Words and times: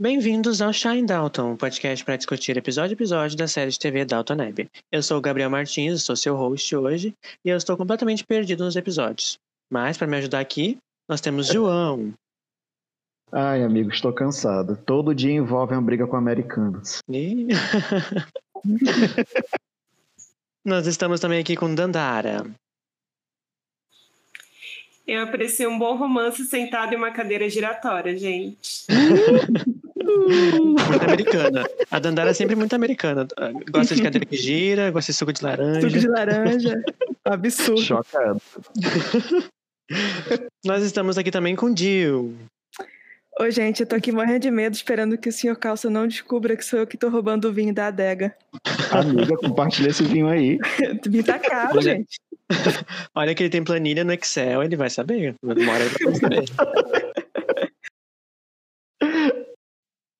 Bem-vindos 0.00 0.62
ao 0.62 0.72
Shine 0.72 1.04
Dalton, 1.04 1.50
um 1.50 1.56
podcast 1.58 2.02
para 2.02 2.16
discutir 2.16 2.56
episódio 2.56 2.92
a 2.92 2.94
episódio 2.94 3.36
da 3.36 3.46
série 3.46 3.70
de 3.70 3.78
TV 3.78 4.06
Dalton 4.06 4.34
Neb. 4.34 4.66
Eu 4.90 5.02
sou 5.02 5.18
o 5.18 5.20
Gabriel 5.20 5.50
Martins, 5.50 6.02
sou 6.02 6.16
seu 6.16 6.34
host 6.34 6.74
hoje, 6.74 7.14
e 7.44 7.50
eu 7.50 7.56
estou 7.58 7.76
completamente 7.76 8.24
perdido 8.24 8.64
nos 8.64 8.76
episódios. 8.76 9.38
Mas, 9.70 9.98
para 9.98 10.06
me 10.06 10.16
ajudar 10.16 10.40
aqui, 10.40 10.78
nós 11.06 11.20
temos 11.20 11.48
João. 11.52 12.14
Ai, 13.30 13.62
amigo, 13.62 13.90
estou 13.90 14.10
cansado. 14.10 14.74
Todo 14.86 15.14
dia 15.14 15.34
envolve 15.34 15.74
uma 15.74 15.82
briga 15.82 16.06
com 16.06 16.16
americanos. 16.16 17.00
E... 17.06 17.48
nós 20.64 20.86
estamos 20.86 21.20
também 21.20 21.40
aqui 21.40 21.56
com 21.56 21.74
Dandara. 21.74 22.46
Eu 25.06 25.24
apreciei 25.24 25.66
um 25.66 25.78
bom 25.78 25.94
romance 25.94 26.42
sentado 26.46 26.94
em 26.94 26.96
uma 26.96 27.10
cadeira 27.10 27.50
giratória, 27.50 28.16
gente. 28.16 28.86
Muito 30.18 31.04
americana. 31.04 31.64
A 31.90 31.98
Dandara 31.98 32.30
é 32.30 32.34
sempre 32.34 32.56
muito 32.56 32.74
americana. 32.74 33.26
Gosta 33.70 33.94
de 33.94 34.02
cadeira 34.02 34.26
que 34.26 34.36
gira, 34.36 34.90
gosta 34.90 35.12
de 35.12 35.18
suco 35.18 35.32
de 35.32 35.42
laranja. 35.42 35.80
Suco 35.80 35.98
de 35.98 36.08
laranja. 36.08 36.82
Absurdo. 37.24 37.82
Chocado. 37.82 38.40
Nós 40.64 40.82
estamos 40.82 41.18
aqui 41.18 41.30
também 41.30 41.56
com 41.56 41.74
Jill. 41.74 42.34
Oi, 43.38 43.50
gente, 43.50 43.80
eu 43.80 43.86
tô 43.86 43.96
aqui 43.96 44.12
morrendo 44.12 44.40
de 44.40 44.50
medo, 44.50 44.74
esperando 44.74 45.16
que 45.16 45.28
o 45.28 45.32
senhor 45.32 45.56
Calça 45.56 45.88
não 45.88 46.06
descubra 46.06 46.54
que 46.56 46.64
sou 46.64 46.78
eu 46.80 46.86
que 46.86 46.96
tô 46.98 47.08
roubando 47.08 47.46
o 47.48 47.52
vinho 47.52 47.72
da 47.72 47.86
adega. 47.86 48.34
Amiga, 48.90 49.34
compartilha 49.38 49.88
esse 49.88 50.02
vinho 50.02 50.28
aí. 50.28 50.58
O 50.58 50.60
vinho 51.10 51.24
tá 51.24 51.38
caro, 51.38 51.78
Olha- 51.78 51.82
gente. 51.82 52.18
Olha 53.14 53.34
que 53.34 53.44
ele 53.44 53.50
tem 53.50 53.62
planilha 53.64 54.04
no 54.04 54.12
Excel, 54.12 54.62
ele 54.62 54.76
vai 54.76 54.90
saber. 54.90 55.34
Hora 55.42 55.54
ele 55.84 56.04
vai 56.04 56.14
saber. 56.16 56.44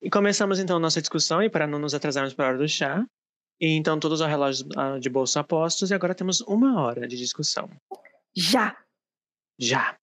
E 0.02 0.08
começamos 0.08 0.58
então 0.58 0.76
a 0.76 0.80
nossa 0.80 1.00
discussão, 1.00 1.42
e 1.42 1.50
para 1.50 1.66
não 1.66 1.78
nos 1.78 1.94
atrasarmos 1.94 2.32
para 2.32 2.46
a 2.46 2.48
hora 2.48 2.58
do 2.58 2.68
chá. 2.68 3.04
E 3.60 3.68
então 3.76 4.00
todos 4.00 4.20
os 4.20 4.26
relógios 4.26 4.66
ah, 4.76 4.98
de 4.98 5.10
bolso 5.10 5.38
apostos, 5.38 5.90
e 5.90 5.94
agora 5.94 6.14
temos 6.14 6.40
uma 6.42 6.80
hora 6.80 7.06
de 7.06 7.16
discussão. 7.16 7.68
Já! 8.34 8.76
Já! 9.58 9.96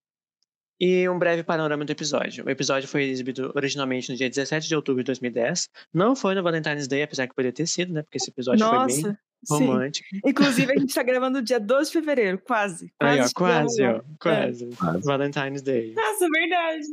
E 0.80 1.10
um 1.10 1.18
breve 1.18 1.44
panorama 1.44 1.84
do 1.84 1.92
episódio. 1.92 2.46
O 2.46 2.50
episódio 2.52 2.88
foi 2.88 3.06
exibido 3.06 3.52
originalmente 3.56 4.12
no 4.12 4.16
dia 4.16 4.30
17 4.30 4.68
de 4.68 4.76
outubro 4.76 5.02
de 5.02 5.08
2010. 5.08 5.70
Não 5.92 6.16
foi 6.16 6.36
no 6.36 6.44
Valentine's 6.44 6.88
Day, 6.88 7.02
apesar 7.02 7.28
que 7.28 7.34
poderia 7.34 7.52
ter 7.52 7.66
sido, 7.66 7.94
né? 7.94 8.04
Porque 8.04 8.18
esse 8.18 8.30
episódio 8.30 8.64
foi 8.64 8.86
bem 8.86 9.02
Nossa! 9.02 9.20
Sim. 9.44 9.66
romântico. 9.66 10.08
Inclusive, 10.26 10.72
a 10.72 10.78
gente 10.80 10.94
tá 10.94 11.04
gravando 11.04 11.40
no 11.40 11.44
dia 11.44 11.60
12 11.60 11.92
de 11.92 11.94
fevereiro, 11.94 12.40
quase. 12.40 12.92
Aí, 13.00 13.20
ó, 13.20 13.28
quase, 13.36 13.84
ó, 13.84 14.02
quase. 14.20 14.70
Quase. 14.76 15.06
Valentine's 15.06 15.62
Day. 15.62 15.94
Nossa, 15.94 16.28
verdade. 16.30 16.86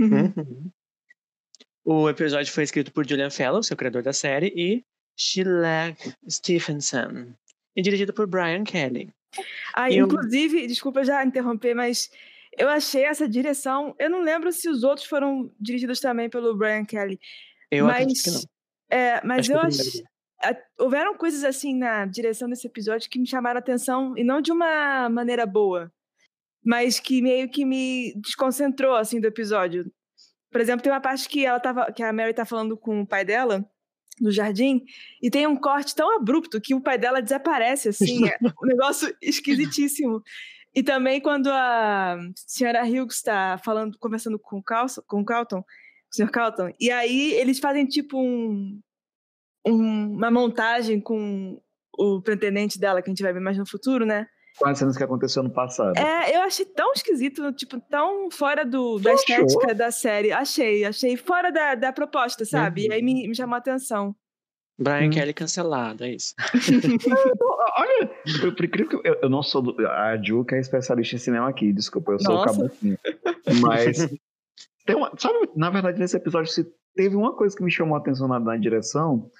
Uhum. 0.00 0.70
O 1.92 2.08
episódio 2.08 2.52
foi 2.52 2.62
escrito 2.62 2.92
por 2.92 3.04
Julian 3.04 3.30
Fellows, 3.30 3.68
o 3.68 3.74
criador 3.76 4.00
da 4.00 4.12
série, 4.12 4.52
e 4.54 4.84
Sheila 5.18 5.92
Stephenson. 6.28 7.34
E 7.74 7.82
dirigido 7.82 8.14
por 8.14 8.28
Brian 8.28 8.62
Kelly. 8.62 9.12
Ah, 9.74 9.90
eu- 9.90 10.06
inclusive, 10.06 10.68
desculpa 10.68 11.02
já 11.02 11.24
interromper, 11.24 11.74
mas 11.74 12.08
eu 12.56 12.68
achei 12.68 13.02
essa 13.02 13.28
direção. 13.28 13.92
Eu 13.98 14.08
não 14.08 14.22
lembro 14.22 14.52
se 14.52 14.68
os 14.68 14.84
outros 14.84 15.08
foram 15.08 15.52
dirigidos 15.58 15.98
também 15.98 16.30
pelo 16.30 16.56
Brian 16.56 16.84
Kelly. 16.84 17.18
Eu 17.68 17.86
mas, 17.86 17.96
acredito 18.02 18.22
que 18.22 18.30
não. 18.30 18.40
É, 18.88 19.26
mas 19.26 19.40
Acho 19.40 19.52
eu 19.52 19.58
acho. 19.60 20.02
Houveram 20.78 21.16
coisas 21.16 21.42
assim 21.42 21.74
na 21.74 22.06
direção 22.06 22.48
desse 22.48 22.68
episódio 22.68 23.10
que 23.10 23.18
me 23.18 23.26
chamaram 23.26 23.58
a 23.58 23.60
atenção, 23.60 24.16
e 24.16 24.22
não 24.22 24.40
de 24.40 24.52
uma 24.52 25.08
maneira 25.08 25.44
boa, 25.44 25.92
mas 26.64 27.00
que 27.00 27.20
meio 27.20 27.50
que 27.50 27.64
me 27.64 28.14
desconcentrou 28.14 28.94
assim 28.94 29.20
do 29.20 29.26
episódio. 29.26 29.90
Por 30.50 30.60
exemplo, 30.60 30.82
tem 30.82 30.92
uma 30.92 31.00
parte 31.00 31.28
que 31.28 31.44
ela 31.44 31.60
tava, 31.60 31.92
que 31.92 32.02
a 32.02 32.12
Mary 32.12 32.34
tá 32.34 32.44
falando 32.44 32.76
com 32.76 33.00
o 33.02 33.06
pai 33.06 33.24
dela 33.24 33.64
no 34.20 34.30
jardim, 34.30 34.82
e 35.22 35.30
tem 35.30 35.46
um 35.46 35.56
corte 35.56 35.94
tão 35.94 36.14
abrupto 36.16 36.60
que 36.60 36.74
o 36.74 36.80
pai 36.80 36.98
dela 36.98 37.22
desaparece 37.22 37.88
assim, 37.88 38.26
é 38.28 38.36
um 38.62 38.66
negócio 38.66 39.14
esquisitíssimo. 39.22 40.22
E 40.74 40.82
também 40.82 41.20
quando 41.20 41.48
a 41.48 42.18
senhora 42.36 42.84
Hughes 42.84 43.14
está 43.16 43.58
falando, 43.64 43.96
conversando 43.98 44.38
com 44.38 44.58
o 44.58 44.62
Carlson, 44.62 45.00
com 45.06 45.20
o 45.20 45.24
Carlton, 45.24 45.60
o 45.60 45.64
Sr. 46.14 46.30
Carlton, 46.30 46.70
e 46.78 46.90
aí 46.90 47.32
eles 47.32 47.58
fazem 47.58 47.86
tipo 47.86 48.20
um, 48.20 48.78
um- 49.66 50.12
uma 50.16 50.30
montagem 50.30 51.00
com 51.00 51.60
o 51.98 52.20
pretendente 52.20 52.78
dela, 52.78 53.00
que 53.02 53.08
a 53.10 53.12
gente 53.12 53.22
vai 53.22 53.32
ver 53.32 53.40
mais 53.40 53.56
no 53.58 53.66
futuro, 53.66 54.04
né? 54.04 54.26
As 54.64 54.78
cenas 54.78 54.96
que 54.96 55.04
aconteceu 55.04 55.42
no 55.42 55.50
passado. 55.50 55.96
É, 55.98 56.36
eu 56.36 56.42
achei 56.42 56.66
tão 56.66 56.92
esquisito, 56.92 57.52
tipo, 57.52 57.80
tão 57.80 58.30
fora 58.30 58.64
do, 58.64 58.98
da 58.98 59.12
achou? 59.12 59.24
estética 59.36 59.74
da 59.74 59.90
série. 59.90 60.32
Achei, 60.32 60.84
achei 60.84 61.16
fora 61.16 61.50
da, 61.50 61.74
da 61.74 61.92
proposta, 61.92 62.44
sabe? 62.44 62.86
E 62.86 62.92
aí 62.92 63.02
me, 63.02 63.26
me 63.26 63.34
chamou 63.34 63.54
a 63.54 63.58
atenção. 63.58 64.14
Brian 64.80 65.08
Hum. 65.08 65.10
Kelly 65.10 65.34
cancelado, 65.34 66.04
é 66.04 66.14
isso. 66.14 66.34
Olha, 67.76 68.10
eu, 68.42 68.54
por 68.54 68.64
incrível 68.64 68.88
que 68.88 69.08
eu, 69.08 69.18
eu 69.22 69.28
não 69.28 69.42
sou 69.42 69.60
do, 69.60 69.86
a 69.86 70.16
Ju 70.16 70.42
que 70.44 70.54
é 70.54 70.58
especialista 70.60 71.16
em 71.16 71.18
cinema 71.18 71.48
aqui, 71.48 71.70
desculpa, 71.70 72.12
eu 72.12 72.20
sou 72.20 72.34
Nossa. 72.34 72.54
o 72.54 72.62
cabecinho. 72.62 72.98
Mas 73.60 74.08
tem 74.86 74.96
uma, 74.96 75.12
sabe, 75.18 75.50
na 75.54 75.68
verdade 75.68 75.98
nesse 75.98 76.16
episódio 76.16 76.50
se 76.50 76.66
teve 76.96 77.14
uma 77.14 77.36
coisa 77.36 77.54
que 77.54 77.62
me 77.62 77.70
chamou 77.70 77.94
a 77.94 77.98
atenção 77.98 78.26
na, 78.26 78.40
na 78.40 78.56
direção 78.56 79.30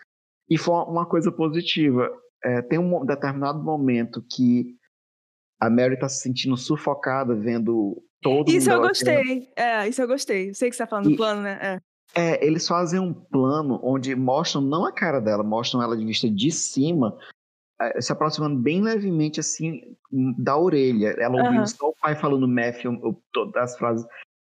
e 0.49 0.59
foi 0.59 0.75
uma 0.75 1.07
coisa 1.07 1.33
positiva. 1.33 2.11
É, 2.45 2.61
tem 2.61 2.79
um 2.79 3.05
determinado 3.07 3.63
momento 3.63 4.23
que 4.31 4.77
a 5.61 5.69
Mary 5.69 5.99
tá 5.99 6.09
se 6.09 6.21
sentindo 6.21 6.57
sufocada 6.57 7.35
vendo 7.35 8.03
todo 8.23 8.51
Isso 8.51 8.71
eu 8.71 8.81
gostei. 8.81 9.53
É, 9.55 9.87
isso 9.87 10.01
eu 10.01 10.09
gostei. 10.09 10.55
Sei 10.55 10.71
que 10.71 10.77
você 10.77 10.83
tá 10.83 10.89
falando 10.89 11.05
do 11.07 11.11
E- 11.13 11.17
plano, 11.17 11.43
né? 11.43 11.59
É. 11.61 11.81
É, 12.13 12.45
eles 12.45 12.67
fazem 12.67 12.99
um 12.99 13.15
plano 13.15 13.79
onde 13.85 14.17
mostram 14.17 14.61
não 14.61 14.85
a 14.85 14.93
cara 14.93 15.21
dela, 15.21 15.45
mostram 15.45 15.81
ela 15.81 15.97
de 15.97 16.05
vista 16.05 16.29
de 16.29 16.51
cima, 16.51 17.17
eh, 17.81 18.01
se 18.01 18.11
aproximando 18.11 18.61
bem 18.61 18.83
levemente 18.83 19.39
assim 19.39 19.81
da 20.37 20.57
orelha. 20.57 21.15
Ela 21.21 21.37
ouvindo 21.37 21.69
só 21.69 21.89
o 21.91 21.95
pai 22.01 22.17
falando 22.17 22.49
Matthew, 22.49 23.23
todas 23.33 23.55
as 23.63 23.79
frases. 23.79 24.05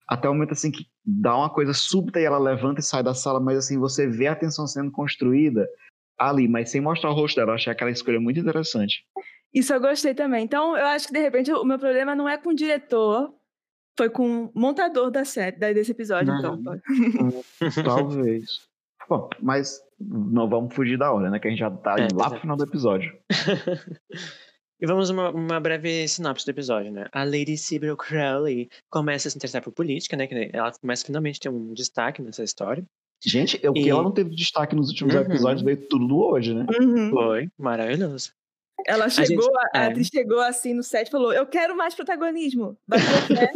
Até 0.06 0.28
o 0.28 0.32
momento 0.34 0.52
assim 0.52 0.70
que 0.70 0.86
dá 1.04 1.36
uma 1.36 1.50
coisa 1.50 1.74
súbita 1.74 2.20
e 2.20 2.24
ela 2.24 2.38
levanta 2.38 2.78
e 2.80 2.82
sai 2.84 3.02
da 3.02 3.12
sala, 3.12 3.40
mas 3.40 3.58
assim 3.58 3.76
você 3.76 4.06
vê 4.06 4.28
a 4.28 4.36
tensão 4.36 4.64
sendo 4.66 4.92
construída 4.92 5.68
ali, 6.16 6.46
mas 6.46 6.70
sem 6.70 6.80
mostrar 6.80 7.10
o 7.10 7.14
rosto 7.14 7.36
dela. 7.36 7.50
Eu 7.50 7.54
achei 7.56 7.72
aquela 7.72 7.90
escolha 7.90 8.20
muito 8.20 8.38
interessante. 8.38 9.04
Isso 9.54 9.72
eu 9.72 9.80
gostei 9.80 10.14
também. 10.14 10.44
Então, 10.44 10.76
eu 10.76 10.86
acho 10.86 11.06
que 11.06 11.12
de 11.12 11.20
repente 11.20 11.52
o 11.52 11.64
meu 11.64 11.78
problema 11.78 12.14
não 12.14 12.28
é 12.28 12.36
com 12.38 12.50
o 12.50 12.54
diretor, 12.54 13.32
foi 13.98 14.08
com 14.10 14.44
o 14.46 14.52
montador 14.54 15.10
da 15.10 15.24
série, 15.24 15.56
desse 15.74 15.90
episódio, 15.92 16.32
Não. 16.32 16.54
então. 16.56 16.80
Talvez. 17.84 18.44
Bom, 19.08 19.28
mas 19.40 19.80
não 19.98 20.48
vamos 20.48 20.74
fugir 20.74 20.98
da 20.98 21.10
hora, 21.12 21.30
né? 21.30 21.38
Que 21.38 21.48
a 21.48 21.50
gente 21.50 21.60
já 21.60 21.70
tá 21.70 21.96
É, 21.98 22.08
lá 22.14 22.30
pro 22.30 22.40
final 22.40 22.56
do 22.56 22.64
episódio. 22.64 23.12
E 24.80 24.86
vamos 24.86 25.10
uma, 25.10 25.30
uma 25.30 25.58
breve 25.58 26.06
sinopse 26.06 26.46
do 26.46 26.50
episódio, 26.50 26.92
né? 26.92 27.06
A 27.10 27.24
Lady 27.24 27.56
Sybil 27.58 27.96
Crowley 27.96 28.68
começa 28.88 29.26
a 29.26 29.30
se 29.32 29.36
interessar 29.36 29.60
por 29.60 29.72
política, 29.72 30.16
né? 30.16 30.28
Que 30.28 30.50
ela 30.52 30.70
começa 30.70 31.04
finalmente 31.04 31.38
a 31.38 31.42
ter 31.42 31.48
um 31.48 31.74
destaque 31.74 32.22
nessa 32.22 32.44
história. 32.44 32.84
Gente, 33.20 33.56
o 33.66 33.72
que 33.72 33.80
E- 33.80 33.90
ela 33.90 34.04
não 34.04 34.12
teve 34.12 34.30
destaque 34.36 34.76
nos 34.76 34.88
últimos 34.90 35.16
Uhum. 35.16 35.20
episódios 35.22 35.62
veio 35.62 35.78
tudo 35.88 36.16
hoje, 36.20 36.54
né? 36.54 36.64
Uhum. 36.80 37.10
Foi 37.10 37.48
maravilhoso. 37.58 38.30
Ela 38.86 39.08
gente- 39.08 39.28
chegou, 39.28 39.50
a, 39.56 39.78
a 39.78 39.82
é. 39.84 39.86
atriz 39.88 40.08
chegou 40.08 40.40
assim 40.40 40.74
no 40.74 40.82
set 40.82 41.08
e 41.08 41.10
falou: 41.10 41.32
Eu 41.32 41.46
quero 41.46 41.76
mais 41.76 41.94
protagonismo. 41.94 42.78
Bateu 42.86 43.06
o 43.06 43.28
pé. 43.28 43.50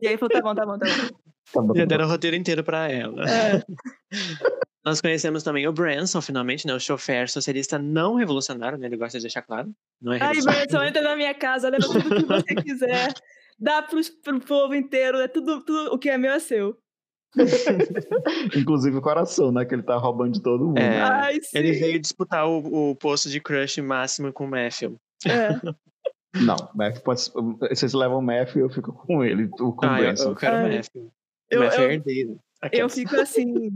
e 0.00 0.08
aí 0.08 0.16
falou: 0.16 0.30
Tá 0.30 0.40
bom, 0.40 0.54
tá 0.54 0.66
bom, 0.66 0.78
tá 0.78 0.86
bom. 0.86 1.16
Tá 1.52 1.62
bom, 1.62 1.74
Já 1.76 1.84
deram 1.84 2.06
o 2.06 2.08
roteiro 2.08 2.36
inteiro 2.36 2.62
pra 2.64 2.90
ela. 2.90 3.22
É. 3.28 3.62
Nós 4.84 5.00
conhecemos 5.00 5.42
também 5.42 5.66
o 5.66 5.72
Branson, 5.72 6.20
finalmente, 6.20 6.66
né? 6.66 6.72
O 6.74 6.78
chofer 6.78 7.28
socialista 7.28 7.76
não 7.78 8.14
revolucionário, 8.14 8.78
né? 8.78 8.86
Ele 8.86 8.96
gosta 8.96 9.18
de 9.18 9.22
deixar 9.22 9.42
claro. 9.42 9.72
Não 10.00 10.12
é 10.12 10.16
Aí, 10.16 10.20
revolucionário. 10.28 10.68
Branson, 10.68 10.84
entra 10.84 11.02
na 11.02 11.16
minha 11.16 11.34
casa, 11.34 11.68
leva 11.68 11.84
tudo 11.84 12.02
que 12.14 12.24
você 12.24 12.54
quiser. 12.54 13.12
Dá 13.58 13.82
pros, 13.82 14.10
pro 14.10 14.38
povo 14.38 14.74
inteiro, 14.74 15.18
é 15.18 15.26
tudo, 15.26 15.64
tudo 15.64 15.92
o 15.94 15.98
que 15.98 16.08
é 16.10 16.16
meu 16.18 16.32
é 16.32 16.38
seu. 16.38 16.76
Inclusive 18.56 18.96
o 18.96 19.02
coração, 19.02 19.52
né? 19.52 19.64
Que 19.64 19.74
ele 19.74 19.82
tá 19.82 19.96
roubando 19.96 20.32
de 20.32 20.42
todo 20.42 20.66
mundo. 20.66 20.78
É. 20.78 21.00
Ai. 21.00 21.38
Ele 21.54 21.72
veio 21.72 21.98
disputar 22.00 22.48
o, 22.48 22.90
o 22.90 22.96
posto 22.96 23.28
de 23.28 23.40
crush 23.40 23.78
máximo 23.80 24.32
com 24.32 24.44
o 24.44 24.48
Matthew. 24.50 24.96
É. 25.26 25.48
Não, 26.40 26.56
Matthew 26.74 27.02
pode. 27.02 27.22
Vocês 27.70 27.94
levam 27.94 28.18
o 28.18 28.22
Matthew 28.22 28.58
e 28.60 28.64
eu 28.64 28.70
fico 28.70 28.92
com 28.92 29.24
ele, 29.24 29.48
o- 29.58 29.72
com 29.72 29.86
Ah, 29.86 29.92
o 29.92 29.96
eu, 29.96 30.02
Branson. 30.04 30.30
eu 30.30 30.36
quero 30.36 30.56
o. 30.56 30.62
Matthew. 30.76 31.12
Eu, 31.50 31.60
Matthew 31.62 31.80
é 31.80 31.86
eu, 31.86 31.90
herdeiro. 31.92 32.40
eu 32.72 32.88
fico 32.90 33.16
assim. 33.16 33.70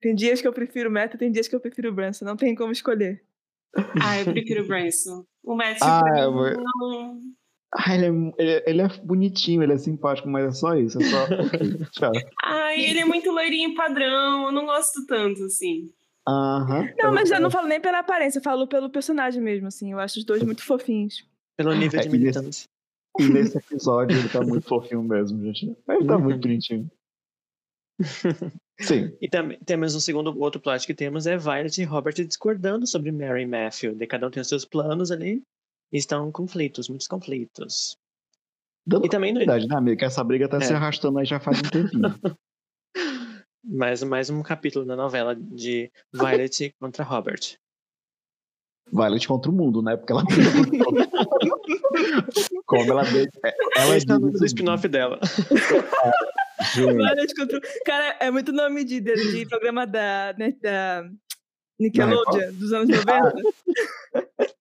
Tem 0.00 0.14
dias 0.16 0.40
que 0.40 0.48
eu 0.48 0.52
prefiro 0.52 0.88
o 0.88 0.92
Meta, 0.92 1.16
tem 1.16 1.30
dias 1.30 1.46
que 1.46 1.54
eu 1.54 1.60
prefiro 1.60 1.90
o 1.90 1.94
Branson. 1.94 2.24
Não 2.24 2.36
tem 2.36 2.54
como 2.56 2.72
escolher. 2.72 3.22
Ah, 4.02 4.18
eu 4.18 4.24
prefiro 4.32 4.64
o 4.64 4.66
Branson. 4.66 5.24
O 5.44 5.54
Matt 5.54 5.78
Ah, 5.80 6.00
pra 6.02 6.12
mim, 6.12 6.20
eu 6.20 6.32
vou- 6.32 6.50
não... 6.56 7.20
Ah, 7.74 7.94
ele 7.94 8.32
é, 8.38 8.70
ele, 8.70 8.82
é 8.82 8.88
bonitinho, 9.02 9.62
ele 9.62 9.72
é 9.72 9.78
simpático, 9.78 10.28
mas 10.28 10.44
é 10.46 10.52
só 10.52 10.74
isso. 10.76 11.00
É 11.00 11.04
só. 11.04 11.26
tchau. 11.92 12.12
Ai, 12.44 12.80
ele 12.84 13.00
é 13.00 13.04
muito 13.04 13.30
loirinho 13.30 13.74
padrão, 13.74 14.46
eu 14.46 14.52
não 14.52 14.66
gosto 14.66 15.06
tanto, 15.06 15.42
assim. 15.44 15.90
Aham. 16.28 16.88
Não, 16.98 17.12
mas 17.12 17.30
eu 17.30 17.40
não 17.40 17.50
falo 17.50 17.66
nem 17.66 17.80
pela 17.80 17.98
aparência, 18.00 18.38
eu 18.38 18.42
falo 18.42 18.66
pelo 18.68 18.90
personagem 18.90 19.42
mesmo, 19.42 19.68
assim. 19.68 19.90
Eu 19.92 19.98
acho 19.98 20.18
os 20.18 20.24
dois 20.24 20.42
muito 20.42 20.62
fofinhos. 20.62 21.26
Pelo 21.56 21.72
nível 21.74 21.98
É, 21.98 22.02
de 22.02 22.08
nesse- 22.08 22.18
militância. 22.18 22.68
E 23.18 23.24
nesse 23.24 23.58
episódio 23.58 24.16
ele 24.18 24.28
tá 24.28 24.40
muito 24.42 24.66
fofinho 24.66 25.02
mesmo, 25.02 25.42
gente. 25.44 25.76
Ele 25.88 26.06
tá 26.06 26.16
muito 26.18 26.40
bonitinho. 26.40 26.90
Sim. 28.80 29.16
E 29.20 29.28
também 29.28 29.58
temos 29.64 29.94
um 29.94 30.00
segundo 30.00 30.36
outro 30.40 30.60
plot 30.60 30.86
que 30.86 30.94
temos 30.94 31.26
é 31.26 31.36
Violet 31.36 31.80
e 31.80 31.84
Robert 31.84 32.14
discordando 32.14 32.86
sobre 32.86 33.12
Mary 33.12 33.42
e 33.42 33.46
Matthew. 33.46 33.94
De 33.94 34.06
cada 34.06 34.26
um 34.26 34.30
tem 34.30 34.40
os 34.40 34.48
seus 34.48 34.64
planos 34.64 35.10
ali. 35.10 35.42
Estão 35.92 36.32
conflitos, 36.32 36.88
muitos 36.88 37.06
conflitos. 37.06 37.96
Dando 38.86 39.06
E 39.06 39.10
também 39.10 39.32
no- 39.32 39.38
verdade, 39.38 39.68
né, 39.68 39.76
amigo? 39.76 39.98
Que 39.98 40.04
essa 40.04 40.24
briga 40.24 40.48
tá 40.48 40.56
É. 40.56 40.60
se 40.60 40.72
arrastando 40.72 41.18
aí 41.18 41.24
já 41.26 41.38
faz 41.38 41.58
um 41.58 41.62
tempinho. 41.62 42.02
mais, 43.64 44.02
mais 44.02 44.28
um 44.30 44.42
capítulo 44.42 44.84
da 44.84 44.96
novela 44.96 45.36
de 45.36 45.90
Violet 46.12 46.74
contra 46.80 47.04
Robert. 47.04 47.56
Violet 48.92 49.26
contra 49.28 49.50
o 49.50 49.54
mundo, 49.54 49.80
né? 49.82 49.96
Porque 49.96 50.12
ela 50.12 50.24
Como 52.66 52.90
ela 52.92 53.02
é- 53.02 53.54
Ela 53.76 53.96
Esse 53.96 54.10
é 54.10 54.14
o 54.14 54.18
nome 54.18 54.32
diz 54.32 54.40
do 54.40 54.46
spin-off 54.46 54.88
dela. 54.88 55.18
Gente, 56.74 56.94
Violet 56.96 57.34
contra- 57.34 57.60
Cara, 57.84 58.16
é 58.20 58.30
muito 58.30 58.52
nome 58.52 58.84
de, 58.84 59.00
de, 59.00 59.14
de 59.14 59.46
programa 59.46 59.86
da, 59.86 60.34
né, 60.38 60.52
da 60.60 61.08
Nickelodeon, 61.82 62.52
dos 62.52 62.72
anos 62.72 62.88
90. 62.88 63.34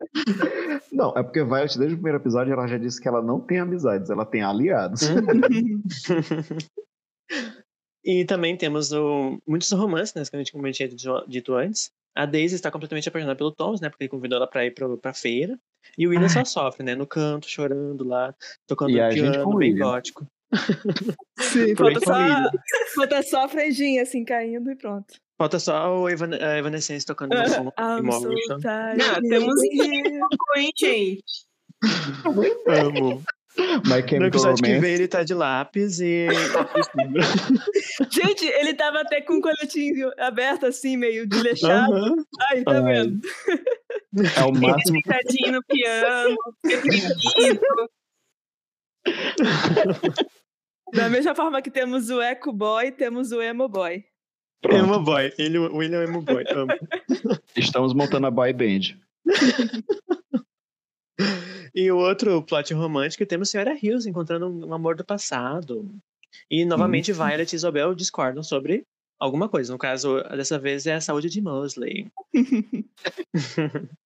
Não, 0.92 1.14
é 1.16 1.24
porque 1.24 1.44
Violet, 1.44 1.78
desde 1.78 1.96
o 1.96 1.98
primeiro 1.98 2.18
episódio, 2.18 2.54
ela 2.54 2.68
já 2.68 2.78
disse 2.78 3.02
que 3.02 3.08
ela 3.08 3.22
não 3.22 3.40
tem 3.40 3.60
amizades, 3.60 4.10
ela 4.10 4.26
tem 4.26 4.42
aliados. 4.42 5.02
e 8.04 8.26
também 8.26 8.58
temos 8.58 8.92
o, 8.92 9.40
muitos 9.48 9.72
romances, 9.72 10.14
né, 10.14 10.24
que 10.30 10.36
a 10.36 10.40
gente 10.40 10.52
como 10.52 10.68
eu 10.68 10.74
tinha 10.74 10.90
dito, 11.28 11.56
antes. 11.56 11.90
A 12.14 12.26
Daisy 12.26 12.56
está 12.56 12.70
completamente 12.70 13.08
apaixonada 13.08 13.38
pelo 13.38 13.54
Thomas, 13.54 13.80
né? 13.80 13.90
Porque 13.90 14.04
ele 14.04 14.10
convidou 14.10 14.36
ela 14.36 14.48
pra 14.48 14.66
ir 14.66 14.72
pro, 14.72 14.98
pra 14.98 15.14
feira. 15.14 15.58
E 15.98 16.06
o 16.06 16.10
William 16.10 16.28
só 16.28 16.44
sofre, 16.44 16.84
né? 16.84 16.94
No 16.94 17.08
canto, 17.08 17.48
chorando 17.48 18.04
lá, 18.04 18.36
tocando 18.68 18.92
E 18.92 19.02
um 19.02 19.12
gente 19.12 19.32
piano, 19.32 19.58
bem 19.58 19.72
William. 19.72 19.86
gótico. 19.86 20.26
Sim, 21.40 21.74
Foi 21.76 21.94
falta 21.94 22.00
só, 22.02 22.52
falta 22.96 23.24
só 23.24 23.46
a 23.46 23.48
franjinha 23.48 24.04
assim 24.04 24.26
caindo 24.26 24.70
e 24.70 24.76
pronto. 24.76 25.14
Falta 25.42 25.58
só 25.58 25.98
o 25.98 26.08
Evan, 26.08 26.36
a 26.40 26.60
Evanescence 26.60 27.04
tocando 27.04 27.36
no 27.36 27.50
fundo. 27.50 27.74
Imóvel, 27.98 28.32
so 28.32 28.44
então. 28.44 28.60
tired. 28.60 28.98
Não, 29.00 29.22
temos 29.28 29.64
hein, 30.56 30.72
gente? 30.78 31.26
Amo. 32.68 33.24
My 33.58 34.20
No 34.20 34.28
episódio 34.28 34.64
que 34.64 34.78
vem, 34.78 34.94
ele 34.94 35.08
tá 35.08 35.24
de 35.24 35.34
lápis 35.34 36.00
e. 36.00 36.28
Gente, 38.12 38.46
ele 38.46 38.76
tava 38.76 39.02
até 39.02 39.20
com 39.22 39.40
o 39.40 39.42
coletinho 39.42 40.12
aberto 40.20 40.68
assim, 40.68 40.96
meio 40.96 41.28
desleixado. 41.28 41.92
Aham. 41.92 42.16
Aí, 42.52 42.64
tá 42.64 42.74
Ai. 42.74 42.84
vendo? 42.84 43.20
É 44.38 44.44
o 44.44 44.52
máximo. 44.52 45.00
Sentadinho 45.04 45.54
no 45.54 45.64
piano. 45.64 46.38
Da 50.94 51.10
mesma 51.10 51.34
forma 51.34 51.64
que 51.64 51.72
temos 51.72 52.12
o 52.12 52.22
Eco 52.22 52.54
Boy, 52.54 52.92
temos 52.92 53.32
o 53.32 53.42
Emo 53.42 53.68
Boy. 53.68 54.06
Emo 54.64 55.00
boy. 55.00 55.34
Ele, 55.38 55.58
o 55.58 55.78
William 55.78 56.02
é 56.02 56.04
emo 56.04 56.22
boy. 56.22 56.44
Amo. 56.50 56.74
Estamos 57.56 57.94
montando 57.94 58.28
a 58.28 58.32
boy 58.32 58.54
band. 58.54 58.98
E 61.74 61.90
o 61.90 61.98
outro 61.98 62.42
plot 62.44 62.74
romântico 62.74 63.26
temos 63.26 63.50
Senhora 63.50 63.78
Hills 63.82 64.08
encontrando 64.08 64.50
um 64.50 64.74
amor 64.74 64.96
do 64.96 65.06
passado. 65.06 65.90
E 66.50 66.66
novamente 66.66 67.14
Violet 67.14 67.54
e 67.54 67.56
Isabel 67.56 67.96
discordam 67.96 68.44
sobre 68.44 68.86
alguma 69.18 69.48
coisa. 69.48 69.72
No 69.72 69.80
caso, 69.80 70.22
dessa 70.36 70.60
vez 70.60 70.86
é 70.86 70.96
a 70.96 71.02
saúde 71.02 71.30
de 71.30 71.42
Mosley. 71.42 72.12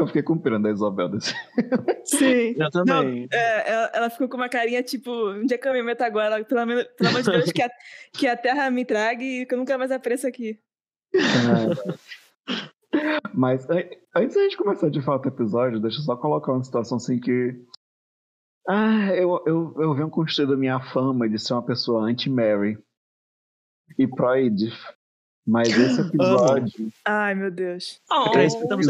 Eu 0.00 0.06
fiquei 0.06 0.22
com 0.22 0.38
pena 0.38 0.58
da 0.58 0.70
Isabel 0.70 1.08
desse. 1.10 1.34
Sim. 2.04 2.54
Eu 2.58 2.70
também. 2.70 3.28
É, 3.32 3.70
ela, 3.70 3.90
ela 3.94 4.10
ficou 4.10 4.28
com 4.28 4.36
uma 4.36 4.48
carinha 4.48 4.82
tipo, 4.82 5.10
onde 5.30 5.54
é 5.54 5.58
que 5.58 5.68
eu 5.68 5.72
me 5.72 5.82
meto 5.82 6.02
agora? 6.02 6.42
Pelo, 6.44 6.60
amor- 6.60 6.86
pelo 6.96 7.10
amor 7.10 7.22
de 7.22 7.30
Deus, 7.30 7.52
que 7.52 7.62
a, 7.62 7.70
que 8.12 8.26
a 8.26 8.36
terra 8.36 8.70
me 8.70 8.84
traga 8.84 9.22
e 9.22 9.46
que 9.46 9.54
eu 9.54 9.58
nunca 9.58 9.76
mais 9.78 9.90
apareça 9.90 10.28
aqui. 10.28 10.58
Mas 13.34 13.68
an- 13.70 13.88
antes 14.16 14.34
da 14.36 14.42
gente 14.42 14.56
começar 14.56 14.90
de 14.90 15.00
fato 15.02 15.26
o 15.26 15.28
episódio, 15.28 15.80
deixa 15.80 15.98
eu 15.98 16.02
só 16.02 16.16
colocar 16.16 16.52
uma 16.52 16.62
situação 16.64 16.96
assim 16.96 17.20
que. 17.20 17.54
Ah, 18.68 19.08
eu, 19.14 19.42
eu, 19.46 19.74
eu 19.78 19.94
venho 19.94 20.10
construindo 20.10 20.54
a 20.54 20.56
minha 20.56 20.80
fama 20.92 21.28
de 21.28 21.38
ser 21.38 21.54
uma 21.54 21.64
pessoa 21.64 22.02
anti-Mary 22.04 22.78
e 23.98 24.06
pró-Edith. 24.06 24.76
Mas 25.50 25.68
esse 25.68 26.00
episódio. 26.06 26.92
Ai, 27.04 27.34
meu 27.34 27.50
Deus. 27.50 28.00
Oh, 28.10 28.30
Pra 28.30 28.42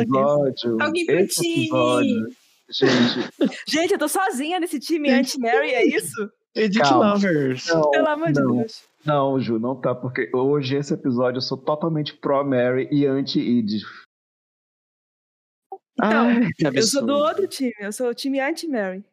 aqui. 0.02 0.10
episódio. 0.10 0.76
Alguém 0.82 1.06
pro 1.06 1.18
Esse 1.18 1.40
time. 1.40 1.60
episódio. 1.64 2.28
Gente, 2.72 3.30
Gente, 3.68 3.92
eu 3.94 3.98
tô 3.98 4.08
sozinha 4.08 4.60
nesse 4.60 4.78
time 4.78 5.10
anti-Mary, 5.10 5.70
é 5.72 5.84
isso? 5.86 6.30
Edith 6.54 6.80
Calma. 6.82 7.14
Lovers. 7.14 7.66
não, 7.68 7.90
Pelo 7.90 8.08
amor 8.08 8.32
de 8.32 8.40
não, 8.40 8.56
Deus. 8.58 8.82
não, 9.04 9.40
Ju, 9.40 9.58
não 9.58 9.74
tá, 9.80 9.94
porque 9.94 10.30
hoje 10.34 10.76
esse 10.76 10.92
episódio 10.94 11.38
eu 11.38 11.42
sou 11.42 11.56
totalmente 11.56 12.12
pró-Mary 12.16 12.88
e 12.92 13.06
anti-Edith. 13.06 13.84
Então, 15.94 16.28
Ai, 16.28 16.50
Eu 16.74 16.82
sou 16.82 17.04
do 17.04 17.14
outro 17.14 17.46
time, 17.46 17.74
eu 17.80 17.92
sou 17.92 18.08
o 18.08 18.14
time 18.14 18.40
anti-Mary. 18.40 19.04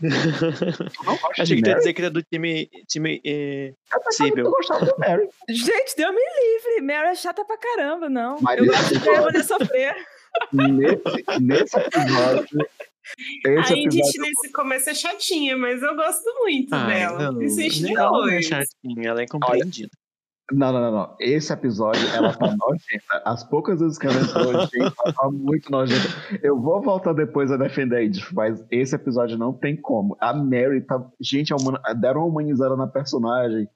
Não 0.00 1.18
Achei 1.38 1.60
que 1.60 1.68
ia 1.68 1.76
dizer 1.76 1.92
que 1.92 2.00
era 2.00 2.10
do 2.10 2.22
time. 2.22 2.70
time 2.88 3.20
Eu 4.40 4.50
gostava 4.50 4.94
Mary. 4.98 5.28
Gente, 5.48 5.96
Deus 5.96 6.14
me 6.14 6.20
livre. 6.20 6.86
Mary 6.86 7.08
é 7.08 7.14
chata 7.14 7.44
pra 7.44 7.56
caramba, 7.56 8.08
não. 8.08 8.38
Mas 8.40 8.58
eu 8.58 8.66
gosto 8.66 8.88
de 8.88 8.98
ver 8.98 9.10
a 9.10 9.18
Evanescence 9.18 9.48
sofrer. 9.48 9.94
Nesse, 10.52 11.40
nesse 11.40 11.76
episódio. 11.76 12.66
Esse 13.44 13.72
A 13.72 13.76
Edith 13.76 13.96
episódio 13.96 14.20
nesse 14.20 14.52
começo 14.52 14.90
é 14.90 14.94
chatinha, 14.94 15.56
mas 15.56 15.82
eu 15.82 15.94
gosto 15.94 16.24
muito 16.40 16.72
ah, 16.72 16.86
dela. 16.86 17.32
não, 17.32 17.82
nem 17.82 17.96
ela 17.96 18.10
não 18.10 18.28
é 18.28 18.40
chatinha, 18.40 19.08
ela 19.08 19.22
é 19.22 19.26
compreendida. 19.26 19.90
Não, 20.50 20.72
não, 20.72 20.80
não, 20.80 20.92
não. 20.92 21.16
Esse 21.20 21.52
episódio, 21.52 22.06
ela 22.14 22.32
tá 22.36 22.46
nojenta. 22.56 23.22
As 23.24 23.44
poucas 23.44 23.80
vezes 23.80 23.96
que 23.96 24.06
ela 24.06 24.20
entrou, 24.20 24.52
gente, 24.66 24.76
ela 24.80 25.12
tá 25.14 25.30
muito 25.30 25.70
nojenta. 25.70 26.08
Eu 26.42 26.60
vou 26.60 26.82
voltar 26.82 27.12
depois 27.12 27.50
a 27.50 27.56
defender 27.56 27.96
a 27.96 28.02
Edith, 28.02 28.26
mas 28.34 28.62
esse 28.70 28.94
episódio 28.94 29.38
não 29.38 29.52
tem 29.52 29.76
como. 29.76 30.16
A 30.20 30.34
Mary 30.34 30.80
tá. 30.82 31.02
Gente, 31.20 31.52
a 31.52 31.56
humana- 31.56 31.80
deram 31.94 32.22
uma 32.22 32.28
humanizada 32.28 32.76
na 32.76 32.86
personagem. 32.86 33.68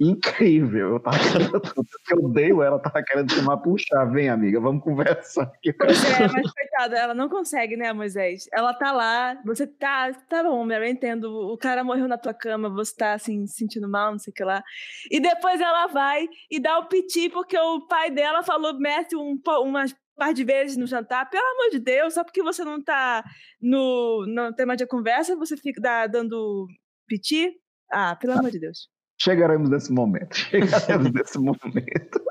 Incrível. 0.00 0.90
Eu 0.92 1.00
tava. 1.00 1.16
Eu 2.10 2.24
odeio 2.24 2.62
ela, 2.62 2.78
tava 2.78 3.02
querendo 3.02 3.32
chamar 3.32 3.60
chá. 3.78 4.04
Vem, 4.04 4.28
amiga, 4.28 4.60
vamos 4.60 4.82
conversar 4.82 5.44
aqui. 5.44 5.72
Pois 5.72 6.02
é, 6.04 6.28
mas 6.28 6.52
coitada, 6.52 6.96
ela 6.96 7.14
não 7.14 7.28
consegue, 7.28 7.76
né, 7.76 7.92
Moisés? 7.92 8.48
Ela 8.52 8.72
tá 8.72 8.92
lá, 8.92 9.40
você 9.44 9.66
tá, 9.66 10.12
tá 10.28 10.42
bom, 10.42 10.70
eu 10.70 10.84
entendo, 10.84 11.52
o 11.52 11.58
cara 11.58 11.82
morreu 11.82 12.06
na 12.06 12.16
tua 12.16 12.32
cama, 12.32 12.70
você 12.70 12.94
tá, 12.94 13.12
assim, 13.14 13.46
se 13.46 13.56
sentindo 13.56 13.88
mal, 13.88 14.12
não 14.12 14.18
sei 14.18 14.30
o 14.30 14.34
que 14.34 14.44
lá. 14.44 14.62
E 15.10 15.20
depois 15.20 15.60
ela 15.60 15.88
vai 15.88 16.28
e 16.50 16.60
dá 16.60 16.78
o 16.78 16.86
piti 16.86 17.28
porque 17.28 17.58
o 17.58 17.86
pai 17.86 18.10
dela 18.10 18.42
falou 18.42 18.78
Matthew 18.78 19.20
um, 19.20 19.40
umas 19.62 19.94
par 20.16 20.32
de 20.32 20.44
vezes 20.44 20.76
no 20.76 20.86
jantar. 20.86 21.28
Pelo 21.28 21.46
amor 21.46 21.70
de 21.70 21.78
Deus, 21.78 22.14
só 22.14 22.24
porque 22.24 22.42
você 22.42 22.64
não 22.64 22.82
tá 22.82 23.24
no, 23.60 24.26
no 24.26 24.52
tema 24.54 24.76
de 24.76 24.86
conversa, 24.86 25.36
você 25.36 25.56
fica 25.56 25.80
dá- 25.80 26.06
dando 26.06 26.66
piti? 27.06 27.52
Ah, 27.90 28.16
pelo 28.16 28.34
amor 28.34 28.50
de 28.50 28.58
Deus. 28.58 28.88
Chegaremos 29.20 29.68
nesse 29.70 29.92
momento. 29.92 30.34
Chegaremos 30.36 31.12
nesse 31.12 31.38
momento. 31.38 32.24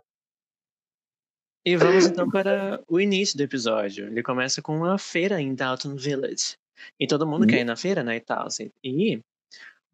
E 1.65 1.75
vamos 1.75 2.05
então 2.05 2.29
para 2.29 2.81
o 2.87 2.99
início 2.99 3.37
do 3.37 3.43
episódio. 3.43 4.07
Ele 4.07 4.23
começa 4.23 4.61
com 4.61 4.77
uma 4.77 4.97
feira 4.97 5.41
em 5.41 5.53
Dalton 5.53 5.95
Village. 5.95 6.55
E 6.99 7.05
todo 7.07 7.27
mundo 7.27 7.43
Hum. 7.43 7.47
quer 7.47 7.59
ir 7.59 7.65
na 7.65 7.75
feira, 7.75 8.03
né, 8.03 8.15
e 8.15 8.21
tal. 8.21 8.47
assim. 8.47 8.71
E 8.83 9.17
o 9.17 9.21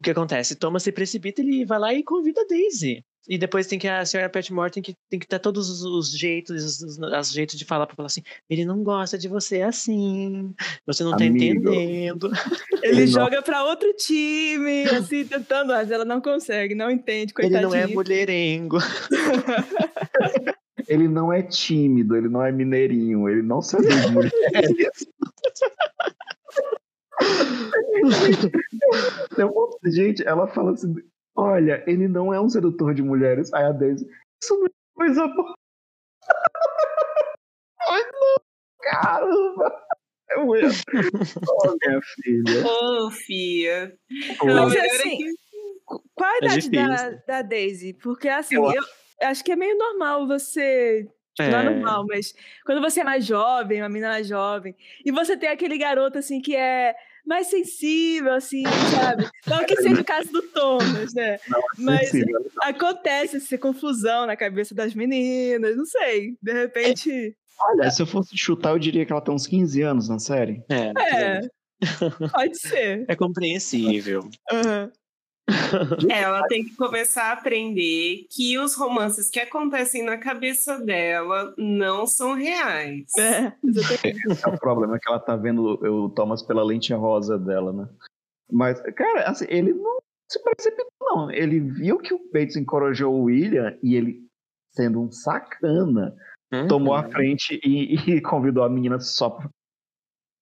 que 0.04 0.10
acontece? 0.10 0.54
Thomas 0.54 0.82
se 0.84 0.92
precipita, 0.92 1.40
ele 1.40 1.64
vai 1.64 1.78
lá 1.78 1.92
e 1.94 2.04
convida 2.04 2.42
a 2.42 2.46
Daisy. 2.46 3.04
E 3.26 3.38
depois 3.38 3.66
tem 3.66 3.78
que 3.78 3.88
a 3.88 4.04
senhora 4.04 4.28
Petmore 4.28 4.70
tem 4.70 4.82
que, 4.82 4.94
tem 5.08 5.18
que 5.18 5.26
dar 5.26 5.38
todos 5.38 5.70
os, 5.70 5.82
os 5.82 6.10
jeitos, 6.10 6.62
os, 6.62 6.80
os- 6.82 6.98
os 6.98 7.32
jeitos 7.32 7.58
de 7.58 7.64
falar 7.64 7.86
pra 7.86 7.96
falar 7.96 8.06
assim, 8.06 8.22
ele 8.50 8.66
não 8.66 8.82
gosta 8.82 9.16
de 9.16 9.28
você 9.28 9.62
assim, 9.62 10.54
você 10.86 11.02
não 11.02 11.12
tá 11.16 11.24
Amigo. 11.24 11.36
entendendo. 11.36 12.30
Ele 12.84 13.00
Ele 13.02 13.06
joga 13.06 13.40
pra 13.40 13.64
outro 13.64 13.90
time, 13.94 14.82
assim, 14.84 15.24
tentando, 15.24 15.68
mas 15.72 15.90
ela 15.90 16.04
não 16.04 16.20
consegue, 16.20 16.74
não 16.74 16.90
entende, 16.90 17.32
Ele 17.38 17.48
coitadinha. 17.48 17.62
não 17.62 17.74
é 17.74 17.86
mulherengo. 17.86 18.76
Ele 20.86 21.08
não 21.08 21.32
é 21.32 21.42
tímido, 21.42 22.14
ele 22.14 22.28
não 22.28 22.44
é 22.44 22.52
mineirinho, 22.52 23.26
ele 23.26 23.40
não 23.40 23.62
seduz 23.62 24.10
mulheres. 24.10 24.32
Gente, 29.86 30.26
ela 30.26 30.46
fala 30.48 30.72
assim: 30.72 30.94
olha, 31.36 31.82
ele 31.86 32.08
não 32.08 32.32
é 32.32 32.40
um 32.40 32.48
sedutor 32.48 32.94
de 32.94 33.02
mulheres. 33.02 33.52
Aí 33.52 33.64
a 33.64 33.72
Daisy, 33.72 34.06
isso 34.42 34.58
não 34.58 34.66
é 34.66 34.70
coisa 34.94 35.26
boa. 35.28 35.54
Ai, 37.88 38.02
não, 38.02 38.36
caramba! 38.82 39.84
É 40.30 40.36
muito. 40.38 40.66
Oh, 41.48 41.76
minha 41.86 42.00
filha. 42.02 42.66
Ô, 42.66 43.10
Fia. 43.10 43.94
Ô, 44.40 44.46
Não, 44.46 44.64
Mas 44.64 44.74
é 44.76 44.80
assim, 44.86 45.18
Qual 46.14 46.30
a 46.30 46.34
É 46.34 46.38
idade 46.38 46.70
da, 46.70 46.86
difícil. 46.86 47.22
da 47.26 47.42
Daisy? 47.42 47.92
Porque 47.94 48.28
assim, 48.28 48.56
Eu 48.56 48.72
eu 49.20 49.28
acho 49.28 49.44
que 49.44 49.52
é 49.52 49.56
meio 49.56 49.76
normal 49.78 50.26
você. 50.26 51.06
tipo, 51.34 51.50
Não 51.50 51.58
é 51.58 51.66
É. 51.66 51.70
normal, 51.70 52.06
mas 52.08 52.34
quando 52.64 52.80
você 52.80 53.00
é 53.00 53.04
mais 53.04 53.24
jovem, 53.26 53.82
uma 53.82 53.88
menina 53.88 54.08
mais 54.08 54.26
jovem, 54.26 54.74
e 55.04 55.12
você 55.12 55.36
tem 55.36 55.48
aquele 55.50 55.76
garoto 55.78 56.18
assim 56.18 56.40
que 56.40 56.56
é 56.56 56.94
mais 57.24 57.46
sensível, 57.48 58.32
assim, 58.34 58.62
sabe? 58.94 59.28
Não 59.46 59.64
que 59.64 59.76
seja 59.76 60.00
o 60.00 60.04
caso 60.04 60.30
do 60.30 60.42
Thomas, 60.42 61.14
né? 61.14 61.38
Mas 61.78 62.10
sensível. 62.10 62.40
acontece 62.62 63.36
essa 63.38 63.56
confusão 63.58 64.26
na 64.26 64.36
cabeça 64.36 64.74
das 64.74 64.94
meninas, 64.94 65.76
não 65.76 65.86
sei. 65.86 66.36
De 66.42 66.52
repente. 66.52 67.36
Olha, 67.60 67.90
se 67.90 68.02
eu 68.02 68.06
fosse 68.06 68.36
chutar, 68.36 68.70
eu 68.70 68.78
diria 68.78 69.06
que 69.06 69.12
ela 69.12 69.20
tem 69.22 69.34
uns 69.34 69.46
15 69.46 69.80
anos 69.82 70.08
na 70.08 70.18
série. 70.18 70.62
É, 70.68 70.92
É, 71.40 71.40
pode 72.32 72.58
ser. 72.58 73.04
é 73.08 73.14
compreensível. 73.14 74.28
Aham. 74.52 74.90
É, 76.10 76.22
ela 76.22 76.46
tem 76.46 76.64
que 76.64 76.74
começar 76.76 77.24
a 77.24 77.32
aprender 77.32 78.26
que 78.30 78.58
os 78.58 78.74
romances 78.74 79.28
que 79.28 79.40
acontecem 79.40 80.04
na 80.04 80.16
cabeça 80.16 80.78
dela 80.78 81.52
não 81.58 82.06
são 82.06 82.34
reais. 82.34 83.04
É, 83.18 83.52
exatamente. 83.62 84.30
Esse 84.30 84.44
é 84.46 84.48
o 84.48 84.58
problema, 84.58 84.98
que 84.98 85.08
ela 85.08 85.18
tá 85.20 85.36
vendo 85.36 85.62
o 85.62 86.08
Thomas 86.10 86.42
pela 86.42 86.62
lente 86.64 86.92
rosa 86.94 87.38
dela, 87.38 87.72
né? 87.72 87.88
Mas, 88.50 88.80
cara, 88.94 89.24
assim, 89.28 89.46
ele 89.48 89.72
não 89.74 89.98
se 90.30 90.42
precipitou, 90.42 90.86
não. 91.00 91.30
Ele 91.30 91.60
viu 91.60 91.98
que 91.98 92.14
o 92.14 92.20
Bates 92.32 92.56
encorajou 92.56 93.12
o 93.12 93.24
William 93.24 93.76
e 93.82 93.94
ele, 93.96 94.24
sendo 94.72 95.00
um 95.02 95.10
sacana, 95.10 96.14
tomou 96.68 96.94
a 96.94 97.02
Uhum. 97.02 97.10
frente 97.10 97.60
e, 97.64 97.94
e 97.94 98.20
convidou 98.20 98.62
a 98.64 98.70
menina 98.70 99.00
só 99.00 99.30
pra, 99.30 99.50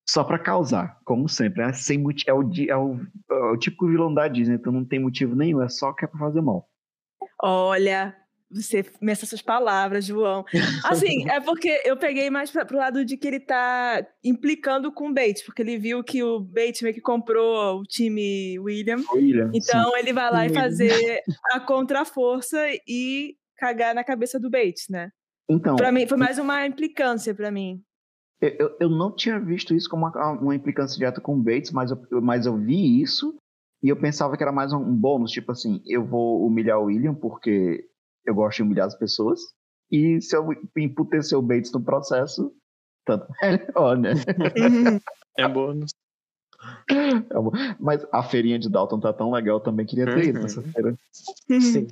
só 0.08 0.24
pra 0.24 0.38
causar, 0.38 0.98
como 1.04 1.28
sempre. 1.28 1.64
né? 1.64 1.72
Sem 1.72 1.98
motivo, 1.98 2.30
é, 2.30 2.34
o, 2.34 2.42
é, 2.68 2.76
o, 2.76 3.00
é 3.30 3.52
o 3.52 3.56
típico 3.56 3.86
vilão 3.86 4.12
da 4.12 4.28
Disney, 4.28 4.56
então 4.56 4.72
não 4.72 4.84
tem 4.84 4.98
motivo 4.98 5.34
nenhum, 5.34 5.62
é 5.62 5.68
só 5.68 5.92
que 5.92 6.04
é 6.04 6.08
pra 6.08 6.18
fazer 6.18 6.40
mal. 6.40 6.68
Olha, 7.40 8.14
você 8.50 8.84
meça 9.00 9.26
suas 9.26 9.42
palavras, 9.42 10.04
João. 10.04 10.44
Assim, 10.84 11.28
é 11.30 11.40
porque 11.40 11.80
eu 11.84 11.96
peguei 11.96 12.30
mais 12.30 12.50
pra, 12.50 12.64
pro 12.64 12.76
lado 12.76 13.04
de 13.04 13.16
que 13.16 13.26
ele 13.26 13.40
tá 13.40 14.04
implicando 14.22 14.92
com 14.92 15.08
o 15.08 15.14
Bates, 15.14 15.42
porque 15.44 15.62
ele 15.62 15.78
viu 15.78 16.04
que 16.04 16.22
o 16.22 16.40
Bates 16.40 16.82
meio 16.82 16.94
que 16.94 17.00
comprou 17.00 17.80
o 17.80 17.84
time 17.84 18.58
William. 18.58 19.02
William, 19.14 19.50
Então 19.54 19.96
ele 19.96 20.12
vai 20.12 20.30
lá 20.30 20.46
e 20.46 20.52
fazer 20.52 21.22
a 21.52 21.60
contraforça 21.60 22.58
e 22.86 23.36
cagar 23.56 23.94
na 23.94 24.04
cabeça 24.04 24.38
do 24.38 24.50
Bates, 24.50 24.88
né? 24.90 25.10
Então, 25.48 25.76
Pra 25.76 25.92
mim, 25.92 26.06
foi 26.06 26.18
mais 26.18 26.38
uma 26.38 26.66
implicância 26.66 27.34
pra 27.34 27.50
mim. 27.50 27.82
Eu, 28.42 28.76
eu- 28.80 28.90
não 28.90 29.14
tinha 29.14 29.38
visto 29.38 29.72
isso 29.72 29.88
como 29.88 30.04
uma, 30.06 30.32
uma 30.32 30.54
implicância 30.54 30.98
direta 30.98 31.20
com 31.20 31.34
o 31.36 31.42
Bates, 31.42 31.70
mas 31.70 31.90
eu, 31.92 32.20
mas 32.20 32.44
eu 32.44 32.56
vi 32.58 33.00
isso 33.00 33.34
e 33.82 33.88
eu 33.88 33.96
pensava 33.96 34.36
que 34.36 34.42
era 34.42 34.50
mais 34.52 34.72
um, 34.72 34.78
um 34.78 34.96
bônus, 34.96 35.30
tipo 35.30 35.52
assim, 35.52 35.80
eu 35.86 36.04
vou 36.04 36.44
humilhar 36.44 36.78
o 36.80 36.84
William 36.86 37.14
porque 37.14 37.84
eu 38.26 38.34
gosto 38.34 38.56
de 38.56 38.62
humilhar 38.64 38.86
as 38.86 38.96
pessoas, 38.98 39.40
e 39.90 40.20
se 40.20 40.36
eu 40.36 40.48
emputecer 40.76 41.38
o 41.38 41.42
Bates 41.42 41.72
no 41.72 41.82
processo, 41.84 42.52
tanto 43.06 43.26
melhor, 43.42 43.96
né? 43.96 44.10
É 45.38 45.48
bônus. 45.48 45.92
É 46.90 47.34
bom. 47.34 47.50
Mas 47.80 48.04
a 48.12 48.22
feirinha 48.22 48.58
de 48.58 48.68
Dalton 48.68 49.00
tá 49.00 49.12
tão 49.12 49.30
legal, 49.32 49.56
eu 49.58 49.62
também 49.62 49.86
queria 49.86 50.04
ter 50.06 50.24
ido 50.28 50.36
Uhum. 50.36 50.42
nessa 50.42 50.62
feira. 50.62 50.94
Sim. 51.12 51.86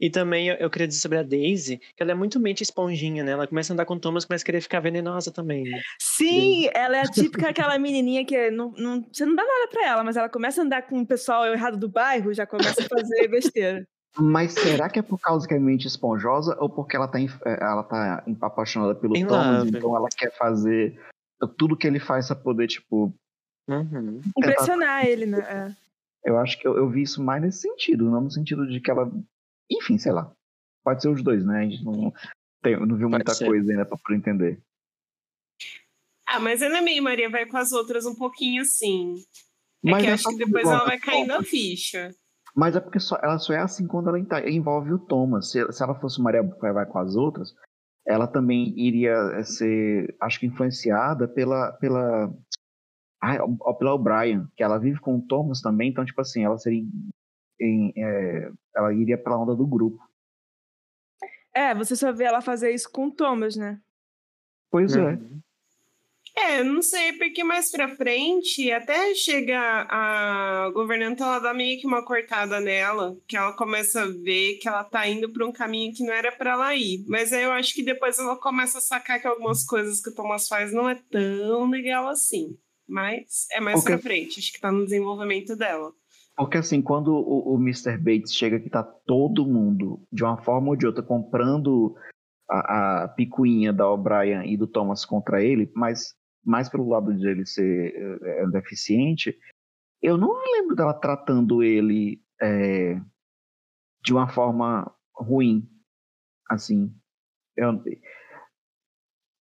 E 0.00 0.10
também 0.10 0.48
eu, 0.48 0.56
eu 0.56 0.70
queria 0.70 0.86
dizer 0.86 1.00
sobre 1.00 1.18
a 1.18 1.22
Daisy, 1.22 1.78
que 1.78 2.02
ela 2.02 2.12
é 2.12 2.14
muito 2.14 2.38
mente 2.38 2.62
esponjinha, 2.62 3.24
né? 3.24 3.32
Ela 3.32 3.46
começa 3.46 3.72
a 3.72 3.74
andar 3.74 3.84
com 3.84 3.94
o 3.94 4.00
Thomas, 4.00 4.24
começa 4.24 4.42
a 4.42 4.46
querer 4.46 4.60
ficar 4.60 4.80
venenosa 4.80 5.30
também. 5.30 5.64
né? 5.64 5.80
Sim, 5.98 6.68
ela 6.74 6.96
é 6.96 7.00
a 7.00 7.10
típica 7.10 7.48
aquela 7.48 7.78
menininha 7.78 8.24
que 8.24 8.50
não, 8.50 8.72
não, 8.72 9.02
você 9.12 9.24
não 9.24 9.34
dá 9.34 9.42
nada 9.42 9.68
pra 9.70 9.86
ela, 9.86 10.04
mas 10.04 10.16
ela 10.16 10.28
começa 10.28 10.60
a 10.60 10.64
andar 10.64 10.82
com 10.82 11.00
o 11.00 11.06
pessoal 11.06 11.46
errado 11.46 11.76
do 11.76 11.88
bairro, 11.88 12.34
já 12.34 12.46
começa 12.46 12.82
a 12.82 12.88
fazer 12.88 13.28
besteira. 13.28 13.86
Mas 14.18 14.52
será 14.52 14.90
que 14.90 14.98
é 14.98 15.02
por 15.02 15.18
causa 15.18 15.48
que 15.48 15.54
é 15.54 15.58
mente 15.58 15.86
esponjosa 15.86 16.54
ou 16.60 16.68
porque 16.68 16.94
ela 16.94 17.08
tá, 17.08 17.18
eh, 17.18 17.28
ela 17.60 17.82
tá 17.82 18.22
apaixonada 18.42 18.94
pelo 18.94 19.16
Em 19.16 19.26
Thomas, 19.26 19.64
love. 19.64 19.78
então 19.78 19.96
ela 19.96 20.08
quer 20.14 20.30
fazer 20.36 21.00
tudo 21.56 21.76
que 21.76 21.86
ele 21.86 21.98
faz 21.98 22.26
pra 22.26 22.36
poder, 22.36 22.66
tipo, 22.66 23.14
Uhum. 23.68 24.20
Impressionar 24.36 25.06
ele, 25.06 25.24
né? 25.24 25.74
Eu 26.24 26.38
acho 26.38 26.58
que 26.58 26.66
eu, 26.66 26.76
eu 26.76 26.88
vi 26.88 27.02
isso 27.02 27.22
mais 27.22 27.42
nesse 27.42 27.60
sentido, 27.60 28.10
não 28.10 28.22
no 28.22 28.30
sentido 28.30 28.66
de 28.66 28.80
que 28.80 28.90
ela. 28.90 29.10
Enfim, 29.70 29.98
sei 29.98 30.12
lá. 30.12 30.32
Pode 30.84 31.02
ser 31.02 31.08
os 31.08 31.22
dois, 31.22 31.44
né? 31.44 31.60
A 31.60 31.64
gente 31.64 31.84
não, 31.84 32.12
tem, 32.62 32.78
não 32.78 32.96
viu 32.96 33.08
muita 33.08 33.36
coisa 33.36 33.70
ainda 33.70 33.84
pra 33.84 33.98
poder 33.98 34.18
entender. 34.18 34.62
Ah, 36.26 36.40
mas 36.40 36.62
ela 36.62 36.78
é 36.78 36.80
meio 36.80 37.02
Maria 37.02 37.28
vai 37.28 37.46
com 37.46 37.56
as 37.56 37.72
outras 37.72 38.06
um 38.06 38.14
pouquinho 38.14 38.64
sim. 38.64 39.16
É 39.84 39.90
Mas 39.90 40.02
que 40.02 40.08
é 40.08 40.12
acho 40.12 40.28
que 40.28 40.44
depois 40.44 40.66
ela 40.66 40.84
vai 40.84 40.98
caindo 40.98 41.32
a 41.32 41.42
ficha. 41.42 42.10
Mas 42.54 42.76
é 42.76 42.80
porque 42.80 43.00
só, 43.00 43.18
ela 43.22 43.38
só 43.38 43.52
é 43.52 43.58
assim 43.58 43.86
quando 43.86 44.08
ela 44.08 44.18
envolve 44.48 44.92
o 44.92 44.98
Thomas. 44.98 45.50
Se, 45.50 45.72
se 45.72 45.82
ela 45.82 45.98
fosse 46.00 46.20
Maria 46.20 46.42
vai, 46.42 46.72
vai 46.72 46.86
com 46.86 46.98
as 46.98 47.16
outras, 47.16 47.54
ela 48.06 48.26
também 48.26 48.74
iria 48.78 49.42
ser, 49.44 50.14
acho 50.20 50.40
que 50.40 50.46
influenciada 50.46 51.26
pela. 51.28 51.72
pela 51.72 52.32
ai, 53.22 53.38
ó, 53.40 53.72
pela 53.72 53.94
O'Brien, 53.94 54.46
que 54.56 54.62
ela 54.62 54.78
vive 54.78 55.00
com 55.00 55.16
o 55.16 55.22
Thomas 55.22 55.60
também, 55.62 55.88
então, 55.90 56.04
tipo 56.04 56.20
assim, 56.20 56.44
ela 56.44 56.58
seria. 56.58 56.82
em- 57.60 57.92
eh, 57.96 58.50
ela 58.74 58.92
iria 58.92 59.16
pela 59.16 59.38
onda 59.40 59.54
do 59.54 59.66
grupo. 59.66 60.02
É, 61.54 61.74
você 61.74 61.94
só 61.94 62.12
vê 62.12 62.24
ela 62.24 62.40
fazer 62.40 62.72
isso 62.72 62.90
com 62.90 63.06
o 63.06 63.10
Thomas, 63.12 63.54
né? 63.56 63.78
Pois 64.70 64.96
é. 64.96 65.12
Uhum. 65.12 65.40
É, 66.34 66.64
não 66.64 66.80
sei, 66.80 67.12
porque 67.12 67.44
mais 67.44 67.70
pra 67.70 67.94
frente, 67.94 68.72
até 68.72 69.14
chega 69.14 69.86
a 69.88 70.70
governanta, 70.70 71.22
ela 71.22 71.38
dá 71.38 71.52
meio 71.52 71.78
que 71.78 71.86
uma 71.86 72.02
cortada 72.04 72.58
nela, 72.58 73.18
que 73.28 73.36
ela 73.36 73.52
começa 73.52 74.02
a 74.02 74.06
ver 74.06 74.54
que 74.54 74.66
ela 74.66 74.82
tá 74.82 75.06
indo 75.06 75.30
pra 75.30 75.46
um 75.46 75.52
caminho 75.52 75.92
que 75.94 76.02
não 76.02 76.12
era 76.12 76.32
pra 76.32 76.52
ela 76.52 76.74
ir. 76.74 77.04
Mas 77.06 77.34
aí 77.34 77.42
eu 77.42 77.52
acho 77.52 77.74
que 77.74 77.82
depois 77.84 78.18
ela 78.18 78.34
começa 78.36 78.78
a 78.78 78.80
sacar 78.80 79.20
que 79.20 79.26
algumas 79.26 79.62
coisas 79.64 80.00
que 80.00 80.08
o 80.08 80.14
Thomas 80.14 80.48
faz 80.48 80.72
não 80.72 80.88
é 80.88 80.94
tão 81.10 81.68
legal 81.68 82.08
assim. 82.08 82.56
Mas 82.88 83.46
é 83.52 83.60
mais 83.60 83.80
Porque- 83.80 83.92
pra 83.92 84.02
frente, 84.02 84.38
acho 84.38 84.52
que 84.52 84.60
tá 84.60 84.70
no 84.72 84.84
desenvolvimento 84.84 85.56
dela. 85.56 85.92
Porque 86.36 86.58
assim, 86.58 86.80
quando 86.80 87.08
o, 87.14 87.54
o 87.54 87.56
Mr. 87.56 87.96
Bates 87.98 88.34
chega 88.34 88.58
que 88.58 88.70
tá 88.70 88.82
todo 88.82 89.46
mundo, 89.46 90.02
de 90.10 90.24
uma 90.24 90.42
forma 90.42 90.68
ou 90.70 90.76
de 90.76 90.86
outra, 90.86 91.02
comprando 91.02 91.94
a, 92.50 93.04
a 93.04 93.08
picuinha 93.08 93.72
da 93.72 93.88
O'Brien 93.90 94.50
e 94.50 94.56
do 94.56 94.66
Thomas 94.66 95.04
contra 95.04 95.42
ele, 95.42 95.70
mas 95.74 96.14
mais 96.44 96.68
pelo 96.68 96.88
lado 96.88 97.14
de 97.16 97.28
ele 97.28 97.46
ser 97.46 97.94
é, 98.22 98.46
deficiente, 98.48 99.38
eu 100.00 100.16
não 100.18 100.34
lembro 100.52 100.74
dela 100.74 100.92
tratando 100.94 101.62
ele 101.62 102.20
é, 102.40 102.98
de 104.02 104.12
uma 104.12 104.26
forma 104.28 104.92
ruim, 105.14 105.68
assim. 106.50 106.92
Eu- 107.56 107.80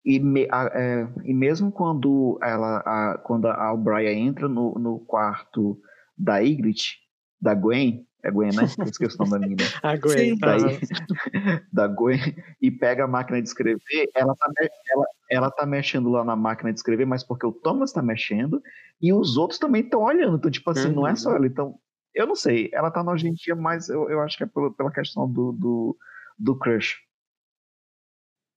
e, 0.04 0.20
me- 0.20 0.48
a- 0.52 0.70
é, 0.74 1.08
e 1.24 1.34
mesmo 1.34 1.72
quando 1.72 2.40
ela, 2.42 2.78
a, 2.80 3.18
quando 3.20 3.48
a 3.48 3.72
O'Brien 3.74 4.28
entra 4.28 4.48
no, 4.48 4.74
no 4.76 5.00
quarto 5.00 5.80
da 6.18 6.40
Ygritte, 6.40 6.98
da 7.40 7.54
Gwen, 7.54 8.06
é 8.24 8.30
Gwen, 8.30 8.52
né? 8.56 8.64
Eu 8.78 8.86
esqueci 8.86 9.16
o 9.16 9.20
nome 9.20 9.32
da 9.32 9.40
menina. 9.40 9.64
A 9.82 9.98
Gwen. 9.98 10.36
Sim. 10.38 10.40
Aham. 10.44 10.80
da 11.74 11.88
Gwen, 11.88 12.20
e 12.62 12.70
pega 12.70 13.06
a 13.06 13.08
máquina 13.08 13.42
de 13.42 13.48
escrever, 13.48 14.10
ela 14.14 14.36
tá, 14.36 14.52
ela, 14.92 15.06
ela 15.30 15.52
tá 15.52 15.66
mexendo 15.66 16.10
lá 16.10 16.24
na 16.24 16.36
máquina 16.36 16.72
de 16.72 16.78
escrever, 16.80 17.06
mas 17.06 17.24
porque 17.24 17.46
o 17.48 17.52
Thomas 17.52 17.92
tá 17.92 18.02
mexendo, 18.02 18.62
e 19.02 19.12
os 19.12 19.38
outros 19.38 19.60
também 19.60 19.82
estão 19.82 20.02
olhando. 20.02 20.38
Então, 20.38 20.52
tipo 20.52 20.70
assim, 20.70 20.92
não 20.94 21.08
é 21.08 21.16
só 21.16 21.32
Uhum. 21.32 21.36
ela. 21.38 21.48
Então, 21.48 21.80
eu 22.14 22.28
não 22.28 22.36
sei, 22.36 22.70
ela 22.74 22.92
tá 22.92 23.04
nojentinha, 23.04 23.56
mas 23.56 23.90
eu, 23.90 24.08
eu 24.10 24.20
acho 24.22 24.38
que 24.38 24.44
é 24.44 24.48
pela, 24.48 24.72
pela 24.72 24.92
questão 24.92 25.28
do, 25.32 25.52
do, 25.54 25.98
do 26.38 26.56
crush. 26.60 26.98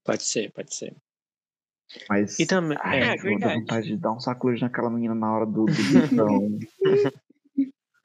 Pode 0.04 0.24
ser, 0.24 0.52
pode 0.52 0.74
ser. 0.74 0.94
Mas. 2.08 2.38
E 2.38 2.46
também. 2.46 2.76
Ai, 2.80 3.00
é, 3.00 3.04
É, 3.04 3.12
eu 3.12 3.16
dou 3.16 3.24
verdade. 3.24 3.60
vontade 3.60 3.86
de 3.88 3.96
dar 3.96 4.12
um 4.12 4.20
saculejo 4.20 4.62
naquela 4.64 4.90
menina 4.90 5.14
na 5.14 5.32
hora 5.32 5.46
do, 5.46 5.66
do 5.66 5.72
gritão. 5.72 6.58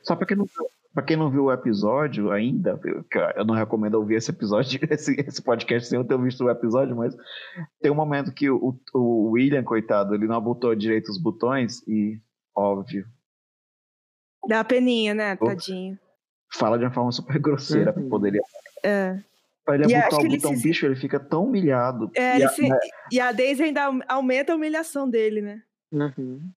Só 0.04 0.16
pra 0.16 0.26
quem, 0.26 0.38
não, 0.38 0.46
pra 0.94 1.04
quem 1.04 1.18
não 1.18 1.30
viu 1.30 1.46
o 1.46 1.52
episódio 1.52 2.32
ainda, 2.32 2.80
eu, 3.36 3.46
não 3.46 3.54
recomendo 3.54 3.96
ouvir 3.96 4.16
esse 4.16 4.32
episódio, 4.32 4.80
esse, 4.90 5.14
esse 5.20 5.42
podcast 5.42 5.88
sem 5.90 5.98
eu 6.00 6.06
ter 6.06 6.18
visto 6.22 6.44
o 6.44 6.50
episódio, 6.50 6.96
mas 6.96 7.16
tem 7.82 7.92
um 7.92 7.96
momento 7.96 8.32
que 8.34 8.50
o, 8.50 8.76
o 8.94 9.32
William, 9.32 9.64
coitado, 9.64 10.16
ele 10.16 10.26
não 10.28 10.42
botou 10.42 10.74
direito 10.76 11.10
os 11.10 11.22
botões 11.22 11.86
e, 11.88 12.20
óbvio, 12.56 13.06
Dá 14.48 14.62
a 14.62 14.64
peninha, 14.64 15.14
né? 15.14 15.36
Tadinho. 15.36 16.00
fala 16.54 16.78
de 16.80 16.86
uma 16.86 16.92
forma 16.92 17.12
super 17.12 17.38
grosseira 17.40 17.92
pra 17.92 18.02
Uhum. 18.02 18.10
poder 18.10 18.30
ele. 18.30 18.42
É. 18.84 19.22
Pra 19.70 19.76
ele 19.76 19.86
E 19.86 19.96
botar 19.96 20.08
acho 20.08 20.16
o 20.16 20.20
que 20.22 20.26
ele 20.26 20.36
botão 20.38 20.56
se- 20.56 20.64
bicho, 20.64 20.86
ele 20.86 20.96
fica 20.96 21.20
tão 21.20 21.46
humilhado. 21.46 22.12
É, 22.16 22.34
E 22.34 22.36
ele 22.38 22.44
a- 22.46 22.50
se- 22.50 22.70
E 23.12 23.20
a 23.20 23.32
Daisy 23.32 23.64
ainda 23.64 23.84
au- 23.84 24.00
aumenta 24.08 24.52
a 24.52 24.56
humilhação 24.56 25.08
dele, 25.10 25.42
né? 25.42 25.62
Uhum. 25.92 26.50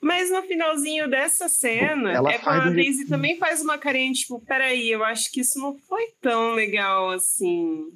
Mas 0.00 0.30
no 0.30 0.42
finalzinho 0.42 1.08
dessa 1.10 1.48
cena, 1.48 2.12
Ela 2.12 2.30
é 2.30 2.38
quando 2.38 2.44
faz 2.44 2.60
a 2.60 2.64
jeito- 2.64 2.76
Daisy 2.76 3.06
também 3.08 3.36
faz 3.38 3.60
uma 3.62 3.76
carinha, 3.76 4.12
tipo, 4.12 4.40
peraí, 4.40 4.90
eu 4.90 5.02
acho 5.04 5.30
que 5.32 5.40
isso 5.40 5.58
não 5.58 5.76
foi 5.80 6.12
tão 6.20 6.52
legal 6.54 7.10
assim. 7.10 7.90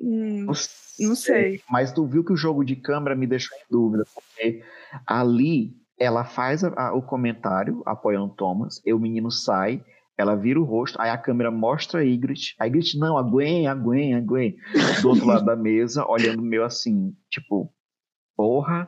Hum, 0.00 0.44
Não 0.46 0.54
Não 1.08 1.14
sei. 1.14 1.60
Mas 1.70 1.92
tu 1.92 2.06
viu 2.06 2.24
que 2.24 2.32
o 2.32 2.36
jogo 2.36 2.64
de 2.64 2.76
câmera 2.76 3.14
me 3.16 3.26
deixou 3.26 3.56
em 3.56 3.62
dúvida, 3.70 4.04
porque 4.14 4.62
ali 5.06 5.74
ela 5.98 6.24
faz 6.24 6.64
a- 6.64 6.72
a- 6.88 6.94
o 6.94 7.02
comentário 7.02 7.82
apoiando 7.86 8.34
Thomas, 8.34 8.80
e 8.84 8.92
o 8.92 8.98
menino 8.98 9.30
sai, 9.30 9.84
ela 10.20 10.36
vira 10.36 10.60
o 10.60 10.64
rosto, 10.64 11.00
aí 11.00 11.10
a 11.10 11.18
câmera 11.18 11.50
mostra 11.50 12.00
a 12.00 12.04
Ygritte, 12.04 12.54
a 12.58 12.66
Ygritte, 12.66 12.98
não, 12.98 13.16
a 13.18 13.22
Gwen, 13.22 13.66
a 13.66 13.74
Gwen, 13.74 14.14
a 14.14 14.20
Gwen, 14.20 14.56
do 15.02 15.08
outro 15.08 15.26
lado 15.26 15.44
da 15.44 15.56
mesa, 15.56 16.06
olhando 16.06 16.42
meio 16.42 16.64
assim, 16.64 17.16
tipo, 17.30 17.72
porra. 18.36 18.86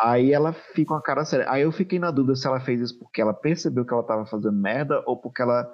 Aí 0.00 0.32
ela 0.32 0.52
fica 0.52 0.88
com 0.88 0.94
a 0.94 1.02
cara 1.02 1.24
séria. 1.24 1.50
Aí 1.50 1.62
eu 1.62 1.70
fiquei 1.70 1.98
na 1.98 2.10
dúvida 2.10 2.34
se 2.34 2.46
ela 2.46 2.60
fez 2.60 2.80
isso 2.80 2.98
porque 2.98 3.20
ela 3.20 3.34
percebeu 3.34 3.84
que 3.84 3.92
ela 3.92 4.02
tava 4.06 4.26
fazendo 4.26 4.52
merda 4.56 5.02
ou 5.06 5.16
porque 5.20 5.42
ela 5.42 5.70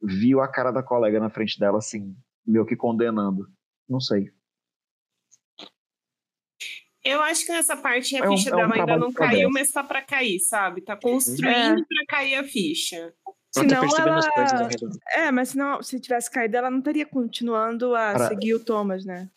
viu 0.00 0.40
a 0.40 0.48
cara 0.48 0.70
da 0.70 0.82
colega 0.82 1.18
na 1.18 1.28
frente 1.28 1.58
dela, 1.58 1.78
assim, 1.78 2.16
meio 2.46 2.64
que 2.64 2.76
condenando. 2.76 3.46
Não 3.88 4.00
sei. 4.00 4.30
Eu 7.04 7.22
acho 7.22 7.46
que 7.46 7.52
nessa 7.52 7.76
parte 7.76 8.16
a 8.16 8.24
É 8.24 8.28
um- 8.28 8.36
ficha 8.36 8.50
é 8.50 8.54
um 8.54 8.56
dela 8.56 8.74
ainda 8.74 8.96
não 8.96 9.12
caiu, 9.12 9.50
mas 9.50 9.70
tá 9.70 9.82
pra 9.82 10.02
cair, 10.02 10.38
sabe? 10.40 10.82
Tá 10.82 10.96
construindo 10.96 11.86
pra 11.86 12.04
cair 12.08 12.34
a 12.34 12.44
ficha. 12.44 13.14
Tá 13.52 13.60
Senão 13.60 13.82
ela-. 13.84 14.68
É, 15.14 15.30
mas 15.30 15.50
senão, 15.50 15.82
se 15.82 15.98
tivesse 15.98 16.30
caído, 16.30 16.56
ela 16.56 16.70
não 16.70 16.78
estaria 16.78 17.06
continuando 17.06 17.94
a 17.94 18.28
seguir 18.28 18.54
o 18.54 18.64
Thomas, 18.64 19.04
né? 19.04 19.28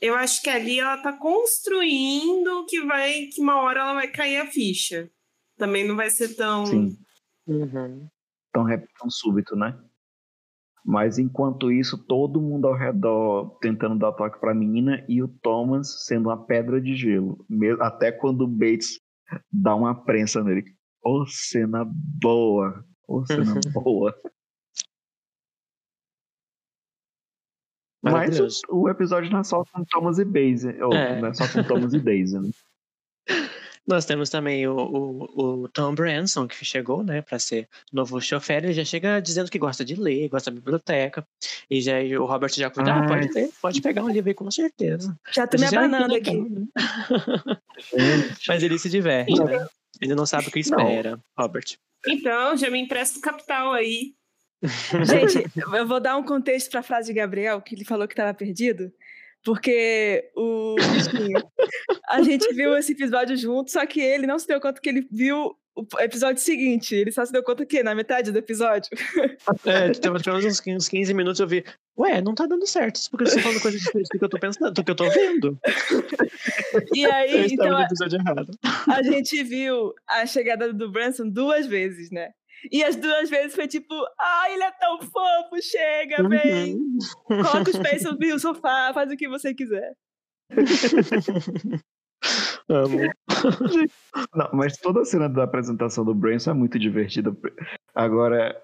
Eu 0.00 0.16
acho 0.16 0.42
que 0.42 0.50
ali 0.50 0.80
ela 0.80 1.00
tá 1.00 1.12
construindo 1.12 2.66
que 2.66 2.84
vai 2.84 3.26
que 3.26 3.40
uma 3.40 3.62
hora 3.62 3.80
ela 3.80 3.94
vai 3.94 4.08
cair 4.08 4.38
a 4.38 4.46
ficha. 4.46 5.08
Também 5.56 5.86
não 5.86 5.94
vai 5.94 6.10
ser 6.10 6.34
tão 6.34 6.66
Sim. 6.66 6.98
Uhum. 7.46 8.08
tão, 8.52 8.64
tão 8.98 9.08
súbito, 9.08 9.54
né? 9.54 9.78
Mas 10.84 11.18
enquanto 11.18 11.70
isso, 11.70 11.96
todo 11.96 12.40
mundo 12.40 12.66
ao 12.66 12.74
redor 12.74 13.56
tentando 13.60 13.96
dar 13.96 14.10
toque 14.12 14.40
pra 14.40 14.52
menina 14.52 15.04
e 15.08 15.22
o 15.22 15.28
Thomas 15.28 16.04
sendo 16.06 16.28
uma 16.28 16.44
pedra 16.44 16.80
de 16.80 16.96
gelo. 16.96 17.46
Até 17.80 18.10
quando 18.10 18.42
o 18.42 18.48
Bates 18.48 18.98
dá 19.52 19.76
uma 19.76 19.94
prensa 19.94 20.42
nele. 20.42 20.64
Ô, 21.02 21.26
cena 21.26 21.84
boa! 21.84 22.84
Ô, 23.08 23.26
cena 23.26 23.54
boa! 23.74 24.14
Mas 28.02 28.62
o, 28.68 28.82
o 28.82 28.88
episódio 28.88 29.30
não 29.30 29.40
é 29.40 29.44
só 29.44 29.64
com 29.64 29.84
Thomas 29.84 30.18
e 30.18 30.24
Daisy. 30.24 30.80
Ou, 30.82 30.92
É. 30.92 31.20
Não 31.20 31.28
é 31.28 31.34
só 31.34 31.46
com 31.48 31.62
Thomas 31.62 31.94
e 31.94 32.00
Daisy, 32.00 32.38
né? 32.38 32.50
Nós 33.86 34.04
temos 34.04 34.30
também 34.30 34.66
o, 34.68 34.76
o, 34.76 35.62
o 35.62 35.68
Tom 35.68 35.92
Branson, 35.92 36.46
que 36.46 36.64
chegou, 36.64 37.02
né, 37.02 37.20
pra 37.20 37.36
ser 37.40 37.68
novo 37.92 38.20
chofer. 38.20 38.62
Ele 38.62 38.72
já 38.72 38.84
chega 38.84 39.20
dizendo 39.20 39.50
que 39.50 39.58
gosta 39.58 39.84
de 39.84 39.96
ler, 39.96 40.28
gosta 40.28 40.52
da 40.52 40.54
biblioteca. 40.54 41.26
E 41.68 41.80
já, 41.80 41.94
o 42.20 42.24
Robert 42.24 42.52
já 42.54 42.70
cuida, 42.70 42.92
ah, 42.92 43.00
Ai. 43.00 43.08
pode 43.08 43.32
ler, 43.32 43.50
pode 43.60 43.82
pegar 43.82 44.04
um 44.04 44.08
livro 44.08 44.30
aí 44.30 44.34
com 44.34 44.48
certeza. 44.52 45.18
Já 45.32 45.48
tô 45.48 45.56
me 45.56 45.64
disse, 45.64 45.76
"Ai, 45.76 45.88
que 45.88 45.94
abanando 45.94 46.14
aqui. 46.14 46.48
né?" 46.48 46.66
Mas 48.46 48.62
ele 48.62 48.78
se 48.78 48.88
diverte, 48.88 49.34
né? 49.42 49.66
Ele 50.02 50.14
não 50.16 50.26
sabe 50.26 50.48
o 50.48 50.50
que 50.50 50.58
espera, 50.58 51.18
Robert. 51.38 51.78
Então, 52.06 52.56
já 52.56 52.68
me 52.68 52.80
empresta 52.80 53.18
o 53.18 53.22
capital 53.22 53.72
aí. 53.72 54.14
Gente, 54.62 55.50
eu 55.56 55.86
vou 55.86 56.00
dar 56.00 56.16
um 56.16 56.24
contexto 56.24 56.70
para 56.70 56.80
a 56.80 56.82
frase 56.84 57.08
de 57.08 57.14
Gabriel, 57.14 57.60
que 57.62 57.74
ele 57.74 57.84
falou 57.84 58.06
que 58.08 58.14
estava 58.14 58.34
perdido, 58.34 58.92
porque 59.44 60.30
o 60.36 60.74
bichinho, 60.76 61.42
a 62.08 62.22
gente 62.22 62.52
viu 62.54 62.76
esse 62.76 62.92
episódio 62.92 63.36
junto, 63.36 63.70
só 63.70 63.84
que 63.86 64.00
ele 64.00 64.26
não 64.26 64.38
se 64.38 64.46
deu 64.46 64.60
conta 64.60 64.80
que 64.80 64.88
ele 64.88 65.06
viu 65.10 65.56
o 65.74 65.86
episódio 66.00 66.40
seguinte. 66.40 66.94
Ele 66.94 67.10
só 67.10 67.24
se 67.24 67.32
deu 67.32 67.42
conta 67.42 67.64
que 67.64 67.82
na 67.82 67.94
metade 67.94 68.30
do 68.30 68.38
episódio. 68.38 68.90
É, 69.64 69.86
menos 70.10 70.44
uns 70.44 70.60
15 70.60 70.76
uns 70.76 70.88
15 70.88 71.14
minutos 71.14 71.40
eu 71.40 71.46
vi, 71.46 71.64
ué, 71.98 72.20
não 72.20 72.34
tá 72.34 72.46
dando 72.46 72.66
certo, 72.66 72.96
isso 72.96 73.10
porque 73.10 73.26
você 73.26 73.40
falando 73.40 73.60
coisa 73.60 73.78
diferente 73.78 74.08
do 74.12 74.18
que 74.18 74.24
eu 74.24 74.28
tô 74.28 74.38
pensando, 74.38 74.72
do 74.72 74.84
que 74.84 74.90
eu 74.90 74.94
tô 74.94 75.08
vendo. 75.10 75.58
E 76.94 77.02
Eu 77.02 77.12
aí, 77.12 77.46
estava 77.46 77.68
então, 77.68 77.78
no 77.78 77.84
episódio 77.84 78.18
errado. 78.18 78.50
a 78.88 79.02
gente 79.02 79.42
viu 79.42 79.92
a 80.08 80.26
chegada 80.26 80.72
do 80.72 80.90
Branson 80.90 81.28
duas 81.28 81.66
vezes, 81.66 82.10
né? 82.10 82.30
E 82.70 82.84
as 82.84 82.96
duas 82.96 83.28
vezes 83.28 83.54
foi 83.54 83.66
tipo, 83.66 83.94
ai, 84.20 84.54
ele 84.54 84.62
é 84.62 84.70
tão 84.72 85.00
fofo, 85.00 85.62
chega, 85.62 86.28
vem, 86.28 86.76
Uhum. 86.76 86.98
coloca 87.28 87.70
os 87.70 87.78
pés 87.78 88.02
sobre 88.02 88.32
o 88.32 88.38
sofá, 88.38 88.92
faz 88.94 89.10
o 89.10 89.16
que 89.16 89.28
você 89.28 89.54
quiser. 89.54 89.92
Amo. 92.68 92.98
Não, 94.34 94.50
mas 94.52 94.76
toda 94.76 95.00
a 95.00 95.04
cena 95.04 95.28
da 95.28 95.42
apresentação 95.42 96.04
do 96.04 96.14
Branson 96.14 96.52
é 96.52 96.54
muito 96.54 96.78
divertida. 96.78 97.36
Agora, 97.94 98.56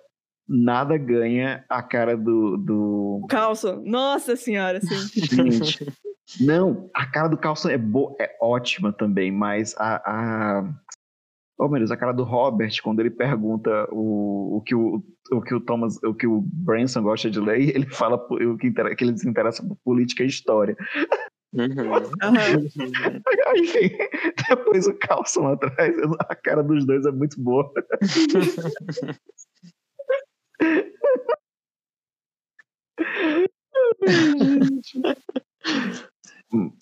nada 0.48 0.96
ganha 0.96 1.64
a 1.68 1.82
cara 1.82 2.16
do. 2.16 2.56
do... 2.56 3.20
O 3.24 3.26
Carlson, 3.26 3.82
nossa 3.84 4.36
senhora, 4.36 4.78
assim. 4.78 4.96
Gente, 5.26 5.92
não, 6.40 6.90
a 6.94 7.06
cara 7.06 7.28
do 7.28 7.36
Carlson 7.36 7.70
é, 7.70 7.78
boa, 7.78 8.14
é 8.20 8.36
ótima 8.40 8.92
também, 8.92 9.32
mas 9.32 9.74
a. 9.76 9.96
a... 10.04 10.74
Oh, 11.60 11.66
meu 11.68 11.80
Deus, 11.80 11.90
a 11.90 11.96
cara 11.96 12.12
do 12.12 12.22
Robert, 12.22 12.70
quando 12.84 13.00
ele 13.00 13.10
pergunta 13.10 13.88
o, 13.90 14.58
o, 14.58 14.62
que, 14.62 14.76
o, 14.76 15.02
o 15.32 15.42
que 15.42 15.52
o 15.52 15.60
Thomas, 15.60 16.00
o 16.04 16.14
que 16.14 16.24
o 16.26 16.40
Branson 16.40 17.02
gosta 17.02 17.28
de 17.28 17.40
ler, 17.40 17.60
ele 17.74 17.86
fala 17.90 18.14
o 18.30 18.56
que, 18.56 18.68
inter- 18.68 18.94
que 18.96 19.02
ele 19.04 19.18
se 19.18 19.28
interessa 19.28 19.66
por 19.66 19.76
política 19.84 20.22
e 20.22 20.28
história. 20.28 20.76
Uhum. 21.52 21.66
Vem 23.72 23.98
depois 24.48 24.86
o 24.86 24.94
Carlson 24.94 25.48
atrás, 25.48 25.96
a 26.20 26.34
cara 26.36 26.62
dos 26.62 26.86
dois 26.86 27.04
é 27.06 27.10
muito 27.10 27.40
boa. 27.40 27.68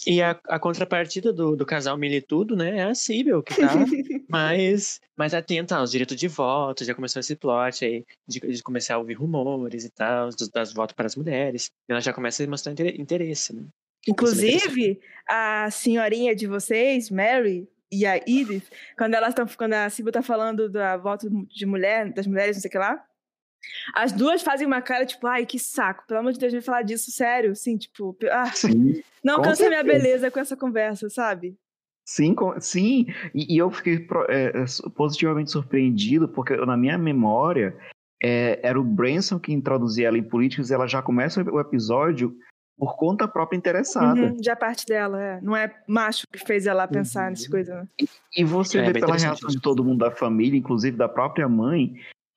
E 0.06 0.22
a, 0.22 0.38
a 0.48 0.58
contrapartida 0.58 1.32
do, 1.32 1.56
do 1.56 1.66
casal 1.66 1.96
Militudo, 1.98 2.54
né, 2.54 2.78
é 2.78 2.82
a 2.84 2.94
Síbel, 2.94 3.42
que 3.42 3.54
tá 3.54 3.66
mais, 4.28 5.00
mais 5.16 5.34
atenta 5.34 5.76
aos 5.76 5.90
direitos 5.90 6.16
de 6.16 6.28
voto, 6.28 6.84
já 6.84 6.94
começou 6.94 7.20
esse 7.20 7.34
plot 7.34 7.84
aí 7.84 8.04
de, 8.26 8.40
de 8.40 8.62
começar 8.62 8.94
a 8.94 8.98
ouvir 8.98 9.14
rumores 9.14 9.84
e 9.84 9.90
tal, 9.90 10.30
dos, 10.30 10.48
das 10.48 10.72
votos 10.72 10.94
para 10.94 11.06
as 11.06 11.16
mulheres. 11.16 11.70
E 11.88 11.92
ela 11.92 12.00
já 12.00 12.12
começa 12.12 12.44
a 12.44 12.46
mostrar 12.46 12.72
inter- 12.72 13.00
interesse, 13.00 13.54
né? 13.54 13.64
Inclusive, 14.06 15.00
a 15.28 15.68
senhorinha 15.70 16.34
de 16.34 16.46
vocês, 16.46 17.10
Mary 17.10 17.68
e 17.90 18.06
a 18.06 18.16
Edith, 18.18 18.68
quando 18.96 19.14
elas 19.14 19.30
estão 19.30 19.46
quando 19.56 19.72
a 19.72 19.90
Sibyl 19.90 20.12
tá 20.12 20.22
falando 20.22 20.68
da 20.68 20.96
voto 20.96 21.28
de 21.48 21.66
mulher, 21.66 22.12
das 22.12 22.26
mulheres, 22.26 22.56
não 22.56 22.60
sei 22.60 22.68
o 22.68 22.72
que 22.72 22.78
lá, 22.78 23.04
as 23.94 24.12
duas 24.12 24.42
fazem 24.42 24.66
uma 24.66 24.80
cara 24.82 25.04
tipo, 25.06 25.26
ai, 25.26 25.46
que 25.46 25.58
saco, 25.58 26.04
pelo 26.06 26.20
amor 26.20 26.32
de 26.32 26.38
Deus, 26.38 26.52
vem 26.52 26.60
falar 26.62 26.82
disso, 26.82 27.10
sério, 27.10 27.52
assim, 27.52 27.76
tipo, 27.76 28.16
ah, 28.30 28.46
Sim, 28.52 29.02
não 29.22 29.40
cansa 29.42 29.68
minha 29.68 29.82
beleza 29.84 30.30
com 30.30 30.40
essa 30.40 30.56
conversa, 30.56 31.08
sabe? 31.10 31.56
sim, 32.08 32.34
com- 32.34 32.58
sim. 32.60 33.06
E, 33.34 33.54
e 33.54 33.58
eu 33.58 33.70
fiquei 33.70 34.06
é, 34.28 34.46
é, 34.62 34.64
positivamente 34.94 35.50
surpreendido, 35.50 36.28
porque 36.28 36.56
na 36.56 36.76
minha 36.76 36.96
memória 36.96 37.76
é, 38.22 38.60
era 38.62 38.78
o 38.80 38.84
Branson 38.84 39.38
que 39.38 39.52
introduzia 39.52 40.08
ela 40.08 40.16
em 40.18 40.22
políticos 40.22 40.70
e 40.70 40.74
ela 40.74 40.86
já 40.86 41.02
começa 41.02 41.42
o 41.42 41.60
episódio 41.60 42.36
por 42.78 42.96
conta 42.96 43.26
própria 43.26 43.56
interessada. 43.56 44.20
Uhum, 44.20 44.36
já 44.42 44.54
parte 44.54 44.86
dela, 44.86 45.20
é. 45.22 45.40
Não 45.40 45.56
é 45.56 45.74
macho 45.88 46.26
que 46.32 46.38
fez 46.38 46.66
ela 46.66 46.86
pensar 46.86 47.24
Uhum. 47.24 47.30
nessa 47.30 47.50
coisa, 47.50 47.74
né? 47.82 47.88
E 48.36 48.44
você 48.44 48.78
É, 48.78 48.92
vê 48.92 49.00
pela 49.00 49.16
reação 49.16 49.48
de 49.48 49.60
todo 49.60 49.82
mundo 49.82 49.98
da 50.00 50.10
família, 50.10 50.58
inclusive 50.58 50.96
da 50.96 51.08
própria 51.08 51.48
mãe, 51.48 51.94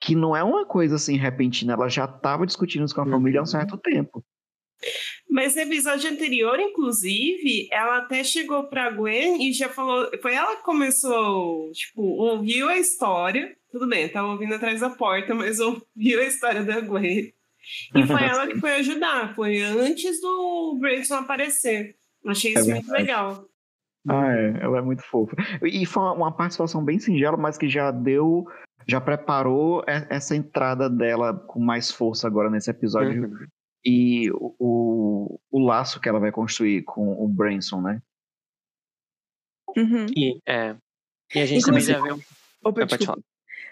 que 0.10 0.16
não 0.16 0.36
é 0.36 0.44
uma 0.44 0.66
coisa 0.66 0.96
assim 0.96 1.16
repentina, 1.18 1.74
ela 1.74 1.88
já 1.88 2.06
estava 2.06 2.46
discutindo 2.46 2.84
isso 2.86 2.96
com 2.96 3.02
a 3.02 3.04
Uhum. 3.06 3.12
família 3.12 3.40
há 3.40 3.44
um 3.44 3.46
certo 3.46 3.78
tempo. 3.78 4.24
Mas 5.30 5.56
no 5.56 5.62
episódio 5.62 6.10
anterior, 6.10 6.60
inclusive, 6.60 7.68
ela 7.72 7.98
até 8.00 8.24
chegou 8.24 8.64
pra 8.70 8.90
Gwen 8.90 9.48
e 9.48 9.54
já 9.54 9.70
falou. 9.70 10.10
Foi 10.22 10.34
ela 10.34 10.56
que 10.56 10.64
começou, 10.64 11.70
tipo, 11.74 12.02
ouviu 12.02 12.68
a 12.70 12.78
história. 12.78 13.56
Tudo 13.72 13.88
bem, 13.88 14.10
tava 14.10 14.30
ouvindo 14.30 14.56
atrás 14.56 14.80
da 14.80 14.90
porta, 14.90 15.36
mas 15.36 15.60
ouviu 15.62 16.20
a 16.20 16.26
história 16.26 16.64
da 16.64 16.80
Gwen. 16.80 17.32
E 17.96 18.08
foi 18.08 18.24
ela 18.24 18.48
que 18.48 18.58
foi 18.60 18.72
ajudar. 18.76 19.36
Foi 19.36 19.62
antes 19.62 20.20
do 20.22 20.78
Branson 20.80 21.16
aparecer. 21.16 21.96
Achei 22.26 22.56
É 22.56 22.60
isso 22.60 22.70
muito 22.70 22.86
verdade. 22.88 23.02
legal. 23.04 23.46
Ah, 24.08 24.32
é, 24.34 24.64
ela 24.64 24.78
é 24.80 24.82
muito 24.82 25.04
fofa. 25.04 25.36
E 25.62 25.86
foi 25.86 26.02
uma 26.02 26.32
participação 26.36 26.84
bem 26.84 26.98
singela, 27.00 27.38
mas 27.38 27.58
que 27.58 27.68
já 27.70 27.92
deu, 27.92 28.46
já 28.90 29.00
preparou 29.00 29.82
e- 29.88 30.08
essa 30.10 30.36
entrada 30.36 30.90
dela 30.90 31.34
com 31.34 31.60
mais 31.60 31.92
força 31.92 32.28
agora 32.28 32.50
nesse 32.50 32.70
episódio. 32.70 33.24
Uhum. 33.24 33.48
E 33.86 34.30
o, 34.32 34.56
o, 34.60 35.40
o 35.52 35.60
laço 35.60 36.00
que 36.02 36.10
ela 36.10 36.20
vai 36.20 36.32
construir 36.32 36.82
com 36.84 37.14
o 37.24 37.28
Branson, 37.28 37.82
né? 37.82 38.02
Uhum. 39.78 40.06
E, 40.16 40.40
é, 40.48 40.76
e 41.34 41.40
a 41.40 41.46
gente 41.46 41.66
também 41.66 41.82
já 41.82 42.00
vê 42.02 42.12
um... 42.12 42.20
Opa, 42.64 42.86
desculpa. 42.86 43.22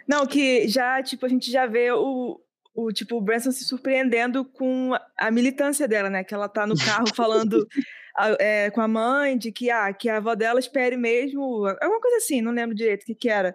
Não, 0.07 0.25
que 0.25 0.67
já, 0.67 1.01
tipo, 1.03 1.25
a 1.25 1.29
gente 1.29 1.51
já 1.51 1.65
vê 1.65 1.91
o, 1.91 2.39
o 2.73 2.91
tipo, 2.93 3.17
o 3.17 3.21
Branson 3.21 3.51
se 3.51 3.65
surpreendendo 3.65 4.45
com 4.45 4.91
a 5.17 5.31
militância 5.31 5.87
dela, 5.87 6.09
né? 6.09 6.23
Que 6.23 6.33
ela 6.33 6.47
tá 6.47 6.65
no 6.65 6.77
carro 6.77 7.07
falando 7.13 7.67
a- 8.15 8.37
é, 8.39 8.69
com 8.71 8.79
a 8.79 8.87
mãe 8.87 9.37
de 9.37 9.51
que, 9.51 9.69
ah, 9.69 9.91
que 9.91 10.07
a 10.07 10.17
avó 10.17 10.35
dela 10.35 10.59
espere 10.59 10.95
mesmo, 10.95 11.65
alguma 11.81 11.99
coisa 11.99 12.17
assim, 12.17 12.41
não 12.41 12.51
lembro 12.53 12.75
direito 12.75 13.01
o 13.03 13.05
que 13.05 13.15
que 13.15 13.29
era. 13.29 13.53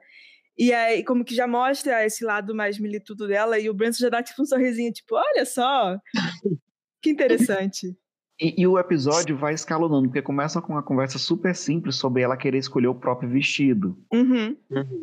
E 0.62 0.72
aí, 0.72 1.03
como 1.03 1.25
que 1.25 1.35
já 1.35 1.48
mostra 1.48 2.07
esse 2.07 2.25
lado 2.25 2.55
mais 2.55 2.79
militudo 2.79 3.27
dela, 3.27 3.59
e 3.59 3.68
o 3.68 3.75
Branson 3.75 4.05
já 4.05 4.09
dá, 4.09 4.22
tipo, 4.22 4.42
um 4.42 4.46
sorrisinho, 4.46 4.92
tipo, 4.92 5.16
olha 5.16 5.44
só, 5.44 5.98
Que 7.03 7.11
interessante. 7.11 7.96
E, 8.40 8.62
e, 8.62 8.66
o 8.66 8.79
episódio 8.79 9.37
vai 9.37 9.55
escalonando, 9.55 10.09
porque 10.09 10.22
começa 10.22 10.62
com 10.62 10.72
uma 10.72 10.83
conversa 10.83 11.18
super 11.18 11.55
simples 11.55 11.96
sobre 11.96 12.22
ela 12.22 12.37
querer 12.37 12.59
escolher 12.59 12.87
o 12.87 12.94
próprio 12.94 13.29
vestido. 13.29 13.98
Uhum. 14.12 14.57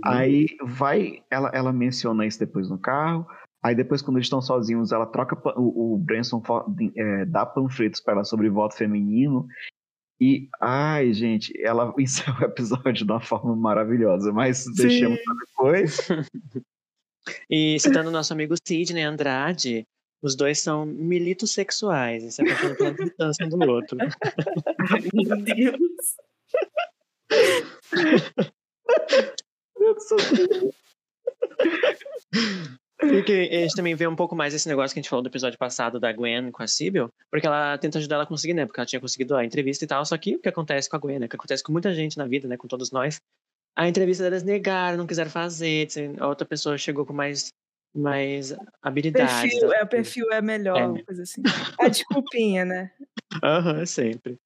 Aí 0.03 0.47
vai, 0.65 1.21
ela, 1.29 1.51
ela 1.53 1.73
menciona 1.73 2.25
isso 2.25 2.39
depois 2.39 2.69
no 2.69 2.77
carro. 2.77 3.25
Aí 3.61 3.75
depois, 3.75 4.01
quando 4.01 4.17
eles 4.17 4.25
estão 4.25 4.41
sozinhos, 4.41 4.93
ela 4.93 5.05
troca 5.05 5.37
o, 5.57 5.95
o 5.95 5.97
Branson 5.97 6.41
é, 6.95 7.25
dá 7.25 7.45
panfletos 7.45 7.99
para 7.99 8.13
ela 8.13 8.23
sobre 8.23 8.49
voto 8.49 8.75
feminino. 8.75 9.45
E, 10.21 10.49
ai, 10.59 11.13
gente, 11.13 11.53
ela 11.61 11.93
encerra 11.97 12.41
o 12.41 12.45
episódio 12.45 13.05
de 13.05 13.11
uma 13.11 13.21
forma 13.21 13.55
maravilhosa, 13.55 14.31
mas 14.33 14.57
Sim. 14.59 14.73
deixamos 14.75 15.19
para 15.23 15.35
depois. 15.35 15.97
e 17.49 17.79
citando 17.79 18.11
nosso 18.11 18.33
amigo 18.33 18.55
Sidney 18.61 19.03
Andrade, 19.03 19.87
os 20.21 20.35
dois 20.35 20.59
são 20.59 20.85
militos 20.85 21.51
sexuais 21.51 22.23
e 22.23 22.31
se 22.31 22.41
apaixonam 22.41 22.75
pela 22.75 22.91
militância 22.91 23.45
um 23.45 23.49
do 23.49 23.69
outro. 23.69 23.97
Meu 25.13 25.37
Deus! 25.41 25.79
Meu 29.79 29.95
Deus. 29.95 30.75
Porque 33.23 33.49
a 33.51 33.61
gente 33.61 33.75
também 33.75 33.95
vê 33.95 34.07
um 34.07 34.15
pouco 34.15 34.35
mais 34.35 34.53
esse 34.53 34.67
negócio 34.67 34.93
que 34.93 34.99
a 34.99 35.01
gente 35.01 35.09
falou 35.09 35.23
do 35.23 35.29
episódio 35.29 35.57
passado 35.57 35.99
da 35.99 36.11
Gwen 36.11 36.51
com 36.51 36.63
a 36.63 36.67
Sibyl, 36.67 37.09
porque 37.31 37.47
ela 37.47 37.77
tenta 37.77 37.97
ajudar 37.97 38.15
ela 38.15 38.23
a 38.23 38.27
conseguir, 38.27 38.53
né? 38.53 38.65
Porque 38.65 38.79
ela 38.79 38.85
tinha 38.85 38.99
conseguido 38.99 39.35
a 39.35 39.43
entrevista 39.43 39.83
e 39.83 39.87
tal. 39.87 40.05
Só 40.05 40.17
que 40.17 40.35
o 40.35 40.39
que 40.39 40.49
acontece 40.49 40.89
com 40.89 40.95
a 40.95 40.99
Gwen, 40.99 41.19
né? 41.19 41.25
O 41.25 41.29
que 41.29 41.35
acontece 41.35 41.63
com 41.63 41.71
muita 41.71 41.93
gente 41.93 42.17
na 42.17 42.25
vida, 42.25 42.47
né? 42.47 42.57
Com 42.57 42.67
todos 42.67 42.91
nós. 42.91 43.19
A 43.75 43.87
entrevista 43.87 44.23
delas 44.23 44.43
negaram, 44.43 44.97
não 44.97 45.07
quiseram 45.07 45.29
fazer. 45.31 45.87
A 46.19 46.27
outra 46.27 46.45
pessoa 46.45 46.77
chegou 46.77 47.05
com 47.05 47.13
mais, 47.13 47.49
mais 47.95 48.55
habilidade. 48.81 49.49
Perfil, 49.49 49.73
é, 49.73 49.83
o 49.83 49.87
perfil 49.87 50.31
é 50.31 50.41
melhor, 50.41 50.97
é. 50.97 51.03
coisa 51.03 51.23
assim. 51.23 51.41
A 51.79 51.87
desculpinha, 51.87 52.65
né? 52.65 52.91
Aham, 53.43 53.79
uhum, 53.79 53.85
sempre. 53.85 54.37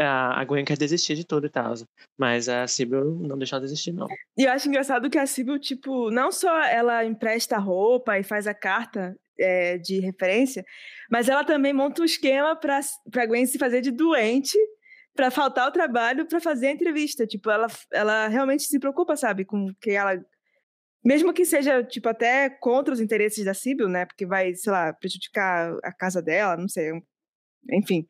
A 0.00 0.44
Gwen 0.44 0.64
quer 0.64 0.76
desistir 0.76 1.14
de 1.14 1.24
tudo 1.24 1.46
e 1.46 1.50
tal. 1.50 1.74
Mas 2.18 2.48
a 2.48 2.66
Sibyl 2.66 3.04
não 3.20 3.38
deixou 3.38 3.56
ela 3.56 3.66
desistir, 3.66 3.92
não. 3.92 4.08
E 4.36 4.44
eu 4.44 4.52
acho 4.52 4.68
engraçado 4.68 5.10
que 5.10 5.18
a 5.18 5.26
Sibyl, 5.26 5.58
tipo, 5.58 6.10
não 6.10 6.32
só 6.32 6.62
ela 6.64 7.04
empresta 7.04 7.58
roupa 7.58 8.18
e 8.18 8.22
faz 8.22 8.46
a 8.46 8.54
carta 8.54 9.16
é, 9.38 9.78
de 9.78 10.00
referência, 10.00 10.64
mas 11.10 11.28
ela 11.28 11.44
também 11.44 11.72
monta 11.72 12.02
um 12.02 12.04
esquema 12.04 12.54
pra, 12.56 12.80
pra 13.10 13.26
Gwen 13.26 13.46
se 13.46 13.58
fazer 13.58 13.80
de 13.80 13.90
doente 13.90 14.58
para 15.14 15.30
faltar 15.30 15.68
o 15.68 15.72
trabalho 15.72 16.26
para 16.26 16.40
fazer 16.40 16.68
a 16.68 16.72
entrevista. 16.72 17.26
Tipo, 17.26 17.50
ela, 17.50 17.66
ela 17.92 18.28
realmente 18.28 18.64
se 18.64 18.78
preocupa, 18.78 19.16
sabe, 19.16 19.44
com 19.44 19.72
que 19.80 19.90
ela. 19.90 20.18
Mesmo 21.04 21.32
que 21.32 21.46
seja, 21.46 21.82
tipo, 21.82 22.08
até 22.08 22.50
contra 22.50 22.92
os 22.92 23.00
interesses 23.00 23.44
da 23.44 23.54
Sibyl, 23.54 23.88
né? 23.88 24.04
Porque 24.04 24.26
vai, 24.26 24.54
sei 24.54 24.72
lá, 24.72 24.92
prejudicar 24.92 25.74
a 25.82 25.92
casa 25.92 26.20
dela, 26.22 26.56
não 26.56 26.68
sei. 26.68 26.90
Enfim. 27.72 28.06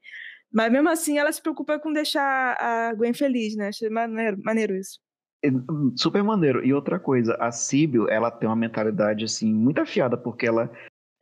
Mas 0.53 0.73
mesmo 0.73 0.89
assim, 0.89 1.19
ela 1.19 1.31
se 1.33 1.41
preocupa 1.41 1.79
com 1.79 1.93
deixar 1.93 2.57
a 2.61 2.93
Gwen 2.95 3.15
feliz, 3.15 3.55
né? 3.57 3.69
Achei 3.69 3.89
maneiro, 3.89 4.39
maneiro 4.43 4.75
isso. 4.75 4.99
É, 5.45 5.49
super 5.97 6.23
maneiro. 6.23 6.65
E 6.65 6.75
outra 6.75 6.99
coisa, 6.99 7.35
a 7.41 7.53
Sibyl, 7.53 8.09
ela 8.09 8.31
tem 8.31 8.49
uma 8.49 8.57
mentalidade, 8.57 9.25
assim, 9.25 9.53
muito 9.53 9.81
afiada, 9.81 10.17
porque 10.17 10.47
ela 10.47 10.71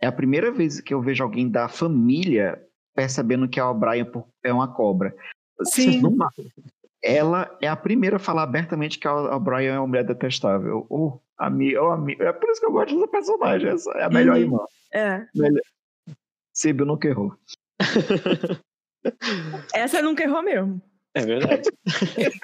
é 0.01 0.07
a 0.07 0.13
primeira 0.13 0.51
vez 0.51 0.81
que 0.81 0.95
eu 0.95 1.03
vejo 1.03 1.23
alguém 1.23 1.49
da 1.49 1.69
família 1.69 2.61
percebendo 2.95 3.49
que 3.49 3.61
a 3.61 3.71
O'Brien 3.71 4.11
é 4.43 4.53
uma 4.53 4.73
cobra. 4.73 5.15
Sim. 5.65 6.03
Ela 7.03 7.57
é 7.63 7.69
a 7.69 7.77
primeira 7.77 8.17
a 8.17 8.21
falar 8.21 8.43
abertamente 8.43 8.99
que 8.99 9.07
a 9.07 9.37
O'Brien 9.37 9.69
é 9.69 9.79
uma 9.79 9.87
mulher 9.87 10.05
detestável. 10.05 10.87
Oh, 10.89 11.21
amigo, 11.39 11.81
oh, 11.81 11.93
amigo. 11.93 12.23
É 12.23 12.33
por 12.33 12.51
isso 12.51 12.61
que 12.61 12.67
eu 12.67 12.73
gosto 12.73 12.95
dessa 12.95 13.09
personagem. 13.09 13.71
Essa 13.71 13.91
é 13.93 14.05
a 14.05 14.11
melhor 14.11 14.37
uhum. 14.37 14.43
irmã. 14.43 14.59
É. 14.93 15.27
Melhor. 15.35 15.63
Sibyl 16.53 16.87
nunca 16.87 17.07
errou. 17.07 17.37
Essa 19.75 20.03
nunca 20.03 20.23
errou 20.23 20.43
mesmo. 20.43 20.83
É 21.15 21.25
verdade. 21.25 21.69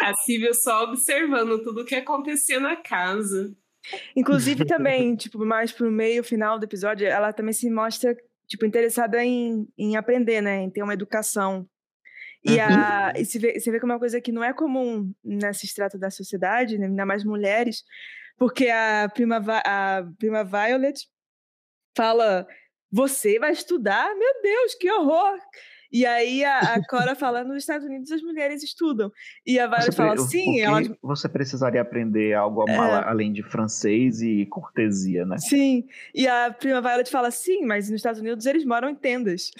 A 0.01 0.15
Silvia 0.15 0.55
só 0.55 0.85
observando 0.85 1.63
tudo 1.63 1.83
o 1.83 1.85
que 1.85 1.95
acontecia 1.95 2.59
na 2.59 2.77
casa. 2.77 3.55
Inclusive 4.17 4.65
também, 4.65 5.15
tipo, 5.17 5.45
mais 5.45 5.71
pro 5.73 5.91
meio, 5.91 6.25
final 6.25 6.59
do 6.59 6.65
episódio, 6.65 7.07
ela 7.07 7.33
também 7.33 7.53
se 7.53 7.71
mostra, 7.71 8.17
tipo, 8.47 8.65
interessada 8.65 9.23
em, 9.23 9.69
em 9.79 9.97
aprender, 9.97 10.41
né? 10.41 10.63
Em 10.63 10.71
ter 10.71 10.83
uma 10.83 10.95
educação. 10.95 11.69
E, 12.45 12.61
a, 12.61 13.13
uhum. 13.15 13.23
e 13.23 13.25
se 13.25 13.39
vê, 13.39 13.59
você 13.59 13.71
vê 13.71 13.81
como 13.81 13.93
é 13.93 13.95
uma 13.95 14.01
coisa 14.01 14.21
que 14.21 14.33
não 14.33 14.45
é 14.45 14.53
comum 14.53 15.11
nesse 15.25 15.65
extrato 15.65 15.99
da 15.99 16.11
sociedade, 16.11 16.77
né? 16.77 16.87
ainda 16.87 17.07
mais 17.07 17.25
mulheres, 17.25 17.83
porque 18.37 18.69
a 18.69 19.09
prima, 19.09 19.43
a 19.65 20.05
prima 20.19 20.45
Violet 20.45 21.09
fala: 21.97 22.47
Você 22.93 23.39
vai 23.39 23.53
estudar? 23.53 24.15
Meu 24.15 24.43
Deus, 24.43 24.75
que 24.75 24.91
horror! 24.91 25.39
E 25.95 26.05
aí 26.05 26.45
a, 26.45 26.59
a 26.59 26.87
Cora 26.89 27.15
fala, 27.15 27.45
nos 27.45 27.59
Estados 27.59 27.87
Unidos 27.87 28.11
as 28.11 28.21
mulheres 28.21 28.65
estudam. 28.65 29.13
E 29.47 29.61
a 29.61 29.69
Violet 29.69 29.95
fala, 29.95 30.19
sim, 30.19 30.59
elas... 30.59 30.91
Você 31.01 31.29
precisaria 31.29 31.81
aprender 31.81 32.35
algo 32.35 32.69
é... 32.69 32.77
além 32.77 33.33
de 33.33 33.45
francês 33.45 34.21
e 34.21 34.45
cortesia, 34.47 35.25
né? 35.25 35.39
Sim, 35.39 35.87
e 36.13 36.27
a 36.27 36.53
prima 36.53 36.81
Violet 36.81 37.09
fala, 37.09 37.31
sim, 37.31 37.65
mas 37.65 37.89
nos 37.89 38.01
Estados 38.01 38.21
Unidos 38.21 38.45
eles 38.45 38.65
moram 38.65 38.91
em 38.91 38.97
tendas. 38.97 39.53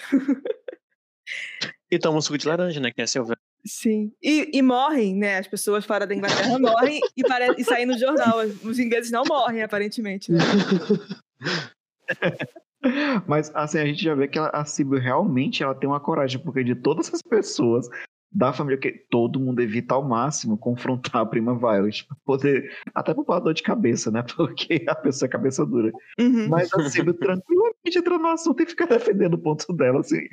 e 1.89 1.97
tomam 1.97 2.19
suco 2.19 2.37
de 2.37 2.49
laranja, 2.49 2.81
né, 2.81 2.91
que 2.91 3.01
é 3.01 3.07
Silvana. 3.07 3.37
Sim. 3.65 4.11
E, 4.21 4.51
e, 4.53 4.61
morrem, 4.61 5.15
né? 5.15 5.37
As 5.37 5.47
pessoas 5.47 5.85
fora 5.85 6.05
da 6.05 6.13
Inglaterra 6.13 6.59
morrem 6.59 6.99
e, 7.15 7.23
pare... 7.23 7.55
e 7.57 7.63
saem 7.63 7.85
no 7.85 7.97
jornal. 7.97 8.39
Os 8.61 8.77
ingleses 8.77 9.09
não 9.09 9.23
morrem, 9.23 9.63
aparentemente. 9.63 10.31
Né? 10.31 10.39
Mas 13.27 13.51
assim, 13.55 13.79
a 13.79 13.85
gente 13.85 14.03
já 14.03 14.13
vê 14.15 14.27
que 14.27 14.39
a 14.39 14.65
Sibyl 14.65 14.99
realmente 14.99 15.63
ela 15.63 15.75
tem 15.75 15.89
uma 15.89 15.99
coragem, 15.99 16.39
porque 16.39 16.63
de 16.63 16.75
todas 16.75 17.13
as 17.13 17.21
pessoas 17.21 17.89
da 18.35 18.51
família, 18.51 18.77
que 18.77 18.91
todo 19.09 19.39
mundo 19.39 19.61
evita 19.61 19.95
ao 19.95 20.03
máximo 20.03 20.57
confrontar 20.57 21.21
a 21.21 21.25
prima 21.25 21.57
Violet, 21.57 22.05
pra 22.05 22.17
poder, 22.25 22.69
até 22.93 23.13
por 23.13 23.23
dor 23.39 23.53
de 23.53 23.63
cabeça, 23.63 24.11
né? 24.11 24.23
Porque 24.35 24.83
a 24.89 24.95
pessoa 24.95 25.27
é 25.27 25.31
cabeça 25.31 25.65
dura. 25.65 25.91
Uhum. 26.19 26.49
Mas 26.49 26.71
a 26.73 26.89
Sibyl 26.89 27.13
tranquilamente 27.13 27.97
entra 27.97 28.17
no 28.17 28.27
assunto 28.27 28.61
e 28.61 28.65
fica 28.65 28.85
defendendo 28.87 29.35
o 29.35 29.41
ponto 29.41 29.71
dela, 29.73 30.01
assim. 30.01 30.27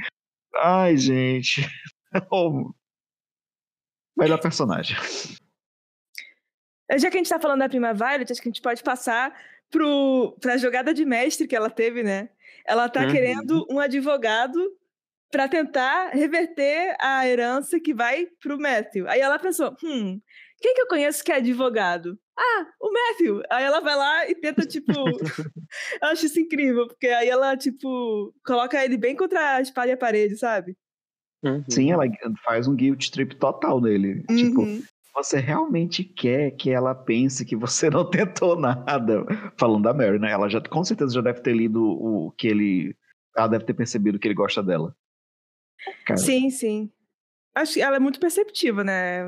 Ai, 0.56 0.96
gente. 0.96 1.62
oh. 2.28 2.72
Melhor 4.16 4.40
personagem. 4.40 4.96
Já 6.98 7.08
que 7.08 7.16
a 7.16 7.20
gente 7.20 7.30
tá 7.30 7.38
falando 7.38 7.60
da 7.60 7.68
prima 7.68 7.94
Violet, 7.94 8.30
acho 8.32 8.42
que 8.42 8.48
a 8.48 8.52
gente 8.52 8.60
pode 8.60 8.82
passar 8.82 9.32
para 9.70 10.54
a 10.54 10.58
jogada 10.58 10.92
de 10.92 11.04
mestre 11.04 11.46
que 11.46 11.56
ela 11.56 11.70
teve, 11.70 12.02
né? 12.02 12.28
Ela 12.66 12.88
tá 12.88 13.02
uhum. 13.02 13.12
querendo 13.12 13.66
um 13.70 13.78
advogado 13.78 14.60
para 15.30 15.48
tentar 15.48 16.10
reverter 16.10 16.94
a 17.00 17.26
herança 17.26 17.80
que 17.80 17.94
vai 17.94 18.26
pro 18.40 18.60
Matthew. 18.60 19.08
Aí 19.08 19.20
ela 19.20 19.38
pensou, 19.38 19.74
hum, 19.82 20.20
quem 20.60 20.74
que 20.74 20.82
eu 20.82 20.86
conheço 20.86 21.24
que 21.24 21.32
é 21.32 21.36
advogado? 21.36 22.18
Ah, 22.38 22.66
o 22.80 22.92
Matthew! 22.92 23.42
Aí 23.50 23.64
ela 23.64 23.80
vai 23.80 23.96
lá 23.96 24.28
e 24.28 24.34
tenta, 24.34 24.66
tipo. 24.66 24.92
eu 26.02 26.08
acho 26.08 26.26
isso 26.26 26.38
incrível, 26.38 26.86
porque 26.86 27.08
aí 27.08 27.28
ela, 27.28 27.56
tipo, 27.56 28.32
coloca 28.44 28.82
ele 28.82 28.96
bem 28.96 29.16
contra 29.16 29.56
a 29.56 29.60
espada 29.60 29.88
e 29.88 29.92
a 29.92 29.96
parede, 29.96 30.36
sabe? 30.36 30.76
Uhum. 31.42 31.64
Sim, 31.68 31.90
ela 31.90 32.04
faz 32.44 32.68
um 32.68 32.76
guilt 32.76 33.10
trip 33.10 33.34
total 33.36 33.80
nele. 33.80 34.22
Tipo, 34.28 34.62
uhum. 34.62 34.76
Tipo, 34.76 34.91
você 35.14 35.38
realmente 35.38 36.02
quer 36.02 36.52
que 36.52 36.70
ela 36.70 36.94
pense 36.94 37.44
que 37.44 37.54
você 37.54 37.90
não 37.90 38.04
tentou 38.10 38.58
nada? 38.58 39.24
Falando 39.56 39.84
da 39.84 39.94
Mary, 39.94 40.18
né? 40.18 40.30
Ela 40.30 40.48
já 40.48 40.60
com 40.60 40.82
certeza 40.82 41.14
já 41.14 41.20
deve 41.20 41.40
ter 41.40 41.54
lido 41.54 41.82
o 41.82 42.32
que 42.32 42.48
ele. 42.48 42.96
Ela 43.36 43.48
deve 43.48 43.64
ter 43.64 43.74
percebido 43.74 44.18
que 44.18 44.26
ele 44.26 44.34
gosta 44.34 44.62
dela. 44.62 44.94
Cara. 46.06 46.18
Sim, 46.18 46.50
sim. 46.50 46.90
Acho 47.54 47.74
que 47.74 47.82
ela 47.82 47.96
é 47.96 48.00
muito 48.00 48.20
perceptiva, 48.20 48.82
né? 48.82 49.24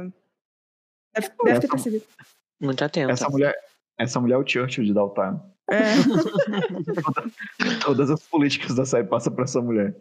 Deve, 1.14 1.28
deve 1.28 1.50
essa, 1.50 1.60
ter 1.60 1.68
percebido. 1.68 2.04
Muito 2.60 2.84
atenta. 2.84 3.12
Essa 3.12 3.28
mulher, 3.28 3.54
essa 3.98 4.20
mulher 4.20 4.34
é 4.34 4.38
o 4.38 4.46
Churchill 4.46 4.84
de 4.84 4.94
Dalton. 4.94 5.54
É. 5.70 5.94
Todas 7.84 8.10
as 8.10 8.22
políticas 8.26 8.74
da 8.74 8.84
série 8.84 9.06
passam 9.06 9.34
pra 9.34 9.44
essa 9.44 9.60
mulher. 9.60 9.94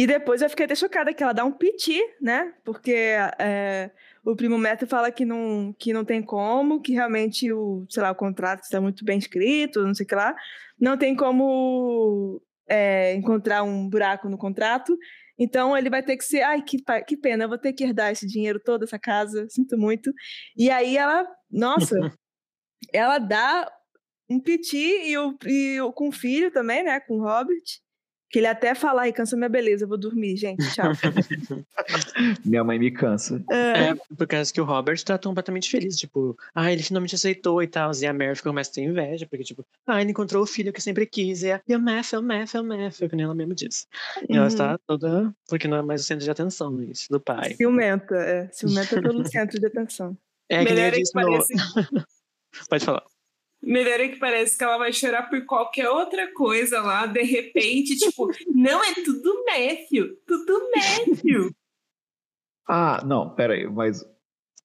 E 0.00 0.06
depois 0.06 0.40
eu 0.40 0.48
fiquei 0.48 0.64
até 0.64 0.74
chocada 0.74 1.12
que 1.12 1.22
ela 1.22 1.34
dá 1.34 1.44
um 1.44 1.52
piti, 1.52 2.00
né? 2.22 2.54
Porque 2.64 2.90
é, 3.38 3.90
o 4.24 4.34
primo 4.34 4.56
Neto 4.56 4.86
fala 4.86 5.12
que 5.12 5.26
não, 5.26 5.74
que 5.78 5.92
não 5.92 6.06
tem 6.06 6.22
como, 6.22 6.80
que 6.80 6.94
realmente 6.94 7.52
o, 7.52 7.84
sei 7.86 8.02
lá, 8.02 8.10
o 8.10 8.14
contrato 8.14 8.62
está 8.62 8.80
muito 8.80 9.04
bem 9.04 9.18
escrito, 9.18 9.84
não 9.84 9.94
sei 9.94 10.06
o 10.06 10.08
que 10.08 10.14
lá. 10.14 10.34
Não 10.80 10.96
tem 10.96 11.14
como 11.14 12.40
é, 12.66 13.12
encontrar 13.12 13.62
um 13.62 13.90
buraco 13.90 14.26
no 14.30 14.38
contrato. 14.38 14.96
Então 15.38 15.76
ele 15.76 15.90
vai 15.90 16.02
ter 16.02 16.16
que 16.16 16.24
ser, 16.24 16.40
ai, 16.40 16.62
que, 16.62 16.78
que 17.06 17.18
pena, 17.18 17.44
eu 17.44 17.48
vou 17.50 17.58
ter 17.58 17.74
que 17.74 17.84
herdar 17.84 18.10
esse 18.10 18.26
dinheiro 18.26 18.58
todo, 18.58 18.84
essa 18.84 18.98
casa, 18.98 19.46
sinto 19.50 19.76
muito. 19.76 20.10
E 20.56 20.70
aí 20.70 20.96
ela, 20.96 21.26
nossa, 21.50 21.94
ela 22.90 23.18
dá 23.18 23.70
um 24.30 24.40
piti 24.40 25.10
e, 25.10 25.18
o, 25.18 25.36
e 25.44 25.76
com 25.94 26.08
o 26.08 26.12
filho 26.12 26.50
também, 26.50 26.82
né, 26.82 27.00
com 27.00 27.18
o 27.18 27.22
Robert. 27.22 27.60
Que 28.30 28.38
ele 28.38 28.46
até 28.46 28.76
fala, 28.76 29.02
ai, 29.02 29.12
cansa 29.12 29.36
minha 29.36 29.48
beleza, 29.48 29.84
eu 29.84 29.88
vou 29.88 29.98
dormir, 29.98 30.36
gente, 30.36 30.62
tchau. 30.72 30.92
Minha 32.44 32.62
mãe 32.62 32.78
me 32.78 32.90
cansa. 32.90 33.42
É, 33.50 33.88
É, 33.90 33.94
por 34.16 34.26
causa 34.26 34.52
que 34.52 34.60
o 34.60 34.64
Robert 34.64 35.02
tá 35.02 35.18
completamente 35.18 35.68
feliz, 35.68 35.96
tipo, 35.96 36.36
ah, 36.54 36.72
ele 36.72 36.82
finalmente 36.82 37.14
aceitou 37.14 37.60
e 37.62 37.66
tal. 37.66 37.90
E 38.00 38.06
a 38.06 38.12
Mary 38.12 38.40
começa 38.40 38.70
a 38.70 38.74
ter 38.74 38.82
inveja, 38.82 39.26
porque, 39.28 39.44
tipo, 39.44 39.64
ah, 39.86 40.00
ele 40.00 40.10
encontrou 40.12 40.42
o 40.42 40.46
filho 40.46 40.72
que 40.72 40.80
sempre 40.80 41.06
quis. 41.06 41.42
E, 41.42 41.50
a, 41.52 41.60
e 41.66 41.74
o 41.74 41.80
Matthew, 41.80 42.20
o 42.20 42.22
Matthew, 42.22 42.60
o 42.60 42.64
Matthew, 42.64 43.08
que 43.08 43.16
nem 43.16 43.24
ela 43.24 43.34
mesmo 43.34 43.54
disse. 43.54 43.86
E 44.28 44.32
ela 44.36 44.42
Uhum. 44.42 44.46
está 44.46 44.78
toda, 44.86 45.34
porque 45.48 45.66
não 45.66 45.78
é 45.78 45.82
mais 45.82 46.02
o 46.02 46.04
centro 46.04 46.24
de 46.24 46.30
atenção, 46.30 46.80
isso, 46.84 47.06
do 47.10 47.18
pai. 47.20 47.54
ciumenta, 47.54 48.14
é. 48.14 48.48
Ciumenta 48.52 49.02
pelo 49.02 49.26
centro 49.26 49.58
de 49.58 49.66
atenção. 49.66 50.16
É 50.48 50.64
que 50.64 50.72
nem 50.72 50.74
Melhor 50.74 50.86
eu 50.86 50.88
é 50.88 50.90
que 50.92 51.00
disse 51.00 51.12
no... 51.14 51.22
parece 51.22 51.54
Pode 52.68 52.84
falar. 52.84 53.02
Melhor 53.62 54.00
é 54.00 54.08
que 54.08 54.18
parece 54.18 54.56
que 54.56 54.64
ela 54.64 54.78
vai 54.78 54.92
chorar 54.92 55.28
por 55.28 55.44
qualquer 55.44 55.88
outra 55.88 56.32
coisa 56.32 56.80
lá, 56.80 57.06
de 57.06 57.22
repente, 57.22 57.96
tipo, 57.96 58.28
não, 58.54 58.82
é 58.82 58.94
tudo 58.94 59.44
Matthew, 59.44 60.16
tudo 60.26 60.70
Matthew. 60.74 61.50
Ah, 62.72 63.02
não, 63.04 63.34
pera 63.34 63.54
aí, 63.54 63.68
mas 63.68 64.04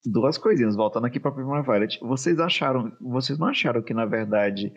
duas 0.06 0.38
coisinhas, 0.38 0.76
voltando 0.76 1.08
aqui 1.08 1.20
pra 1.20 1.32
Primavera 1.32 1.64
Violet. 1.64 2.00
Vocês 2.02 2.40
acharam, 2.40 2.96
vocês 3.02 3.40
não 3.40 3.48
acharam 3.48 3.82
que, 3.82 3.96
na 3.96 4.06
verdade, 4.06 4.72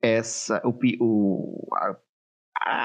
essa, 0.00 0.62
o, 0.64 0.72
o, 0.98 1.68
a, 1.74 1.96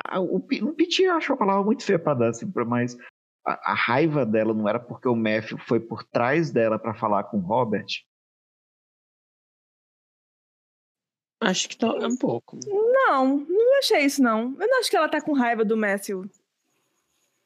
a, 0.10 0.20
o, 0.20 0.36
o 0.36 0.74
Piti 0.74 1.06
achou 1.06 1.36
a 1.36 1.38
palavra 1.38 1.63
muito 1.63 1.86
feia 1.86 1.98
pra 1.98 2.13
dar, 2.13 2.30
assim, 2.30 2.52
mas 2.68 2.98
a, 3.46 3.72
a 3.72 3.74
raiva 3.74 4.26
dela 4.26 4.54
não 4.54 4.68
era 4.68 4.80
porque 4.80 5.08
o 5.08 5.16
Matthew 5.16 5.58
foi 5.60 5.80
por 5.80 6.04
trás 6.04 6.52
dela 6.52 6.78
pra 6.78 6.94
falar 6.94 7.24
com 7.24 7.38
o 7.38 7.46
Robert? 7.48 7.88
Acho 11.39 11.69
que 11.69 11.78
tá 11.78 11.88
um 11.88 12.17
pouco. 12.17 12.58
Não, 12.65 13.38
não 13.47 13.78
achei 13.80 14.02
isso, 14.06 14.21
não. 14.23 14.56
Eu 14.60 14.67
não 14.67 14.80
acho 14.80 14.89
que 14.89 14.97
ela 14.97 15.08
tá 15.10 15.21
com 15.21 15.34
raiva 15.34 15.63
do 15.63 15.78
Matthew. 15.78 16.26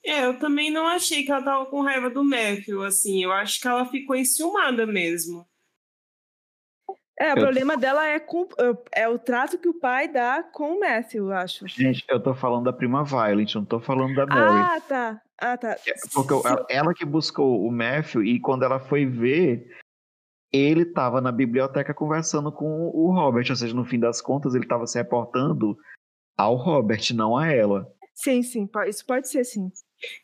É, 0.04 0.26
eu 0.26 0.40
também 0.40 0.72
não 0.72 0.88
achei 0.88 1.24
que 1.24 1.32
ela 1.32 1.44
tava 1.44 1.66
com 1.68 1.82
raiva 1.82 2.10
do 2.10 2.24
Matthew, 2.24 2.84
assim, 2.84 3.24
eu 3.24 3.32
acho 3.32 3.60
que 3.62 3.68
ela 3.68 3.86
ficou 3.86 4.16
enciumada 4.16 4.86
mesmo. 4.88 5.46
É, 7.20 7.28
o 7.34 7.38
Eu- 7.38 7.44
problema 7.44 7.78
dela 7.78 8.08
é, 8.08 8.20
com, 8.20 8.48
é 8.96 9.08
o 9.08 9.20
trato 9.20 9.60
que 9.60 9.70
o 9.70 9.76
pai 9.80 10.08
dá 10.08 10.42
com 10.42 10.76
o 10.76 10.80
Matthew, 10.80 11.28
eu 11.28 11.34
acho. 11.34 11.68
Gente, 11.68 12.04
eu 12.10 12.20
tô 12.20 12.34
falando 12.34 12.64
da 12.64 12.74
Prima 12.74 13.04
Violet, 13.04 13.54
não 13.54 13.66
tô 13.66 13.80
falando 13.80 14.16
da 14.16 14.26
Mary. 14.26 14.64
Ah, 14.66 14.82
tá. 14.82 15.22
Ah, 15.38 15.58
tá. 15.58 15.76
Porque 16.14 16.34
Se- 16.36 16.48
ela, 16.48 16.66
ela 16.70 16.94
que 16.96 17.06
buscou 17.06 17.64
o 17.64 17.72
Matthew 17.72 18.24
e 18.24 18.40
quando 18.40 18.64
ela 18.64 18.80
foi 18.80 19.06
ver, 19.06 19.68
ele 20.54 20.82
estava 20.82 21.22
na 21.22 21.32
biblioteca 21.32 21.94
conversando 21.94 22.52
com 22.52 22.90
o 22.94 23.12
Robert. 23.14 23.46
Ou 23.50 23.56
seja, 23.56 23.74
no 23.74 23.86
fim 23.86 24.00
das 24.00 24.22
contas, 24.22 24.54
ele 24.54 24.66
estava 24.66 24.86
se 24.86 24.98
reportando 24.98 25.78
ao 26.38 26.56
Robert, 26.56 27.02
não 27.14 27.38
a 27.38 27.52
ela. 27.52 27.88
Sim, 28.14 28.44
sim, 28.44 28.70
isso 28.88 29.06
pode 29.06 29.30
ser, 29.30 29.44
sim. 29.44 29.70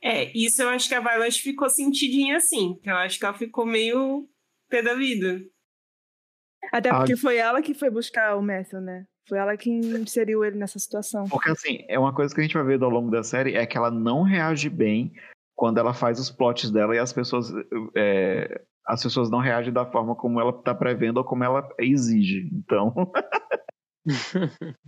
É, 0.03 0.31
isso 0.37 0.61
eu 0.61 0.69
acho 0.69 0.87
que 0.89 0.95
a 0.95 0.99
Violet 0.99 1.41
ficou 1.41 1.69
sentidinha 1.69 2.37
assim, 2.37 2.75
que 2.81 2.89
eu 2.89 2.95
acho 2.95 3.17
que 3.19 3.25
ela 3.25 3.37
ficou 3.37 3.65
meio 3.65 4.27
pé 4.69 4.81
da 4.81 4.95
vida. 4.95 5.39
Até 6.71 6.89
Ah. 6.89 6.97
porque 6.97 7.15
foi 7.15 7.37
ela 7.37 7.61
que 7.61 7.73
foi 7.73 7.89
buscar 7.89 8.35
o 8.35 8.41
Matthew, 8.41 8.81
né? 8.81 9.05
Foi 9.29 9.37
ela 9.37 9.55
que 9.55 9.69
inseriu 9.69 10.43
ele 10.43 10.57
nessa 10.57 10.79
situação. 10.79 11.25
Porque 11.25 11.49
assim, 11.49 11.85
é 11.87 11.99
uma 11.99 12.13
coisa 12.13 12.33
que 12.33 12.41
a 12.41 12.43
gente 12.43 12.53
vai 12.53 12.63
ver 12.63 12.81
ao 12.81 12.89
longo 12.89 13.11
da 13.11 13.23
série 13.23 13.55
é 13.55 13.65
que 13.65 13.77
ela 13.77 13.91
não 13.91 14.23
reage 14.23 14.69
bem 14.69 15.13
quando 15.55 15.77
ela 15.79 15.93
faz 15.93 16.19
os 16.19 16.29
plots 16.29 16.71
dela 16.71 16.95
e 16.95 16.99
as 16.99 17.13
pessoas 17.13 17.51
é, 17.95 18.61
as 18.87 19.03
pessoas 19.03 19.29
não 19.29 19.39
reagem 19.39 19.73
da 19.73 19.85
forma 19.85 20.15
como 20.15 20.39
ela 20.39 20.51
está 20.51 20.73
prevendo 20.73 21.17
ou 21.17 21.23
como 21.23 21.43
ela 21.43 21.67
exige. 21.79 22.49
Então, 22.53 22.93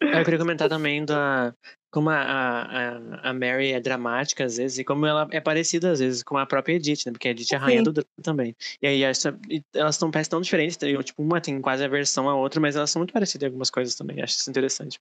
Eu 0.00 0.24
queria 0.24 0.38
comentar 0.38 0.68
também 0.68 1.04
da 1.04 1.54
como 1.90 2.10
a, 2.10 2.20
a, 2.20 3.30
a 3.30 3.32
Mary 3.32 3.72
é 3.72 3.80
dramática 3.80 4.44
às 4.44 4.58
vezes 4.58 4.78
e 4.78 4.84
como 4.84 5.06
ela 5.06 5.26
é 5.30 5.40
parecida 5.40 5.92
às 5.92 6.00
vezes 6.00 6.22
com 6.22 6.36
a 6.36 6.44
própria 6.44 6.74
Edith, 6.74 7.06
né? 7.06 7.12
Porque 7.12 7.28
a 7.28 7.30
Edith 7.30 7.52
é 7.52 7.56
a 7.56 7.58
rainha 7.58 7.78
Sim. 7.78 7.84
do 7.84 7.92
drama 7.92 8.08
também. 8.22 8.54
E 8.82 8.86
aí 8.86 9.00
e 9.00 9.64
elas 9.74 9.94
estão 9.94 10.10
parecem 10.10 10.30
tão 10.30 10.40
diferentes, 10.42 10.76
tipo, 10.76 11.22
uma 11.22 11.40
tem 11.40 11.58
quase 11.60 11.82
a 11.82 11.88
versão 11.88 12.28
a 12.28 12.34
outra, 12.34 12.60
mas 12.60 12.76
elas 12.76 12.90
são 12.90 13.00
muito 13.00 13.14
parecidas 13.14 13.44
em 13.44 13.46
algumas 13.46 13.70
coisas 13.70 13.94
também. 13.94 14.20
Acho 14.20 14.36
isso 14.36 14.50
interessante 14.50 15.00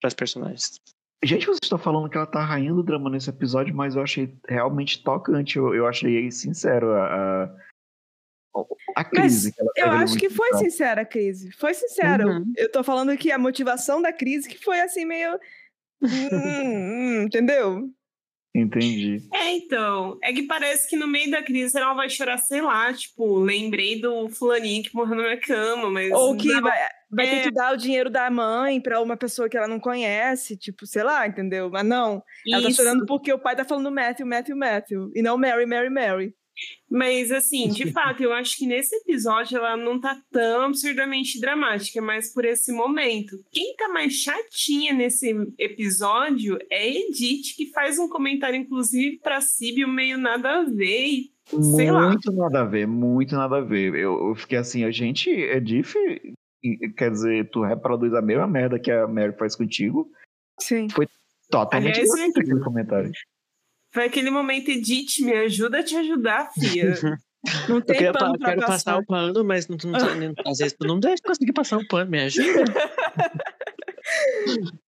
para 0.00 0.08
as 0.08 0.14
personagens. 0.14 0.80
Gente, 1.24 1.46
vocês 1.46 1.60
estão 1.62 1.78
falando 1.78 2.08
que 2.08 2.16
ela 2.16 2.26
tá 2.26 2.44
rainha 2.44 2.72
do 2.72 2.82
drama 2.82 3.10
nesse 3.10 3.30
episódio, 3.30 3.74
mas 3.74 3.94
eu 3.94 4.02
achei 4.02 4.34
realmente 4.48 5.02
tocante. 5.02 5.56
Eu, 5.56 5.74
eu 5.74 5.86
achei 5.86 6.30
sincero 6.30 6.92
a, 6.92 7.44
a, 7.44 8.64
a 8.96 9.04
crise. 9.04 9.52
que 9.52 9.60
ela 9.60 9.72
Eu 9.76 9.90
acho 9.98 10.16
que 10.16 10.30
foi 10.30 10.48
episódio. 10.48 10.70
sincera 10.70 11.02
a 11.02 11.06
crise. 11.06 11.52
Foi 11.52 11.74
sincera. 11.74 12.26
Uhum. 12.26 12.52
Eu 12.56 12.70
tô 12.70 12.82
falando 12.82 13.16
que 13.16 13.30
a 13.30 13.38
motivação 13.38 14.00
da 14.00 14.12
crise 14.12 14.48
que 14.48 14.58
foi 14.58 14.80
assim 14.80 15.04
meio. 15.04 15.38
Hum, 16.02 16.30
hum, 16.32 17.22
entendeu? 17.24 17.90
Entendi. 18.54 19.28
É, 19.34 19.52
então, 19.52 20.18
é 20.22 20.32
que 20.32 20.44
parece 20.44 20.88
que 20.88 20.96
no 20.96 21.06
meio 21.06 21.30
da 21.30 21.42
crise 21.42 21.76
ela 21.76 21.92
vai 21.92 22.08
chorar, 22.08 22.38
sei 22.38 22.62
lá, 22.62 22.90
tipo, 22.92 23.38
lembrei 23.38 24.00
do 24.00 24.30
fulaninho 24.30 24.82
que 24.82 24.94
morreu 24.94 25.16
na 25.16 25.22
minha 25.22 25.40
cama, 25.40 25.90
mas... 25.90 26.10
Ou 26.10 26.34
que 26.38 26.48
não, 26.48 26.62
vai, 26.62 26.88
vai 27.10 27.26
é. 27.26 27.30
ter 27.30 27.42
que 27.44 27.54
dar 27.54 27.72
o 27.74 27.76
dinheiro 27.76 28.08
da 28.08 28.30
mãe 28.30 28.80
pra 28.80 29.00
uma 29.00 29.16
pessoa 29.16 29.48
que 29.48 29.56
ela 29.56 29.68
não 29.68 29.80
conhece, 29.80 30.56
tipo, 30.56 30.86
sei 30.86 31.02
lá, 31.02 31.26
entendeu? 31.26 31.68
Mas 31.70 31.84
não. 31.84 32.22
Ela 32.46 32.62
tá 32.62 32.68
isso. 32.68 32.76
chorando 32.76 33.04
porque 33.06 33.32
o 33.32 33.38
pai 33.38 33.56
tá 33.56 33.64
falando 33.64 33.90
Matthew, 33.90 34.26
Matthew, 34.26 34.56
Matthew. 34.56 35.10
E 35.14 35.22
não 35.22 35.36
Mary, 35.36 35.66
Mary, 35.66 35.90
Mary. 35.90 36.34
Mas, 36.90 37.30
assim, 37.30 37.68
de 37.68 37.90
fato, 37.92 38.22
eu 38.22 38.32
acho 38.32 38.56
que 38.56 38.66
nesse 38.66 38.94
episódio 38.96 39.58
ela 39.58 39.76
não 39.76 40.00
tá 40.00 40.20
tão 40.30 40.62
absurdamente 40.62 41.40
dramática, 41.40 42.00
mas 42.02 42.32
por 42.32 42.44
esse 42.44 42.72
momento. 42.72 43.36
Quem 43.50 43.74
tá 43.76 43.88
mais 43.88 44.14
chatinha 44.14 44.92
nesse 44.92 45.32
episódio 45.58 46.58
é 46.70 46.80
a 46.80 46.86
Edith, 46.86 47.54
que 47.56 47.66
faz 47.72 47.98
um 47.98 48.08
comentário, 48.08 48.56
inclusive, 48.56 49.18
pra 49.18 49.40
Síbio 49.40 49.88
meio 49.88 50.18
nada 50.18 50.60
a 50.60 50.64
ver. 50.64 51.06
E, 51.06 51.32
sei 51.76 51.90
lá. 51.90 52.08
muito 52.08 52.32
nada 52.32 52.60
a 52.60 52.64
ver, 52.64 52.86
muito 52.86 53.34
nada 53.34 53.56
a 53.56 53.60
ver. 53.60 53.94
Eu, 53.94 54.28
eu 54.28 54.34
fiquei 54.34 54.58
assim, 54.58 54.84
a 54.84 54.90
gente, 54.90 55.30
é 55.30 55.58
diff, 55.58 55.96
quer 56.96 57.10
dizer, 57.10 57.50
tu 57.50 57.62
reproduz 57.62 58.12
a 58.14 58.22
mesma 58.22 58.46
merda 58.46 58.78
que 58.78 58.90
a 58.90 59.06
Mary 59.06 59.32
faz 59.36 59.56
contigo. 59.56 60.10
Sim. 60.60 60.88
Totalmente 61.50 62.00
Aliás, 62.00 62.08
gratuito 62.10 62.40
é- 62.40 62.42
aquele 62.42 62.60
comentário. 62.60 63.12
Foi 63.92 64.04
aquele 64.04 64.30
momento, 64.30 64.70
Edith, 64.70 65.18
me 65.20 65.32
ajuda 65.32 65.80
a 65.80 65.82
te 65.82 65.96
ajudar, 65.96 66.50
filha. 66.52 66.94
Não 67.68 67.76
Eu 67.76 67.82
tem 67.82 67.96
queria, 67.96 68.12
pano 68.12 68.38
pa- 68.38 68.46
quero 68.50 68.60
passar. 68.60 68.72
passar 68.72 68.98
o 68.98 69.06
pano, 69.06 69.44
mas 69.44 69.66
não, 69.66 69.76
não, 69.90 70.34
às 70.46 70.58
vezes 70.58 70.74
tu 70.78 70.86
não 70.86 71.00
deve 71.00 71.20
conseguir 71.22 71.52
passar 71.52 71.78
o 71.78 71.88
pano, 71.88 72.10
me 72.10 72.20
ajuda. 72.20 72.64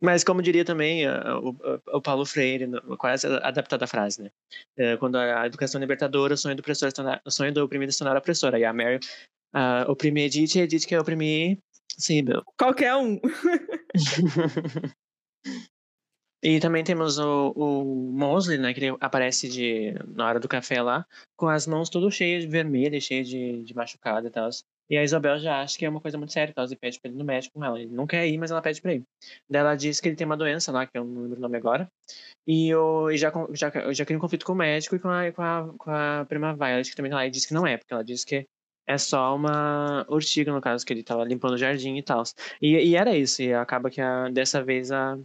Mas 0.00 0.22
como 0.22 0.42
diria 0.42 0.64
também 0.64 1.06
ah, 1.06 1.38
o, 1.38 1.50
o- 1.50 1.96
o 1.96 2.02
Paulo 2.02 2.26
Freire, 2.26 2.68
quase 2.98 3.26
adaptada 3.26 3.86
a 3.86 3.88
frase, 3.88 4.22
né? 4.22 4.30
Eh, 4.76 4.96
Quando 4.98 5.16
a 5.16 5.46
educação 5.46 5.78
é 5.78 5.82
libertadora, 5.82 6.34
o 6.34 6.36
sonho 6.36 6.54
do 6.54 6.60
opressor 6.60 6.88
é 6.88 7.20
o 7.24 7.30
sonho 7.30 7.52
do 7.52 7.64
oprimido 7.64 7.88
é 7.88 7.92
se 7.92 7.98
tornar 7.98 8.16
opressora. 8.16 8.58
E 8.58 8.64
a 8.64 8.72
Mary 8.74 9.00
uh, 9.54 9.90
oprimir 9.90 10.30
e 10.34 10.60
a 10.60 10.64
Edith 10.64 10.86
quer 10.86 11.00
oprimir 11.00 11.58
Sibyl. 11.98 12.42
Qualquer 12.58 12.94
um. 12.96 13.20
E 16.42 16.60
também 16.60 16.84
temos 16.84 17.18
o, 17.18 17.50
o 17.56 18.12
Mosley, 18.12 18.56
né? 18.56 18.72
Que 18.72 18.78
ele 18.84 18.96
aparece 19.00 19.48
de, 19.48 19.94
na 20.06 20.28
hora 20.28 20.38
do 20.38 20.46
café 20.46 20.80
lá, 20.80 21.04
com 21.36 21.48
as 21.48 21.66
mãos 21.66 21.90
tudo 21.90 22.08
cheias 22.08 22.44
de 22.44 22.48
vermelho, 22.48 23.00
cheio 23.00 23.24
de, 23.24 23.64
de 23.64 23.74
machucado 23.74 24.28
e 24.28 24.30
tal. 24.30 24.48
E 24.88 24.96
a 24.96 25.02
Isabel 25.02 25.40
já 25.40 25.62
acha 25.62 25.76
que 25.76 25.84
é 25.84 25.88
uma 25.88 26.00
coisa 26.00 26.16
muito 26.16 26.32
séria, 26.32 26.52
e 26.52 26.54
tal, 26.54 26.64
e 26.64 26.76
pede 26.76 27.00
pra 27.00 27.08
ele 27.08 27.16
ir 27.16 27.18
no 27.18 27.24
médico 27.24 27.54
com 27.54 27.64
ela. 27.64 27.80
Ele 27.80 27.90
não 27.90 28.06
quer 28.06 28.28
ir, 28.28 28.38
mas 28.38 28.52
ela 28.52 28.62
pede 28.62 28.80
pra 28.80 28.94
ir. 28.94 29.02
Daí 29.50 29.60
ela 29.60 29.74
diz 29.74 29.98
que 29.98 30.08
ele 30.08 30.14
tem 30.14 30.24
uma 30.24 30.36
doença 30.36 30.70
lá, 30.70 30.86
que 30.86 30.96
eu 30.96 31.04
não 31.04 31.22
lembro 31.22 31.38
o 31.38 31.40
nome 31.40 31.56
agora. 31.56 31.88
E, 32.46 32.72
o, 32.72 33.10
e 33.10 33.16
já, 33.18 33.32
já, 33.52 33.92
já 33.92 34.04
cria 34.04 34.16
um 34.16 34.20
conflito 34.20 34.46
com 34.46 34.52
o 34.52 34.56
médico 34.56 34.94
e 34.94 35.00
com 35.00 35.08
a, 35.08 35.32
com 35.32 35.42
a, 35.42 35.74
com 35.76 35.90
a 35.90 36.24
prima 36.28 36.54
Violet, 36.54 36.88
que 36.88 36.94
também 36.94 37.10
tá 37.10 37.16
lá. 37.16 37.26
E 37.26 37.30
diz 37.30 37.44
que 37.44 37.54
não 37.54 37.66
é, 37.66 37.76
porque 37.76 37.92
ela 37.92 38.04
diz 38.04 38.24
que 38.24 38.46
é 38.86 38.98
só 38.98 39.34
uma 39.34 40.06
urtiga, 40.08 40.52
no 40.52 40.60
caso, 40.60 40.84
que 40.86 40.92
ele 40.92 41.02
tava 41.02 41.24
limpando 41.24 41.54
o 41.54 41.58
jardim 41.58 41.96
e 41.96 42.02
tal. 42.02 42.22
E, 42.62 42.76
e 42.76 42.96
era 42.96 43.16
isso, 43.16 43.42
e 43.42 43.52
acaba 43.52 43.90
que 43.90 44.00
a, 44.00 44.28
dessa 44.28 44.62
vez 44.62 44.92
a, 44.92 45.18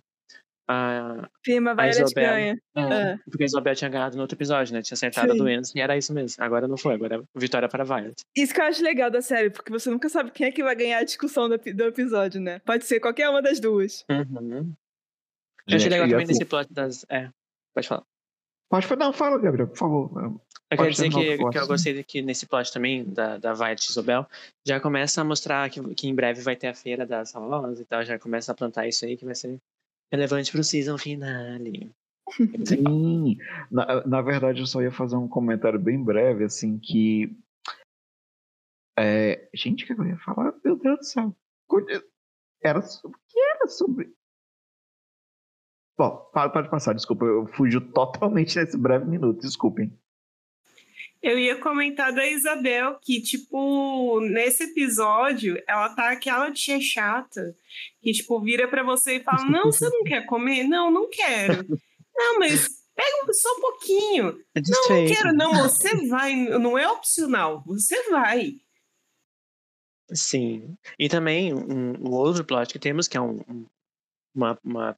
a, 0.68 1.30
Firma 1.44 1.76
Violet 1.76 2.04
Isabel. 2.04 2.30
ganha. 2.30 2.62
é, 2.76 2.82
É. 2.82 3.18
Porque 3.26 3.44
a 3.44 3.46
Isabel 3.46 3.76
tinha 3.76 3.90
ganhado 3.90 4.16
no 4.16 4.22
outro 4.22 4.36
episódio, 4.36 4.74
né? 4.74 4.82
Tinha 4.82 4.96
acertado 4.96 5.32
Sim. 5.32 5.36
a 5.36 5.44
doença 5.44 5.72
e 5.76 5.82
era 5.82 5.98
isso 5.98 6.14
mesmo. 6.14 6.44
Agora 6.44 6.68
não 6.68 6.78
foi, 6.78 6.96
agora 6.96 7.18
é 7.18 7.40
vitória 7.40 7.68
para 7.68 7.84
a 7.84 7.86
Violet. 7.86 8.16
Isso 8.36 8.54
que 8.54 8.62
eu 8.62 8.66
acho 8.66 8.84
legal 8.84 9.12
da 9.12 9.22
série, 9.22 9.50
porque 9.50 9.72
você 9.72 9.90
nunca 9.90 10.10
sabe 10.10 10.32
quem 10.32 10.48
é 10.48 10.52
que 10.52 10.64
vai 10.64 10.76
ganhar 10.76 11.00
a 11.00 11.04
discussão 11.04 11.50
do, 11.50 11.58
do 11.58 11.84
episódio, 11.84 12.40
né? 12.40 12.60
Pode 12.60 12.86
ser 12.86 13.00
qualquer 13.00 13.30
uma 13.30 13.42
das 13.42 13.60
duas. 13.60 14.06
Uhum. 14.10 14.74
Eu 15.68 15.76
achei 15.76 15.80
Gente, 15.80 15.90
legal 15.92 16.08
também 16.08 16.24
assim, 16.24 16.34
nesse 16.34 16.46
plot 16.46 16.74
das. 16.74 17.06
É, 17.10 17.30
pode 17.74 17.88
falar. 17.88 18.04
Pode 18.70 18.88
falar, 18.88 19.06
não, 19.06 19.14
fala, 19.14 19.38
Gabriel, 19.38 19.68
por 19.68 19.78
favor. 19.78 20.42
Eu 20.72 20.78
queria 20.78 20.92
dizer 20.92 21.10
que, 21.10 21.50
que 21.50 21.58
eu 21.58 21.68
gostei 21.68 21.94
de 21.94 22.02
que 22.02 22.22
nesse 22.22 22.46
plot 22.46 22.72
também, 22.72 23.04
da, 23.04 23.38
da 23.38 23.54
Violet 23.54 23.86
e 23.86 23.92
Isabel, 23.92 24.26
já 24.66 24.80
começa 24.80 25.20
a 25.20 25.24
mostrar 25.24 25.70
que, 25.70 25.82
que 25.94 26.08
em 26.08 26.16
breve 26.16 26.42
vai 26.42 26.56
ter 26.56 26.68
a 26.68 26.74
feira 26.74 27.06
das 27.06 27.34
rosas 27.34 27.82
e 27.82 27.84
tal, 27.84 28.06
já 28.06 28.18
começa 28.18 28.54
a 28.54 28.56
plantar 28.56 28.88
isso 28.88 29.04
aí 29.04 29.18
que 29.18 29.26
vai 29.26 29.36
ser 29.36 29.60
relevante 30.10 30.50
pro 30.50 30.64
season 30.64 30.98
finale. 30.98 31.92
Sim, 32.66 33.38
na, 33.70 34.08
na 34.08 34.22
verdade 34.22 34.62
eu 34.62 34.66
só 34.66 34.82
ia 34.82 34.94
fazer 34.94 35.18
um 35.18 35.28
comentário 35.28 35.78
bem 35.78 36.02
breve, 36.02 36.46
assim, 36.46 36.80
que. 36.80 37.36
É, 38.98 39.50
gente, 39.54 39.84
o 39.84 39.88
que 39.88 39.94
eu 39.94 40.08
ia 40.08 40.18
falar? 40.20 40.54
Meu 40.64 40.78
Deus 40.78 41.00
do 41.00 41.04
céu. 41.04 41.36
Era 42.64 42.82
sobre. 42.82 43.18
O 43.18 43.22
que 43.28 43.40
era 43.40 43.68
sobre. 43.68 44.14
Bom, 45.98 46.32
pode 46.34 46.70
passar, 46.70 46.94
desculpa, 46.94 47.26
eu 47.26 47.46
fugi 47.48 47.80
totalmente 47.92 48.56
nesse 48.58 48.78
breve 48.78 49.06
minuto, 49.06 49.42
desculpem. 49.42 49.92
Eu 51.22 51.38
ia 51.38 51.56
comentar 51.56 52.12
da 52.12 52.26
Isabel, 52.26 52.98
que, 53.00 53.22
tipo, 53.22 54.20
nesse 54.22 54.64
episódio, 54.64 55.62
ela 55.68 55.90
tá 55.90 56.12
aquela 56.12 56.52
tia 56.52 56.82
chata, 56.82 57.56
que, 58.02 58.12
tipo, 58.12 58.42
vira 58.42 58.68
para 58.68 58.84
você 58.84 59.18
e 59.18 59.24
fala: 59.24 59.46
Não, 59.46 59.66
você 59.66 59.88
não 59.88 60.04
quer 60.04 60.26
comer? 60.26 60.64
Não, 60.64 60.90
não 60.90 61.10
quero. 61.10 61.66
Não, 62.14 62.40
mas 62.40 62.82
pega 62.94 63.34
só 63.34 63.50
um 63.58 63.62
pouquinho. 63.62 64.44
É 64.54 64.62
não, 64.68 64.98
não 64.98 65.08
quero, 65.08 65.34
não, 65.34 65.54
você 65.64 66.08
vai, 66.08 66.36
não 66.36 66.78
é 66.78 66.88
opcional, 66.88 67.64
você 67.66 68.10
vai. 68.10 68.58
Sim. 70.14 70.78
E 71.00 71.08
também 71.08 71.54
um, 71.54 72.12
outro 72.12 72.44
plot 72.44 72.72
que 72.72 72.80
temos, 72.80 73.08
que 73.08 73.18
é 73.18 73.22
um, 73.22 73.66
uma, 74.36 74.60
uma, 74.64 74.98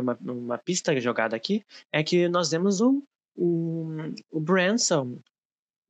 uma, 0.00 0.18
uma, 0.20 0.58
pista 0.58 0.98
jogada 0.98 1.36
aqui, 1.36 1.64
é 1.92 2.02
que 2.02 2.28
nós 2.28 2.48
temos 2.48 2.80
o, 2.80 3.02
o, 3.36 3.86
o 4.30 4.40
Branson, 4.40 5.18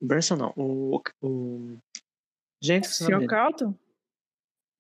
Branson 0.01 0.37
não. 0.37 0.53
O. 0.57 1.01
o... 1.23 1.79
Gente, 2.63 2.89
que 2.89 2.95
Sr. 2.95 3.27
Carlton? 3.27 3.75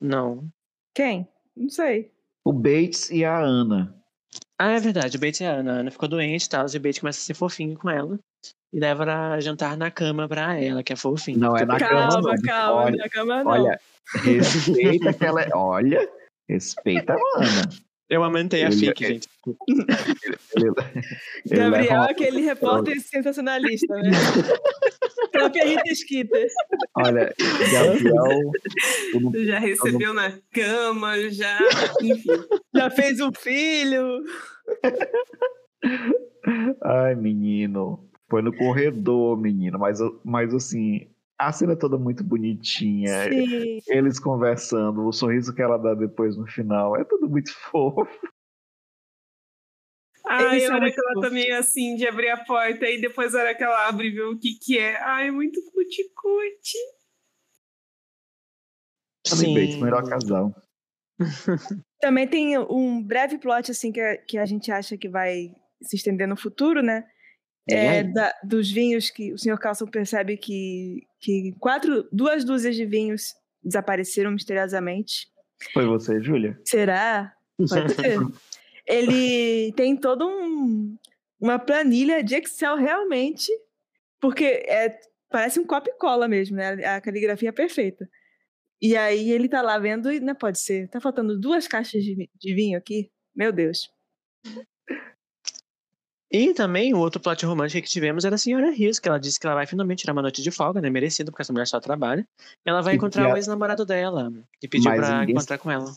Não. 0.00 0.48
Quem? 0.94 1.29
Não 1.57 1.68
sei. 1.68 2.12
O 2.44 2.52
Bates 2.52 3.11
e 3.11 3.24
a 3.24 3.38
Ana. 3.38 3.94
Ah, 4.59 4.72
é 4.72 4.81
verdade. 4.81 5.16
O 5.16 5.20
Bates 5.20 5.40
e 5.40 5.44
a 5.44 5.52
Ana. 5.52 5.72
A 5.72 5.76
Ana 5.81 5.90
ficou 5.90 6.09
doente 6.09 6.44
e 6.44 6.48
tal. 6.48 6.66
E 6.66 6.76
o 6.76 6.81
Bates 6.81 7.00
começa 7.00 7.20
a 7.20 7.22
ser 7.22 7.35
fofinho 7.35 7.79
com 7.79 7.90
ela. 7.90 8.18
E 8.72 8.81
leva 8.81 9.05
pra 9.05 9.40
jantar 9.40 9.76
na 9.76 9.90
cama 9.90 10.29
pra 10.29 10.59
ela, 10.59 10.83
que 10.83 10.92
é 10.92 10.96
fofinho. 10.96 11.38
Não, 11.38 11.57
é 11.57 11.64
na 11.64 11.79
calma, 11.79 12.09
cama. 12.09 12.22
Calma, 12.22 12.42
calma, 12.42 12.83
olha, 12.83 12.96
na 12.96 13.09
cama 13.09 13.44
não. 13.44 13.50
Olha, 13.52 13.81
respeita 14.22 15.11
aquela. 15.11 15.46
Olha, 15.55 16.12
respeita 16.48 17.14
a 17.14 17.16
Ana. 17.37 17.86
Eu 18.09 18.23
amantei 18.23 18.62
a 18.62 18.71
FIC, 18.71 19.05
é... 19.05 19.09
gente. 19.09 19.29
Ele, 20.57 20.71
ele 21.45 21.57
Gabriel, 21.57 22.03
é 22.03 22.11
aquele 22.11 22.40
repórter 22.40 22.99
sensacionalista, 23.01 23.95
né? 23.95 24.11
Própria 25.31 25.66
Rita 25.66 25.90
Esquita. 25.90 26.38
Olha, 26.97 27.35
Gabriel. 27.71 29.45
Já 29.45 29.59
recebeu 29.59 30.14
não... 30.14 30.23
na 30.23 30.38
cama, 30.53 31.19
já. 31.31 31.59
Enfim. 32.01 32.45
Já 32.75 32.90
fez 32.90 33.21
um 33.21 33.31
filho. 33.33 34.25
Ai, 36.83 37.14
menino. 37.14 38.09
Foi 38.31 38.40
no 38.40 38.57
corredor, 38.57 39.37
menino. 39.37 39.79
Mas, 39.79 39.99
mas 40.25 40.55
assim, 40.55 41.07
a 41.38 41.53
cena 41.53 41.75
é 41.75 41.77
toda 41.77 41.99
muito 41.99 42.25
bonitinha. 42.25 43.25
Sim. 43.31 43.81
Eles 43.88 44.18
conversando, 44.18 45.07
o 45.07 45.12
sorriso 45.12 45.55
que 45.55 45.62
ela 45.62 45.79
dá 45.79 45.94
depois 45.94 46.37
no 46.37 46.46
final. 46.46 46.96
É 46.96 47.05
tudo 47.05 47.29
muito 47.29 47.53
fofo. 47.70 48.07
Ai, 50.29 50.64
a 50.64 50.75
hora 50.75 50.90
que 50.90 51.01
ela 51.01 51.20
tá 51.20 51.31
meio 51.31 51.57
assim 51.57 51.94
de 51.94 52.07
abrir 52.07 52.31
a 52.31 52.44
porta 52.44 52.85
e 52.90 53.01
depois 53.01 53.33
a 53.35 53.40
hora 53.40 53.55
que 53.55 53.62
ela 53.62 53.87
abre 53.87 54.09
e 54.09 54.11
vê 54.11 54.22
o 54.22 54.37
que 54.37 54.59
que 54.59 54.79
é. 54.79 54.96
Ai, 55.03 55.31
muito 55.31 55.61
cuticute. 55.70 56.79
Sim. 59.25 59.55
Bates, 59.55 59.77
melhor 59.77 60.09
casal. 60.09 60.53
Também 62.01 62.27
tem 62.29 62.59
um 62.59 63.03
breve 63.03 63.38
plot 63.38 63.70
assim 63.70 63.92
que 63.92 64.01
a, 64.01 64.16
que 64.16 64.37
a 64.37 64.44
gente 64.44 64.70
acha 64.70 64.99
que 64.99 65.09
vai 65.09 65.55
se 65.81 65.96
estender 65.96 66.27
no 66.27 66.37
futuro, 66.37 66.83
né? 66.83 67.07
É, 67.68 68.05
da, 68.05 68.33
dos 68.44 68.70
vinhos 68.70 69.11
que 69.11 69.33
o 69.33 69.38
Sr. 69.38 69.59
Carlson 69.59 69.87
percebe 69.87 70.37
que, 70.37 71.07
que 71.20 71.52
quatro, 71.59 72.09
duas 72.12 72.44
dúzias 72.44 72.76
de 72.76 72.87
vinhos 72.87 73.35
desapareceram 73.62 74.31
misteriosamente. 74.31 75.26
Foi 75.72 75.85
você, 75.85 76.22
Júlia? 76.22 76.59
Será? 76.64 77.35
Pode 77.57 77.92
ser. 77.94 78.18
Ele 78.87 79.72
tem 79.72 79.96
todo 79.96 80.29
um, 80.29 80.96
uma 81.40 81.59
planilha 81.59 82.22
de 82.22 82.37
Excel 82.37 82.76
realmente, 82.76 83.50
porque 84.20 84.44
é, 84.44 84.96
parece 85.29 85.59
um 85.59 85.66
copy 85.66 85.90
cola 85.98 86.29
mesmo, 86.29 86.57
né? 86.57 86.74
A 86.85 87.00
caligrafia 87.00 87.48
é 87.48 87.52
perfeita. 87.52 88.09
E 88.81 88.96
aí 88.96 89.33
ele 89.33 89.48
tá 89.48 89.62
lá 89.62 89.79
vendo 89.79 90.12
e 90.12 90.20
não 90.20 90.29
né, 90.29 90.35
pode 90.35 90.61
ser. 90.61 90.88
Tá 90.88 91.00
faltando 91.00 91.38
duas 91.38 91.66
caixas 91.66 92.05
de, 92.05 92.29
de 92.35 92.55
vinho 92.55 92.79
aqui. 92.79 93.11
Meu 93.35 93.52
Deus. 93.52 93.90
E 96.37 96.53
também 96.53 96.92
o 96.92 96.99
outro 96.99 97.18
plot 97.18 97.46
romântico 97.46 97.83
que 97.83 97.90
tivemos 97.90 98.27
era 98.27 98.35
a 98.35 98.38
senhora 98.38 98.70
Rios, 98.70 98.99
que 98.99 99.09
ela 99.09 99.18
disse 99.18 99.40
que 99.40 99.46
ela 99.46 99.57
vai 99.57 99.66
finalmente 99.66 100.01
tirar 100.01 100.12
uma 100.12 100.20
noite 100.20 100.42
de 100.42 100.51
folga, 100.51 100.83
né? 100.83 100.90
Merecido, 100.90 101.33
porque 101.33 101.40
essa 101.40 101.53
mulher 101.53 101.66
só 101.66 101.81
trabalha. 101.81 102.29
Ela 102.62 102.83
vai 102.83 102.94
encontrar 102.94 103.33
o 103.33 103.37
ex-namorado 103.38 103.87
dela, 103.87 104.31
que 104.61 104.68
pediu 104.68 104.90
mas 104.90 105.01
pra 105.01 105.20
ninguém... 105.20 105.35
encontrar 105.35 105.57
com 105.57 105.70
ela. 105.70 105.94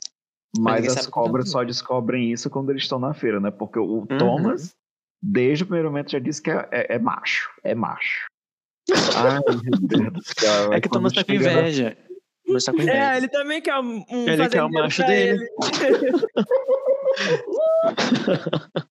Mas, 0.57 0.85
mas 0.85 0.97
as 0.97 1.07
cobras 1.07 1.51
só 1.51 1.61
descobrem 1.65 2.31
isso 2.31 2.49
quando 2.49 2.69
eles 2.69 2.83
estão 2.83 2.97
na 2.97 3.13
feira, 3.13 3.41
né? 3.41 3.51
Porque 3.51 3.79
o 3.79 3.83
uhum. 3.83 4.05
Thomas, 4.17 4.73
desde 5.21 5.65
o 5.65 5.67
primeiro 5.67 5.89
momento, 5.89 6.11
já 6.11 6.19
disse 6.19 6.41
que 6.41 6.51
é, 6.51 6.65
é, 6.71 6.95
é 6.95 6.99
macho. 6.99 7.49
É 7.61 7.75
macho. 7.75 8.27
Ai, 9.17 9.41
meu 9.61 9.77
Deus 9.81 10.13
do 10.13 10.21
céu. 10.39 10.71
É 10.71 10.79
que 10.79 10.87
o 10.87 10.89
Thomas 10.91 11.11
tá 11.11 11.21
com 11.25 11.33
inveja. 11.33 11.97
Na... 12.47 12.59
Tá 12.59 12.71
com 12.71 12.81
inveja. 12.81 12.97
É, 12.97 13.17
ele 13.17 13.27
também 13.27 13.61
quer 13.61 13.77
um, 13.77 14.05
um 14.09 14.25
Ele 14.25 14.47
quer 14.47 14.63
o 14.63 14.71
macho 14.71 15.05
dele. 15.05 15.45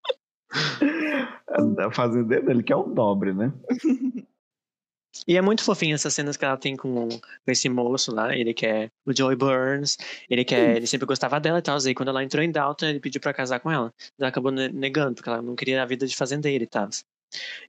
A 0.50 1.90
fazendeira, 1.90 2.50
ele 2.50 2.62
quer 2.62 2.76
um 2.76 2.92
dobre, 2.92 3.32
né? 3.32 3.52
E 5.26 5.36
é 5.36 5.42
muito 5.42 5.64
fofinho 5.64 5.94
essas 5.94 6.14
cenas 6.14 6.36
que 6.36 6.44
ela 6.44 6.56
tem 6.56 6.76
com, 6.76 7.08
com 7.08 7.50
esse 7.50 7.68
moço 7.68 8.14
lá. 8.14 8.36
Ele 8.36 8.54
quer 8.54 8.90
o 9.04 9.16
Joey 9.16 9.36
Burns. 9.36 9.96
Ele 10.28 10.44
quer. 10.44 10.76
Ele 10.76 10.86
sempre 10.86 11.06
gostava 11.06 11.40
dela 11.40 11.58
e 11.58 11.62
tal. 11.62 11.78
E 11.78 11.94
quando 11.94 12.10
ela 12.10 12.22
entrou 12.22 12.42
em 12.42 12.50
Dalton, 12.50 12.86
ele 12.86 13.00
pediu 13.00 13.20
pra 13.20 13.34
casar 13.34 13.60
com 13.60 13.70
ela. 13.70 13.92
Ela 14.18 14.28
acabou 14.28 14.52
negando, 14.52 15.14
porque 15.14 15.28
ela 15.28 15.42
não 15.42 15.56
queria 15.56 15.82
a 15.82 15.86
vida 15.86 16.06
de 16.06 16.16
fazendeira 16.16 16.62
e 16.62 16.66
tal. 16.66 16.88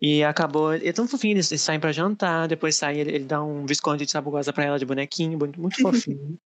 E 0.02 0.24
acabou. 0.24 0.74
É 0.74 0.92
tão 0.92 1.08
fofinho, 1.08 1.34
eles, 1.34 1.52
eles 1.52 1.62
saem 1.62 1.80
pra 1.80 1.92
jantar, 1.92 2.48
depois 2.48 2.76
sai, 2.76 3.00
ele, 3.00 3.12
ele 3.16 3.26
dá 3.26 3.44
um 3.44 3.66
visconde 3.66 4.06
de 4.06 4.12
sabugosa 4.12 4.54
pra 4.54 4.66
ela 4.66 4.80
de 4.80 4.86
bonequinho, 4.86 5.38
muito, 5.38 5.60
muito 5.60 5.78
fofinho. 5.82 6.40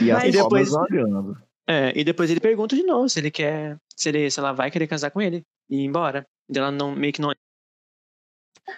e 0.00 0.10
as 0.10 0.24
e 0.24 0.30
depois 0.32 0.72
olhando. 0.72 1.36
É, 1.66 1.98
e 1.98 2.04
depois 2.04 2.30
ele 2.30 2.40
pergunta 2.40 2.76
de 2.76 2.82
novo 2.82 3.08
se 3.08 3.18
ele 3.18 3.30
quer, 3.30 3.78
se, 3.96 4.08
ele, 4.10 4.30
se 4.30 4.38
ela 4.38 4.52
vai 4.52 4.70
querer 4.70 4.86
casar 4.86 5.10
com 5.10 5.20
ele 5.20 5.42
e 5.68 5.78
ir 5.78 5.84
embora. 5.84 6.26
E 6.48 6.58
ela 6.58 6.70
não, 6.70 6.94
meio 6.94 7.12
que 7.12 7.20
não. 7.20 7.30
A 7.30 7.34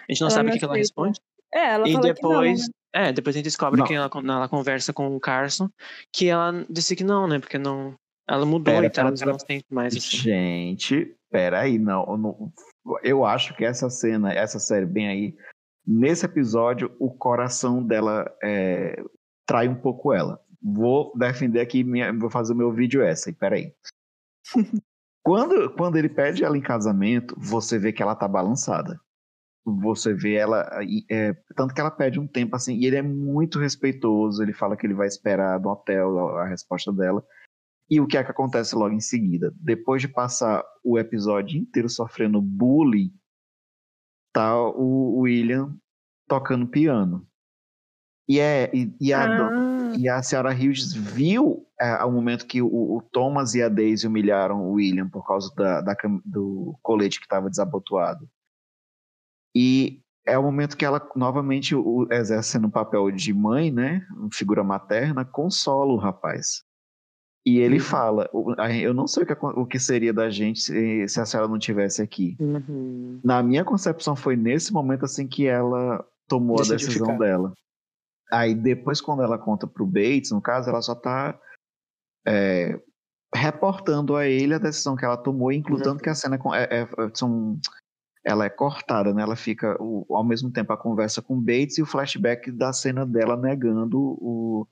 gente 0.09 0.21
não 0.21 0.27
ela 0.27 0.35
sabe 0.35 0.49
o 0.49 0.53
que, 0.53 0.59
que, 0.59 0.65
ela 0.65 0.75
responde. 0.75 1.19
É, 1.53 1.73
ela 1.73 1.87
E 1.87 1.99
depois. 1.99 2.61
Não, 2.61 2.67
né? 2.67 3.09
É, 3.09 3.13
depois 3.13 3.35
a 3.35 3.37
gente 3.37 3.45
descobre 3.45 3.79
não. 3.79 3.85
que 3.85 3.93
ela, 3.93 4.09
ela 4.13 4.49
conversa 4.49 4.93
com 4.93 5.15
o 5.15 5.19
Carson, 5.19 5.69
que 6.11 6.29
ela 6.29 6.65
disse 6.69 6.95
que 6.95 7.03
não, 7.03 7.27
né? 7.27 7.39
Porque 7.39 7.57
não. 7.57 7.93
Ela 8.29 8.45
mudou 8.45 8.73
pera, 8.73 8.85
e 8.85 8.89
tal, 8.89 9.07
ela 9.07 9.25
não 9.25 9.37
tem 9.37 9.61
mais. 9.69 9.95
Assim. 9.95 10.17
Gente, 10.17 11.15
peraí, 11.29 11.77
não, 11.77 12.17
não. 12.17 12.53
Eu 13.03 13.25
acho 13.25 13.55
que 13.55 13.65
essa 13.65 13.89
cena, 13.89 14.33
essa 14.33 14.59
série 14.59 14.85
bem 14.85 15.07
aí, 15.07 15.35
nesse 15.85 16.25
episódio, 16.25 16.93
o 16.99 17.09
coração 17.09 17.83
dela 17.83 18.29
é, 18.43 19.01
trai 19.45 19.67
um 19.67 19.75
pouco 19.75 20.13
ela 20.13 20.41
vou 20.61 21.11
defender 21.17 21.59
aqui, 21.59 21.83
minha, 21.83 22.11
vou 22.13 22.29
fazer 22.29 22.53
o 22.53 22.55
meu 22.55 22.71
vídeo 22.71 23.01
essa, 23.01 23.31
peraí. 23.33 23.73
quando, 25.23 25.73
quando 25.75 25.97
ele 25.97 26.09
pede 26.09 26.43
ela 26.43 26.57
em 26.57 26.61
casamento, 26.61 27.35
você 27.37 27.77
vê 27.77 27.91
que 27.91 28.01
ela 28.01 28.15
tá 28.15 28.27
balançada. 28.27 28.99
Você 29.65 30.13
vê 30.13 30.35
ela, 30.35 30.69
é, 31.11 31.33
tanto 31.55 31.73
que 31.73 31.81
ela 31.81 31.91
pede 31.91 32.19
um 32.19 32.27
tempo 32.27 32.55
assim, 32.55 32.75
e 32.75 32.85
ele 32.85 32.95
é 32.95 33.01
muito 33.01 33.59
respeitoso, 33.59 34.41
ele 34.41 34.53
fala 34.53 34.77
que 34.77 34.87
ele 34.87 34.93
vai 34.93 35.07
esperar 35.07 35.59
no 35.59 35.69
hotel 35.69 36.29
a, 36.29 36.43
a 36.43 36.47
resposta 36.47 36.91
dela. 36.93 37.23
E 37.89 37.99
o 37.99 38.07
que 38.07 38.17
é 38.17 38.23
que 38.23 38.31
acontece 38.31 38.75
logo 38.75 38.93
em 38.93 38.99
seguida? 38.99 39.53
Depois 39.57 40.01
de 40.01 40.07
passar 40.07 40.63
o 40.83 40.97
episódio 40.97 41.59
inteiro 41.59 41.89
sofrendo 41.89 42.41
bullying, 42.41 43.13
tá 44.33 44.57
o 44.57 45.19
William 45.19 45.75
tocando 46.27 46.67
piano. 46.67 47.27
E, 48.27 48.39
é, 48.39 48.69
e, 48.73 48.93
e 48.99 49.13
a, 49.13 49.23
ah. 49.23 49.76
E 49.95 50.09
a 50.09 50.21
senhora 50.23 50.53
Hughes 50.53 50.93
viu 50.93 51.65
é, 51.79 52.03
o 52.03 52.11
momento 52.11 52.45
que 52.45 52.61
o, 52.61 52.67
o, 52.67 53.01
Thomas 53.11 53.53
e 53.53 53.61
a 53.61 53.69
Daisy 53.69 54.07
humilharam 54.07 54.67
o 54.67 54.73
William 54.73 55.07
por 55.07 55.25
causa 55.25 55.53
da, 55.55 55.81
da 55.81 55.95
do 56.25 56.77
colete 56.81 57.19
que 57.19 57.25
estava 57.25 57.49
desabotoado. 57.49 58.27
E 59.55 60.01
é 60.25 60.37
o 60.37 60.43
momento 60.43 60.75
que 60.75 60.85
ela 60.85 61.01
novamente 61.15 61.73
o, 61.73 62.07
exerce 62.11 62.59
no 62.59 62.69
papel 62.69 63.09
de 63.11 63.33
mãe, 63.33 63.71
né? 63.71 64.05
Figura 64.33 64.63
materna, 64.63 65.23
consola 65.23 65.93
o 65.93 65.97
rapaz. 65.97 66.63
E 67.45 67.59
ele 67.59 67.75
uhum. 67.75 67.83
fala: 67.83 68.29
Eu 68.81 68.93
não 68.93 69.07
sei 69.07 69.23
o 69.23 69.25
que, 69.25 69.33
o 69.33 69.65
que 69.65 69.79
seria 69.79 70.13
da 70.13 70.29
gente 70.29 70.59
se, 70.59 71.07
se 71.07 71.21
a 71.21 71.25
senhora 71.25 71.47
não 71.47 71.57
tivesse 71.57 72.01
aqui. 72.01 72.35
Uhum. 72.39 73.21
Na 73.23 73.41
minha 73.41 73.63
concepção, 73.63 74.17
foi 74.17 74.35
nesse 74.35 74.73
momento 74.73 75.05
assim 75.05 75.25
que 75.25 75.47
ela 75.47 76.05
tomou 76.27 76.57
Decidiu 76.57 76.75
a 76.75 76.77
decisão 76.77 77.07
ficar. 77.13 77.19
dela. 77.19 77.53
Aí 78.31 78.53
depois, 78.53 78.99
quando 78.99 79.23
ela 79.23 79.37
conta 79.37 79.65
pro 79.65 79.85
Bates, 79.85 80.31
no 80.31 80.41
caso, 80.41 80.69
ela 80.69 80.81
só 80.81 80.93
tá 80.93 81.39
é, 82.27 82.79
reportando 83.33 84.15
a 84.15 84.27
ele 84.27 84.53
a 84.53 84.59
decisão 84.59 84.95
que 84.95 85.05
ela 85.05 85.17
tomou, 85.17 85.51
incluindo 85.51 85.97
que 85.97 86.09
a 86.09 86.15
cena 86.15 86.37
é, 86.55 86.81
é, 86.81 86.87
são, 87.13 87.59
ela 88.25 88.45
é 88.45 88.49
cortada, 88.49 89.13
né? 89.13 89.21
Ela 89.21 89.35
fica 89.35 89.77
o, 89.81 90.05
ao 90.15 90.23
mesmo 90.23 90.51
tempo 90.51 90.73
a 90.73 90.77
conversa 90.77 91.21
com 91.21 91.39
Bates 91.41 91.77
e 91.77 91.81
o 91.81 91.85
flashback 91.85 92.51
da 92.51 92.73
cena 92.73 93.05
dela 93.05 93.37
negando 93.37 93.97
o, 93.99 94.67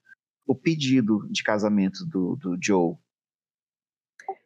o 0.45 0.56
pedido 0.56 1.28
de 1.30 1.43
casamento 1.43 2.06
do, 2.06 2.36
do 2.36 2.58
Joe. 2.62 2.95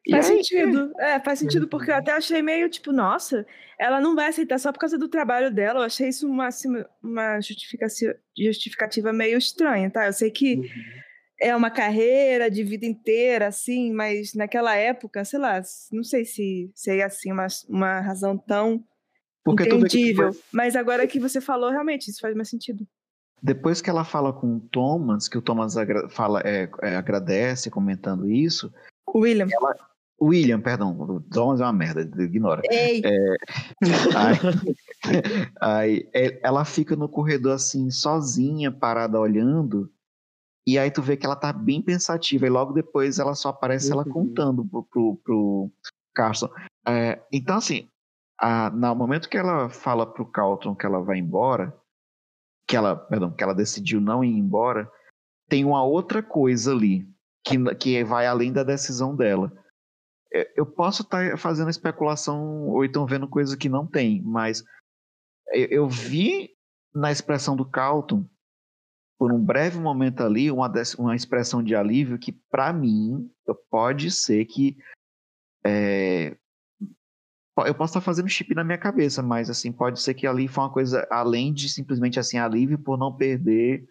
Faz 0.09 0.29
aí, 0.29 0.37
sentido. 0.37 0.93
É, 0.99 1.19
faz 1.19 1.39
sentido, 1.39 1.67
porque 1.67 1.91
eu 1.91 1.95
até 1.95 2.11
achei 2.11 2.41
meio 2.41 2.69
tipo, 2.69 2.91
nossa, 2.91 3.45
ela 3.77 3.99
não 3.99 4.15
vai 4.15 4.27
aceitar 4.27 4.57
só 4.59 4.71
por 4.71 4.79
causa 4.79 4.97
do 4.97 5.07
trabalho 5.07 5.51
dela. 5.51 5.79
Eu 5.79 5.85
achei 5.85 6.09
isso 6.09 6.27
uma, 6.27 6.47
assim, 6.47 6.69
uma 7.01 7.39
justificativa, 7.41 9.13
meio 9.13 9.37
estranha, 9.37 9.89
tá? 9.89 10.05
Eu 10.07 10.13
sei 10.13 10.31
que 10.31 10.55
uhum. 10.55 10.63
é 11.41 11.55
uma 11.55 11.69
carreira 11.69 12.49
de 12.49 12.63
vida 12.63 12.85
inteira, 12.85 13.47
assim, 13.47 13.91
mas 13.91 14.33
naquela 14.33 14.75
época, 14.75 15.25
sei 15.25 15.39
lá, 15.39 15.61
não 15.91 16.03
sei 16.03 16.25
se 16.25 16.71
seria 16.75 17.05
assim 17.05 17.31
uma, 17.31 17.47
uma 17.67 17.99
razão 17.99 18.37
tão 18.37 18.83
porque 19.43 19.63
entendível. 19.63 20.29
Depois... 20.29 20.43
Mas 20.51 20.75
agora 20.75 21.07
que 21.07 21.19
você 21.19 21.41
falou, 21.41 21.71
realmente, 21.71 22.09
isso 22.09 22.19
faz 22.19 22.35
mais 22.35 22.49
sentido. 22.49 22.85
Depois 23.41 23.81
que 23.81 23.89
ela 23.89 24.03
fala 24.03 24.33
com 24.33 24.57
o 24.57 24.59
Thomas, 24.59 25.27
que 25.27 25.37
o 25.37 25.41
Thomas 25.41 25.77
agra 25.77 26.09
fala, 26.09 26.41
é, 26.41 26.69
é, 26.81 26.95
agradece 26.95 27.71
comentando 27.71 28.29
isso. 28.29 28.71
William. 29.15 29.47
Ela, 29.49 29.75
William, 30.21 30.59
perdão. 30.59 30.99
O 30.99 31.21
Thomas 31.21 31.61
é 31.61 31.63
uma 31.63 31.73
merda, 31.73 32.01
ignora. 32.21 32.61
Ei. 32.69 33.01
É, 33.03 33.37
aí, 34.15 34.37
aí, 35.61 36.09
é, 36.13 36.39
ela 36.43 36.65
fica 36.65 36.95
no 36.95 37.07
corredor 37.07 37.53
assim, 37.53 37.89
sozinha, 37.89 38.71
parada 38.71 39.19
olhando. 39.19 39.91
E 40.67 40.77
aí 40.77 40.91
tu 40.91 41.01
vê 41.01 41.17
que 41.17 41.25
ela 41.25 41.35
tá 41.35 41.51
bem 41.51 41.81
pensativa. 41.81 42.45
E 42.45 42.49
logo 42.49 42.73
depois 42.73 43.17
ela 43.19 43.33
só 43.33 43.49
aparece 43.49 43.87
uhum. 43.87 43.93
ela 43.93 44.05
contando 44.05 44.65
pro, 44.65 44.83
pro, 44.83 45.15
pro 45.23 45.71
Carson. 46.13 46.49
É, 46.87 47.21
então, 47.31 47.57
assim, 47.57 47.89
a, 48.39 48.69
no 48.69 48.95
momento 48.95 49.29
que 49.29 49.37
ela 49.37 49.69
fala 49.69 50.05
pro 50.05 50.25
Carlton 50.25 50.75
que 50.75 50.85
ela 50.85 51.01
vai 51.01 51.17
embora, 51.17 51.75
que 52.67 52.75
ela, 52.75 52.95
perdão, 52.95 53.31
que 53.31 53.43
ela 53.43 53.55
decidiu 53.55 53.99
não 53.99 54.23
ir 54.23 54.31
embora, 54.31 54.89
tem 55.49 55.65
uma 55.65 55.83
outra 55.83 56.21
coisa 56.21 56.71
ali 56.71 57.07
que, 57.43 57.75
que 57.75 58.03
vai 58.03 58.27
além 58.27 58.53
da 58.53 58.63
decisão 58.63 59.15
dela. 59.15 59.51
É, 60.33 60.51
eu 60.55 60.65
posso 60.65 61.01
estar 61.01 61.31
tá 61.31 61.37
fazendo 61.37 61.69
especulação 61.69 62.67
ou 62.69 62.85
então 62.85 63.05
vendo 63.05 63.27
coisa 63.27 63.57
que 63.57 63.67
não 63.67 63.87
tem, 63.87 64.21
mas 64.21 64.63
eu 65.51 65.87
vi 65.87 66.51
na 66.93 67.11
expressão 67.11 67.55
do 67.55 67.65
Carlton, 67.65 68.25
por 69.17 69.33
um 69.33 69.43
breve 69.43 69.79
momento 69.79 70.23
ali, 70.23 70.49
uma, 70.49 70.71
uma 70.97 71.15
expressão 71.15 71.61
de 71.61 71.75
alívio 71.75 72.17
que, 72.17 72.31
para 72.31 72.71
mim, 72.71 73.29
pode 73.69 74.11
ser 74.11 74.45
que 74.45 74.77
é, 75.65 76.37
eu 77.65 77.75
posso 77.75 77.91
estar 77.91 78.01
fazendo 78.01 78.29
chip 78.29 78.53
na 78.55 78.63
minha 78.63 78.77
cabeça, 78.77 79.21
mas 79.21 79.49
assim, 79.49 79.71
pode 79.71 80.01
ser 80.01 80.13
que 80.13 80.25
ali 80.25 80.47
foi 80.47 80.63
uma 80.63 80.71
coisa 80.71 81.05
além 81.11 81.53
de 81.53 81.67
simplesmente 81.67 82.19
assim, 82.19 82.37
alívio 82.37 82.79
por 82.79 82.97
não 82.97 83.15
perder 83.15 83.85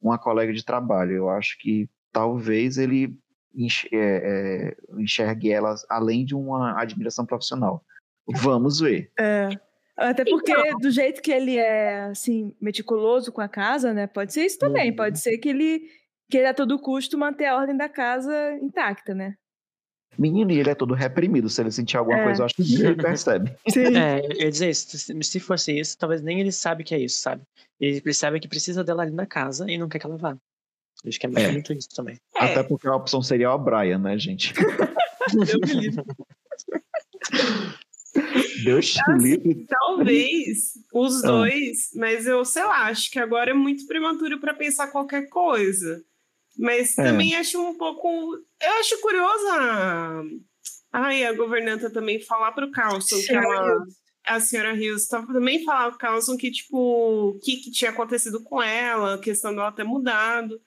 uma 0.00 0.18
colega 0.18 0.52
de 0.52 0.64
trabalho. 0.64 1.12
Eu 1.12 1.28
acho 1.28 1.58
que 1.58 1.88
talvez 2.12 2.78
ele 2.78 3.18
enxergue 3.54 5.50
ela 5.50 5.74
além 5.88 6.24
de 6.24 6.34
uma 6.34 6.80
admiração 6.80 7.26
profissional. 7.26 7.84
Vamos 8.26 8.80
ver. 8.80 9.10
É. 9.18 9.48
Até 9.96 10.24
porque, 10.24 10.52
então... 10.52 10.78
do 10.78 10.90
jeito 10.90 11.20
que 11.20 11.30
ele 11.30 11.58
é, 11.58 12.04
assim, 12.04 12.54
meticuloso 12.60 13.30
com 13.30 13.40
a 13.40 13.48
casa, 13.48 13.92
né? 13.92 14.06
Pode 14.06 14.32
ser 14.32 14.46
isso 14.46 14.58
também. 14.58 14.90
Uhum. 14.90 14.96
Pode 14.96 15.20
ser 15.20 15.36
que 15.38 15.48
ele 15.48 15.82
queira 16.30 16.50
a 16.50 16.54
todo 16.54 16.78
custo 16.78 17.18
manter 17.18 17.46
a 17.46 17.56
ordem 17.56 17.76
da 17.76 17.88
casa 17.88 18.54
intacta, 18.62 19.14
né? 19.14 19.34
Menino, 20.18 20.50
e 20.50 20.58
ele 20.58 20.70
é 20.70 20.74
todo 20.74 20.94
reprimido. 20.94 21.48
Se 21.48 21.60
ele 21.60 21.70
sentir 21.70 21.96
alguma 21.96 22.18
é. 22.18 22.24
coisa, 22.24 22.42
eu 22.42 22.46
acho 22.46 22.54
que 22.54 22.62
ele 22.62 22.94
percebe. 23.02 23.54
Sim. 23.68 23.96
É, 23.96 24.24
eu 24.24 24.44
ia 24.44 24.50
dizer 24.50 24.70
isso. 24.70 24.96
Se 25.22 25.40
fosse 25.40 25.78
isso, 25.78 25.98
talvez 25.98 26.22
nem 26.22 26.40
ele 26.40 26.52
sabe 26.52 26.82
que 26.82 26.94
é 26.94 26.98
isso, 26.98 27.20
sabe? 27.20 27.42
Ele 27.78 28.00
percebe 28.00 28.40
que 28.40 28.48
precisa 28.48 28.82
dela 28.82 29.02
ali 29.02 29.12
na 29.12 29.26
casa 29.26 29.70
e 29.70 29.76
não 29.76 29.88
quer 29.88 29.98
que 29.98 30.06
ela 30.06 30.16
vá. 30.16 30.36
Acho 31.06 31.18
que 31.18 31.26
é, 31.26 31.30
é. 31.30 31.52
muito 31.52 31.72
isso 31.72 31.88
também. 31.94 32.20
É. 32.36 32.44
Até 32.44 32.62
porque 32.62 32.86
a 32.86 32.94
opção 32.94 33.22
seria 33.22 33.52
o 33.52 33.58
Brian, 33.58 33.98
né, 33.98 34.18
gente? 34.18 34.52
eu 35.32 35.60
me 35.66 35.80
livre. 35.80 36.04
Deus 38.64 38.92
te 38.92 39.00
assim, 39.00 39.22
livre. 39.22 39.66
Talvez 39.68 40.72
os 40.92 41.24
ah. 41.24 41.28
dois, 41.28 41.90
mas 41.94 42.26
eu 42.26 42.44
sei 42.44 42.64
lá, 42.64 42.86
acho 42.86 43.10
que 43.10 43.18
agora 43.18 43.50
é 43.50 43.54
muito 43.54 43.86
prematuro 43.86 44.38
para 44.40 44.54
pensar 44.54 44.88
qualquer 44.88 45.28
coisa. 45.28 46.02
Mas 46.58 46.96
é. 46.98 47.04
também 47.04 47.34
acho 47.36 47.60
um 47.60 47.76
pouco. 47.76 48.34
Eu 48.60 48.72
acho 48.80 49.00
curiosa. 49.00 50.24
Ai, 50.92 51.24
a 51.24 51.32
governanta 51.32 51.88
também 51.88 52.20
falar 52.20 52.52
pro 52.52 52.70
Carlson 52.70 53.16
que 53.24 53.32
ela, 53.32 53.86
a 54.26 54.40
senhora 54.40 54.72
Rios 54.72 55.06
também 55.06 55.64
falar 55.64 55.90
pro 55.90 55.98
Carlson 55.98 56.36
que, 56.36 56.50
tipo, 56.50 57.30
o 57.30 57.38
que, 57.38 57.56
que 57.58 57.70
tinha 57.70 57.90
acontecido 57.90 58.42
com 58.42 58.60
ela, 58.60 59.14
a 59.14 59.18
questão 59.18 59.54
dela 59.54 59.72
ter 59.72 59.84
mudado. 59.84 60.60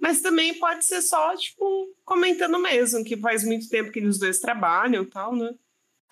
Mas 0.00 0.22
também 0.22 0.58
pode 0.58 0.84
ser 0.84 1.02
só, 1.02 1.36
tipo, 1.36 1.94
comentando 2.04 2.58
mesmo, 2.58 3.04
que 3.04 3.16
faz 3.16 3.44
muito 3.44 3.68
tempo 3.68 3.90
que 3.90 3.98
eles 3.98 4.18
dois 4.18 4.40
trabalham 4.40 5.02
e 5.02 5.06
tal, 5.06 5.36
né? 5.36 5.52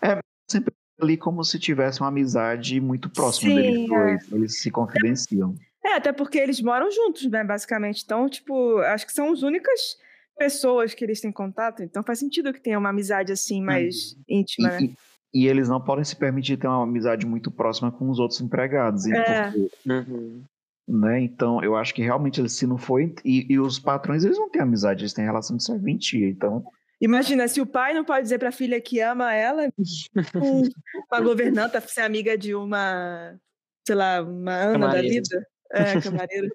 É, 0.03 0.19
sempre 0.49 0.75
ali 1.01 1.17
como 1.17 1.45
se 1.45 1.59
tivesse 1.59 2.01
uma 2.01 2.09
amizade 2.09 2.81
muito 2.81 3.09
próxima 3.09 3.51
Sim, 3.51 3.57
deles 3.57 3.89
dois. 3.89 4.33
É. 4.33 4.35
Eles 4.35 4.61
se 4.61 4.71
confidenciam. 4.71 5.55
É, 5.85 5.95
até 5.95 6.13
porque 6.13 6.39
eles 6.39 6.61
moram 6.61 6.91
juntos, 6.91 7.25
né, 7.31 7.45
basicamente. 7.45 8.03
Então, 8.05 8.29
tipo, 8.29 8.79
acho 8.79 9.07
que 9.07 9.13
são 9.13 9.33
as 9.33 9.43
únicas 9.43 9.97
pessoas 10.37 10.95
que 10.95 11.05
eles 11.05 11.21
têm 11.21 11.33
contato, 11.33 11.83
então 11.83 12.03
faz 12.03 12.21
sentido 12.21 12.53
que 12.53 12.61
tenha 12.61 12.79
uma 12.79 12.91
amizade 12.91 13.33
assim 13.33 13.61
mais 13.61 14.15
hum. 14.17 14.23
íntima, 14.29 14.69
e, 14.69 14.71
né? 14.71 14.95
E, 15.35 15.43
e, 15.43 15.49
eles 15.49 15.69
não 15.69 15.81
podem 15.81 16.05
se 16.05 16.15
permitir 16.15 16.57
ter 16.57 16.69
uma 16.69 16.85
amizade 16.85 17.27
muito 17.27 17.51
próxima 17.51 17.91
com 17.91 18.09
os 18.09 18.21
outros 18.21 18.41
empregados. 18.41 19.05
É. 19.07 19.51
Porque, 19.51 19.71
uhum. 19.87 20.45
Né? 20.89 21.21
Então, 21.21 21.63
eu 21.63 21.77
acho 21.77 21.95
que 21.95 22.03
realmente 22.03 22.41
eles, 22.41 22.53
se 22.53 22.67
não 22.67 22.79
foi. 22.79 23.15
E, 23.25 23.47
e, 23.53 23.59
os 23.59 23.79
patrões, 23.79 24.25
eles 24.25 24.39
não 24.39 24.49
têm 24.49 24.63
amizade, 24.63 25.03
eles 25.03 25.13
têm 25.13 25.25
relação 25.25 25.57
de 25.57 25.65
serventia. 25.65 26.29
Então. 26.29 26.65
Imagina, 27.01 27.47
se 27.47 27.61
o 27.61 27.67
pai 27.67 27.93
não 27.93 28.05
pode 28.05 28.23
dizer 28.23 28.39
para 28.39 28.49
a 28.49 28.53
filha 28.53 28.81
que 28.81 29.01
ama 29.01 29.33
ela, 29.33 29.69
uma 31.13 31.21
governanta 31.21 31.81
ser 31.83 32.01
amiga 32.01 32.37
de 32.37 32.55
uma, 32.55 33.39
sei 33.87 33.95
lá, 33.95 34.23
uma 34.23 34.53
Ana 34.53 34.89
da 34.89 35.03
vida. 35.03 35.47
É, 35.71 36.01
camareira. 36.01 36.49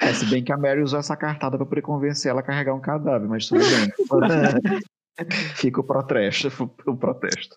É, 0.00 0.12
se 0.12 0.26
bem 0.26 0.42
que 0.42 0.52
a 0.52 0.56
Mary 0.56 0.82
usou 0.82 0.98
essa 0.98 1.16
cartada 1.16 1.56
para 1.56 1.66
poder 1.66 1.82
convencer 1.82 2.30
ela 2.30 2.40
a 2.40 2.44
carregar 2.44 2.74
um 2.74 2.80
cadáver, 2.80 3.28
mas 3.28 3.46
tudo 3.46 3.60
bem. 3.60 3.90
Fica 5.56 5.80
o 5.80 5.84
protesto, 5.84 6.48
o 6.86 6.96
protesto. 6.96 7.56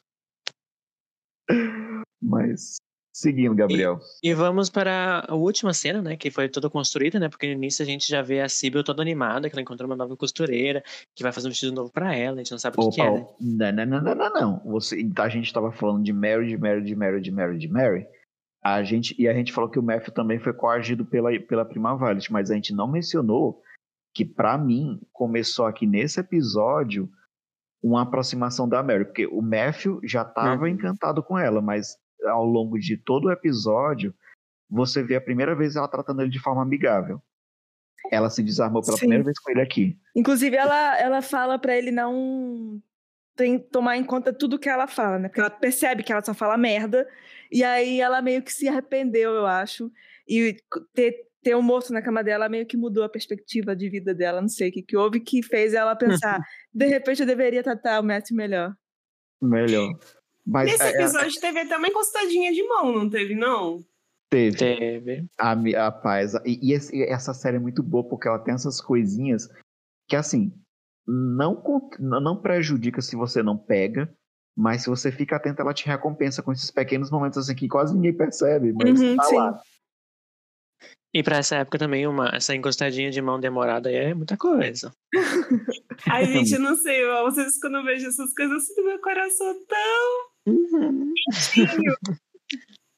Mas 2.22 2.78
seguindo, 3.14 3.54
Gabriel. 3.54 4.00
E, 4.24 4.30
e, 4.30 4.34
vamos 4.34 4.70
para 4.70 5.24
a 5.28 5.36
última 5.36 5.74
cena, 5.74 6.02
né, 6.02 6.18
que 6.18 6.32
foi 6.32 6.50
toda 6.50 6.70
construída, 6.70 7.20
né, 7.20 7.30
porque 7.30 7.46
no 7.46 7.54
início 7.54 7.84
a 7.84 7.86
gente 7.86 8.10
já 8.10 8.22
vê 8.22 8.42
a 8.42 8.50
Sibyl 8.50 8.84
toda 8.84 9.02
animada, 9.02 9.48
que 9.48 9.56
ela 9.56 9.62
encontrou 9.62 9.88
uma 9.88 9.96
nova 9.96 10.18
costureira, 10.18 10.84
que 11.16 11.22
vai 11.22 11.32
fazer 11.32 11.48
um 11.48 11.52
vestido 11.52 11.72
novo 11.72 11.92
para 11.92 12.16
ela, 12.16 12.38
a 12.38 12.40
gente 12.40 12.52
não 12.52 12.58
sabe 12.58 12.76
o 12.80 12.90
que, 12.90 12.96
que 12.96 13.02
é, 13.02 13.12
né? 13.40 13.72
Não, 13.72 13.86
não, 13.86 14.02
não, 14.02 14.16
não, 14.16 14.34
não. 14.34 14.62
Você, 14.72 15.08
a 15.18 15.30
gente 15.30 15.46
estava 15.46 15.72
falando 15.72 16.04
de 16.04 16.12
Mary, 16.12 16.48
de 16.48 16.58
Mary, 16.58 16.84
de 16.84 16.96
Mary, 16.96 17.22
de 17.22 17.32
Mary, 17.32 17.58
de 17.58 17.68
Mary. 17.68 18.08
A 18.64 18.82
gente, 18.82 19.14
e 19.22 19.28
a 19.28 19.34
gente 19.34 19.52
falou 19.52 19.70
que 19.70 19.78
o 19.78 19.84
Matthew 19.84 20.14
também 20.14 20.40
foi 20.40 20.54
coagido 20.54 21.06
pela, 21.06 21.38
pela 21.42 21.66
Prima 21.66 21.96
Violet, 21.98 22.32
mas 22.32 22.50
a 22.50 22.56
gente 22.56 22.74
não 22.74 22.88
mencionou 22.88 23.62
que, 24.16 24.24
para 24.24 24.58
mim, 24.58 25.02
começou 25.12 25.66
aqui 25.66 25.86
nesse 25.86 26.20
episódio 26.20 27.10
uma 27.84 28.04
aproximação 28.04 28.68
da 28.68 28.82
Mary, 28.82 29.04
porque 29.04 29.28
o 29.28 29.42
Matthew 29.42 30.00
já 30.04 30.22
estava 30.22 30.62
uhum. 30.62 30.68
encantado 30.68 31.22
com 31.22 31.38
ela, 31.38 31.62
mas 31.62 31.98
ao 32.26 32.46
longo 32.46 32.78
de 32.78 32.98
todo 32.98 33.26
o 33.26 33.32
episódio, 33.32 34.14
você 34.70 35.04
vê 35.04 35.16
a 35.16 35.22
primeira 35.22 35.56
vez 35.56 35.76
ela 35.76 35.88
tratando 35.88 36.22
ele 36.22 36.32
de 36.32 36.40
forma 36.40 36.62
amigável. 36.62 37.22
Ela 38.12 38.30
se 38.30 38.44
desarmou 38.44 38.82
pela 38.82 38.98
Sim. 38.98 39.02
primeira 39.02 39.24
vez 39.24 39.40
com 39.40 39.52
ele 39.52 39.62
aqui. 39.62 39.98
Inclusive, 40.16 40.56
ela, 40.56 41.00
ela 41.00 41.22
fala 41.22 41.58
para 41.58 41.78
ele 41.78 41.92
não 41.92 42.82
tem 43.36 43.58
tomar 43.58 43.98
em 43.98 44.04
conta 44.04 44.32
tudo 44.34 44.60
que 44.60 44.70
ela 44.70 44.88
fala, 44.88 45.18
né? 45.20 45.28
Porque 45.28 45.40
ela 45.40 45.50
percebe 45.50 46.04
que 46.04 46.12
ela 46.12 46.24
só 46.24 46.34
fala 46.34 46.58
merda, 46.58 47.08
e 47.52 47.64
aí 47.64 48.00
ela 48.00 48.22
meio 48.22 48.42
que 48.44 48.52
se 48.52 48.68
arrependeu, 48.68 49.32
eu 49.32 49.46
acho. 49.46 49.92
E 50.28 50.58
ter, 50.94 51.16
ter 51.42 51.56
um 51.56 51.62
morto 51.62 51.92
na 51.92 52.02
cama 52.02 52.24
dela 52.24 52.50
meio 52.50 52.66
que 52.66 52.78
mudou 52.78 53.04
a 53.04 53.10
perspectiva 53.10 53.76
de 53.76 53.90
vida 53.90 54.14
dela, 54.14 54.42
não 54.42 54.50
sei 54.50 54.70
o 54.70 54.72
que, 54.72 54.84
que 54.84 54.98
houve, 54.98 55.20
que 55.20 55.42
fez 55.42 55.74
ela 55.74 55.96
pensar, 55.96 56.40
de 56.74 56.88
repente 56.88 57.22
eu 57.22 57.28
deveria 57.28 57.64
tratar 57.64 58.00
o 58.00 58.04
Matthew 58.04 58.38
melhor. 58.38 58.76
Melhor. 59.42 59.90
Mas, 60.46 60.72
Nesse 60.72 60.84
é, 60.84 60.88
é, 60.88 61.02
episódio 61.02 61.38
é, 61.38 61.42
teve 61.42 61.60
até 61.60 61.78
uma 61.78 61.88
encostadinha 61.88 62.52
de 62.52 62.64
mão, 62.64 62.92
não 62.92 63.10
teve, 63.10 63.36
não? 63.36 63.84
Teve. 64.30 64.58
Teve. 64.58 65.26
A, 65.40 65.52
a 65.88 65.92
paz. 65.92 66.34
E, 66.46 66.60
e, 66.70 66.74
esse, 66.74 67.02
essa 67.04 67.34
série 67.34 67.58
é 67.58 67.60
muito 67.60 67.82
boa 67.82 68.08
porque 68.08 68.28
ela 68.28 68.40
tem 68.40 68.54
essas 68.54 68.82
coisinhas 68.82 69.48
que, 70.08 70.16
assim, 70.16 70.52
não, 71.08 71.62
não 72.00 72.42
prejudica 72.42 73.02
se 73.02 73.16
você 73.16 73.42
não 73.42 73.58
pega, 73.58 74.14
mas 74.56 74.84
se 74.84 74.90
você 74.90 75.12
fica 75.12 75.36
atento, 75.36 75.62
ela 75.62 75.74
te 75.74 75.86
recompensa 75.86 76.42
com 76.42 76.52
esses 76.52 76.72
pequenos 76.72 77.10
momentos 77.10 77.38
assim 77.38 77.56
que 77.56 77.68
quase 77.68 77.94
ninguém 77.94 78.16
percebe, 78.16 78.74
mas 78.74 79.00
uhum, 79.00 79.16
tá 79.16 79.24
sim. 79.24 79.36
lá. 79.36 79.62
E 81.14 81.22
pra 81.22 81.38
essa 81.38 81.58
época 81.58 81.78
também, 81.78 82.08
uma, 82.08 82.30
essa 82.34 82.56
encostadinha 82.56 83.12
de 83.12 83.22
mão 83.22 83.40
demorada 83.40 83.92
é 83.92 84.16
muita 84.16 84.36
coisa. 84.36 84.92
Ai, 86.10 86.26
gente, 86.26 86.54
eu 86.54 86.60
não 86.60 86.76
sei, 86.76 87.06
vocês 87.24 87.60
quando 87.60 87.78
eu 87.78 87.84
vejo 87.84 88.08
essas 88.08 88.34
coisas 88.34 88.64
assim 88.64 88.76
do 88.76 88.86
meu 88.86 89.00
coração 89.00 89.54
tão. 89.68 90.33
Uhum. 90.46 91.14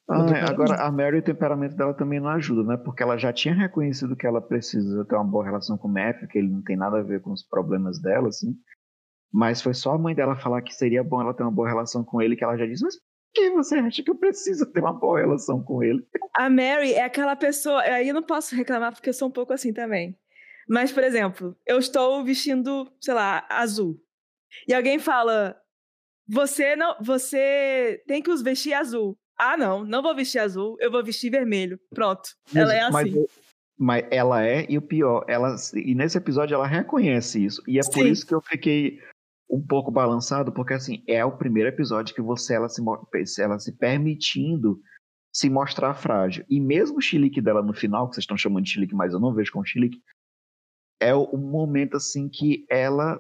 Ah, 0.07 0.25
é, 0.35 0.41
agora, 0.41 0.75
a 0.85 0.91
Mary, 0.91 1.17
o 1.17 1.23
temperamento 1.23 1.75
dela 1.75 1.93
também 1.93 2.19
não 2.19 2.29
ajuda, 2.29 2.63
né? 2.63 2.77
Porque 2.77 3.01
ela 3.01 3.17
já 3.17 3.33
tinha 3.33 3.55
reconhecido 3.55 4.15
que 4.15 4.27
ela 4.27 4.39
precisa 4.39 5.03
ter 5.03 5.15
uma 5.15 5.23
boa 5.23 5.43
relação 5.43 5.77
com 5.77 5.87
o 5.87 5.91
Matthew, 5.91 6.27
que 6.27 6.37
ele 6.37 6.49
não 6.49 6.61
tem 6.61 6.77
nada 6.77 6.99
a 6.99 7.03
ver 7.03 7.21
com 7.21 7.31
os 7.31 7.43
problemas 7.43 7.99
dela, 7.99 8.27
assim. 8.27 8.55
Mas 9.33 9.61
foi 9.61 9.73
só 9.73 9.93
a 9.93 9.97
mãe 9.97 10.13
dela 10.13 10.35
falar 10.35 10.61
que 10.61 10.73
seria 10.73 11.03
bom 11.03 11.19
ela 11.19 11.33
ter 11.33 11.41
uma 11.41 11.51
boa 11.51 11.67
relação 11.67 12.03
com 12.03 12.21
ele 12.21 12.35
que 12.35 12.43
ela 12.43 12.55
já 12.55 12.67
disse, 12.67 12.83
mas 12.83 12.95
por 12.95 13.03
que 13.33 13.49
você 13.49 13.75
acha 13.75 14.03
que 14.03 14.11
eu 14.11 14.15
preciso 14.15 14.71
ter 14.71 14.79
uma 14.79 14.93
boa 14.93 15.19
relação 15.19 15.61
com 15.61 15.83
ele? 15.83 16.05
A 16.35 16.49
Mary 16.49 16.93
é 16.93 17.03
aquela 17.03 17.35
pessoa. 17.35 17.81
Aí 17.81 18.07
eu 18.07 18.13
não 18.13 18.23
posso 18.23 18.55
reclamar 18.55 18.93
porque 18.93 19.09
eu 19.09 19.13
sou 19.13 19.27
um 19.27 19.31
pouco 19.31 19.53
assim 19.53 19.73
também. 19.73 20.15
Mas, 20.69 20.91
por 20.91 21.03
exemplo, 21.03 21.55
eu 21.65 21.77
estou 21.77 22.23
vestindo, 22.23 22.89
sei 23.01 23.13
lá, 23.13 23.45
azul. 23.49 23.99
E 24.67 24.73
alguém 24.73 24.99
fala: 24.99 25.59
Você 26.28 26.76
não. 26.76 26.95
Você 27.01 28.01
tem 28.07 28.21
que 28.21 28.32
os 28.32 28.41
vestir 28.41 28.73
azul. 28.73 29.17
Ah, 29.38 29.57
não, 29.57 29.84
não 29.84 30.01
vou 30.01 30.15
vestir 30.15 30.39
azul, 30.39 30.78
eu 30.80 30.89
vou 30.89 31.03
vestir 31.03 31.30
vermelho. 31.30 31.78
Pronto. 31.93 32.30
ela 32.53 32.73
é 32.73 32.89
Mas- 32.89 33.07
assim. 33.09 33.26
Mas 33.78 34.05
ela 34.09 34.41
é, 34.45 34.65
e 34.69 34.78
o 34.78 34.82
pior, 34.82 35.26
ela, 35.28 35.53
e 35.73 35.93
nesse 35.93 36.17
episódio 36.17 36.55
ela 36.55 36.65
reconhece 36.65 37.43
isso. 37.43 37.61
E 37.67 37.78
é 37.78 37.82
por 37.82 38.03
Sim. 38.05 38.07
isso 38.07 38.26
que 38.26 38.34
eu 38.34 38.39
fiquei 38.41 38.99
um 39.49 39.61
pouco 39.61 39.91
balançado, 39.91 40.53
porque 40.53 40.73
assim, 40.73 41.03
é 41.09 41.26
o 41.26 41.38
primeiro 41.38 41.67
episódio 41.67 42.15
que 42.15 42.21
você, 42.21 42.55
ela 42.55 42.69
se, 42.69 42.82
ela 43.41 43.59
se 43.59 43.78
permitindo 43.78 44.80
se 45.34 45.49
mostrar 45.49 45.93
frágil. 45.93 46.45
E 46.49 46.61
mesmo 46.61 46.99
o 46.99 47.01
chilique 47.01 47.41
dela 47.41 47.61
no 47.61 47.73
final, 47.73 48.07
que 48.07 48.15
vocês 48.15 48.23
estão 48.23 48.38
chamando 48.38 48.63
de 48.63 48.71
chilique, 48.71 48.95
mas 48.95 49.11
eu 49.11 49.19
não 49.19 49.34
vejo 49.34 49.51
como 49.51 49.65
chilique, 49.65 49.99
é 51.01 51.13
o, 51.13 51.23
o 51.23 51.38
momento 51.38 51.97
assim 51.97 52.30
que 52.30 52.65
ela, 52.69 53.19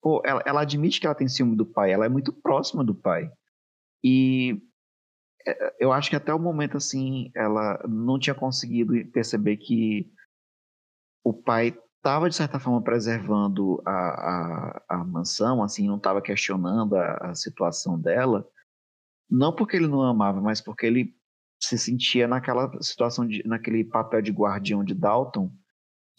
pô, 0.00 0.22
ela, 0.24 0.42
ela 0.46 0.62
admite 0.62 1.00
que 1.00 1.06
ela 1.06 1.14
tem 1.14 1.28
ciúme 1.28 1.56
do 1.56 1.66
pai, 1.66 1.92
ela 1.92 2.06
é 2.06 2.08
muito 2.08 2.32
próxima 2.32 2.84
do 2.84 2.94
pai. 2.94 3.30
E 4.02 4.60
é, 5.46 5.76
eu 5.78 5.92
acho 5.92 6.10
que 6.10 6.16
até 6.16 6.32
o 6.32 6.38
momento 6.38 6.76
assim, 6.76 7.30
ela 7.34 7.82
não 7.88 8.18
tinha 8.18 8.34
conseguido 8.34 8.92
perceber 9.10 9.56
que 9.56 10.10
o 11.24 11.32
pai 11.32 11.76
estava 11.96 12.30
de 12.30 12.34
certa 12.34 12.58
forma 12.58 12.82
preservando 12.82 13.82
a, 13.86 13.90
a, 13.90 14.82
a 14.88 15.04
mansão, 15.04 15.62
assim, 15.62 15.86
não 15.86 15.98
estava 15.98 16.22
questionando 16.22 16.96
a, 16.96 17.30
a 17.30 17.34
situação 17.34 18.00
dela, 18.00 18.46
não 19.30 19.54
porque 19.54 19.76
ele 19.76 19.86
não 19.86 20.02
amava, 20.02 20.40
mas 20.40 20.60
porque 20.60 20.86
ele 20.86 21.14
se 21.62 21.76
sentia 21.76 22.26
naquela 22.26 22.70
situação, 22.80 23.26
de, 23.26 23.46
naquele 23.46 23.84
papel 23.84 24.22
de 24.22 24.32
guardião 24.32 24.82
de 24.82 24.94
Dalton, 24.94 25.52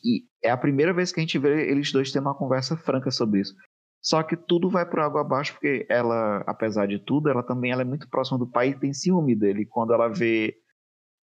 e 0.03 0.23
é 0.43 0.49
a 0.49 0.57
primeira 0.57 0.93
vez 0.93 1.11
que 1.11 1.19
a 1.19 1.23
gente 1.23 1.37
vê 1.37 1.69
eles 1.69 1.91
dois 1.91 2.11
tendo 2.11 2.23
uma 2.23 2.37
conversa 2.37 2.77
franca 2.77 3.11
sobre 3.11 3.41
isso. 3.41 3.55
Só 4.01 4.23
que 4.23 4.35
tudo 4.35 4.69
vai 4.69 4.85
por 4.85 4.99
água 4.99 5.21
abaixo, 5.21 5.53
porque 5.53 5.85
ela, 5.87 6.43
apesar 6.47 6.87
de 6.87 6.97
tudo, 6.97 7.29
ela 7.29 7.43
também 7.43 7.71
ela 7.71 7.83
é 7.83 7.85
muito 7.85 8.09
próxima 8.09 8.39
do 8.39 8.47
pai 8.47 8.69
e 8.69 8.79
tem 8.79 8.93
ciúme 8.93 9.35
dele. 9.35 9.65
Quando 9.65 9.93
ela 9.93 10.07
vê 10.07 10.57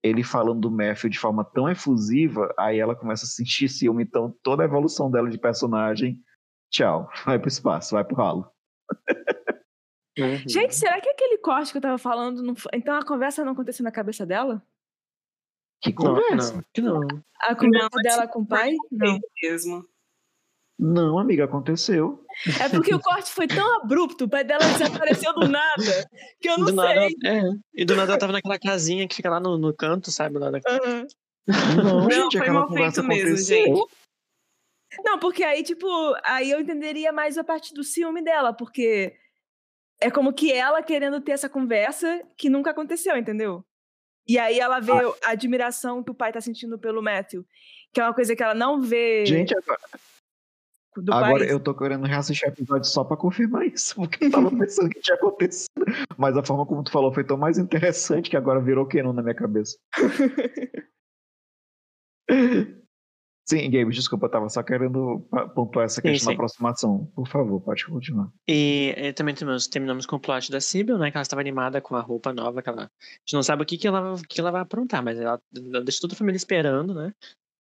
ele 0.03 0.23
falando 0.23 0.61
do 0.61 0.71
Matthew 0.71 1.11
de 1.11 1.19
forma 1.19 1.45
tão 1.45 1.69
efusiva, 1.69 2.55
aí 2.57 2.79
ela 2.79 2.95
começa 2.95 3.25
a 3.25 3.29
sentir 3.29 3.69
ciúme. 3.69 4.05
Então, 4.05 4.33
toda 4.45 4.63
a 4.63 4.67
evolução 4.67 5.11
dela 5.11 5.29
de 5.29 5.39
personagem, 5.39 6.23
tchau, 6.71 7.11
vai 7.27 7.39
pro 7.39 7.49
espaço, 7.49 7.95
vai 7.95 8.05
pro 8.05 8.17
ralo. 8.17 8.51
Uhum. 10.17 10.49
Gente, 10.49 10.75
será 10.75 11.01
que 11.01 11.09
aquele 11.09 11.39
corte 11.39 11.71
que 11.71 11.79
eu 11.79 11.83
tava 11.83 11.99
falando. 11.99 12.43
não 12.43 12.55
Então 12.73 12.97
a 12.97 13.05
conversa 13.05 13.45
não 13.45 13.53
aconteceu 13.53 13.85
na 13.85 13.93
cabeça 13.93 14.27
dela? 14.27 14.63
Que 15.81 15.91
não, 15.91 15.97
conversa. 15.97 16.55
não, 16.55 16.65
que 16.75 16.81
não. 16.81 17.01
A 17.41 17.55
conversa 17.55 17.89
mas 17.93 18.03
dela 18.03 18.27
com 18.27 18.41
o 18.41 18.47
pai? 18.47 18.75
Não. 18.91 19.19
mesmo. 19.41 19.89
Não, 20.79 21.19
amiga, 21.19 21.45
aconteceu. 21.45 22.25
É 22.61 22.69
porque 22.69 22.95
o 22.95 23.01
corte 23.01 23.33
foi 23.33 23.49
tão 23.49 23.81
abrupto, 23.83 24.25
o 24.27 24.29
pai 24.29 24.45
dela 24.45 24.65
desapareceu 24.65 25.35
do 25.35 25.49
nada, 25.49 26.09
que 26.41 26.49
eu 26.49 26.57
não 26.57 26.67
do 26.67 26.73
nada, 26.73 27.01
sei. 27.01 27.15
é. 27.25 27.43
E 27.75 27.85
do 27.85 27.97
nada 27.97 28.13
ela 28.13 28.19
tava 28.19 28.33
naquela 28.33 28.59
casinha 28.59 29.09
que 29.09 29.17
fica 29.17 29.29
lá 29.29 29.41
no, 29.41 29.59
no 29.59 29.75
canto, 29.75 30.11
sabe? 30.13 30.39
Lá 30.39 30.51
da... 30.51 30.59
Aham. 30.69 31.07
Não, 31.77 32.09
Não, 32.09 32.11
gente, 32.11 32.39
foi 32.39 32.47
aquela 32.47 32.61
mal 32.61 32.69
conversa 32.69 33.03
feito 33.03 33.09
mesmo, 33.09 33.29
aconteceu. 33.29 33.57
gente. 33.57 33.89
Não, 35.05 35.19
porque 35.19 35.43
aí, 35.43 35.63
tipo, 35.63 35.87
aí 36.25 36.51
eu 36.51 36.61
entenderia 36.61 37.13
mais 37.13 37.37
a 37.37 37.45
parte 37.45 37.75
do 37.75 37.83
ciúme 37.83 38.23
dela, 38.23 38.53
porque 38.53 39.15
é 40.01 40.11
como 40.11 40.33
que 40.33 40.53
ela 40.53 40.83
querendo 40.83 41.21
ter 41.21 41.33
essa 41.33 41.49
conversa 41.49 42.23
que 42.37 42.49
nunca 42.49 42.71
aconteceu, 42.71 43.17
entendeu? 43.17 43.65
E 44.27 44.39
aí 44.39 44.61
ela 44.61 44.79
vê 44.79 44.93
a 45.25 45.31
admiração 45.31 46.05
que 46.05 46.11
o 46.11 46.15
pai 46.15 46.33
tá 46.33 46.41
sentindo 46.41 46.79
pelo 46.79 47.03
Matthew, 47.03 47.45
que 47.93 48.01
é 48.01 48.05
uma 48.05 48.15
coisa 48.15 48.37
que 48.37 48.43
ela 48.43 48.55
não 48.55 48.81
vê 48.81 49.25
Gente, 49.27 49.57
agora, 49.57 49.81
do 51.03 51.13
agora 51.13 51.45
pai. 51.45 51.53
eu 51.53 51.61
tô 51.61 51.75
querendo 51.75 52.07
reassistir 52.07 52.49
o 52.49 52.53
episódio 52.53 52.89
só 52.89 53.05
pra 53.05 53.17
confirmar 53.17 53.67
isso, 53.73 53.95
porque 53.95 54.25
eu 54.25 54.31
tava 54.31 54.51
pensando 54.51 54.91
que 54.91 55.01
tinha 55.01 55.17
acontecido. 55.17 55.85
Mas 56.17 56.37
a 56.37 56.43
forma 56.43 56.67
como 56.67 56.83
tu 56.83 56.91
falou 56.91 57.13
foi 57.13 57.25
tão 57.25 57.37
mais 57.37 57.59
interessante 57.59 58.31
que 58.31 58.37
agora 58.37 58.61
virou 58.61 58.87
Canon 58.87 59.13
na 59.13 59.23
minha 59.23 59.35
cabeça. 59.35 59.79
Sim, 63.49 63.71
Gabe, 63.71 63.91
desculpa, 63.95 64.27
eu 64.27 64.31
tava 64.31 64.47
só 64.51 64.63
querendo 64.63 65.27
pontuar 65.55 65.87
essa 65.87 66.03
Sim, 66.03 66.09
questão 66.09 66.27
da 66.27 66.33
sim. 66.33 66.35
aproximação. 66.35 67.11
Por 67.15 67.27
favor, 67.27 67.59
pode 67.63 67.87
continuar. 67.87 68.31
E, 68.47 68.93
eh, 68.95 69.13
também 69.15 69.35
terminamos, 69.35 69.67
terminamos 69.67 70.05
com 70.05 70.17
o 70.17 70.21
plot 70.21 70.53
da 70.53 70.61
Sibyl, 70.61 70.99
né? 70.99 71.11
Que 71.11 71.17
ela 71.17 71.23
estava 71.23 71.41
animada 71.41 71.81
com 71.81 71.97
a 71.97 72.03
roupa 72.03 72.31
nova, 72.31 72.61
que 72.61 72.69
ela. 72.69 72.83
A 72.83 72.91
gente 73.25 73.33
não 73.33 73.43
sabe 73.43 73.63
o 73.63 73.67
que, 73.67 73.79
que, 73.79 73.89
ela, 73.89 74.15
que 74.29 74.39
ela 74.39 74.51
vai 74.51 74.61
aprontar, 74.61 75.03
mas 75.03 75.19
ela, 75.19 75.41
ela 75.57 75.83
deixa 75.83 75.99
toda 75.99 76.13
a 76.13 76.17
família 76.17 76.37
esperando, 76.37 76.93
né? 76.93 77.15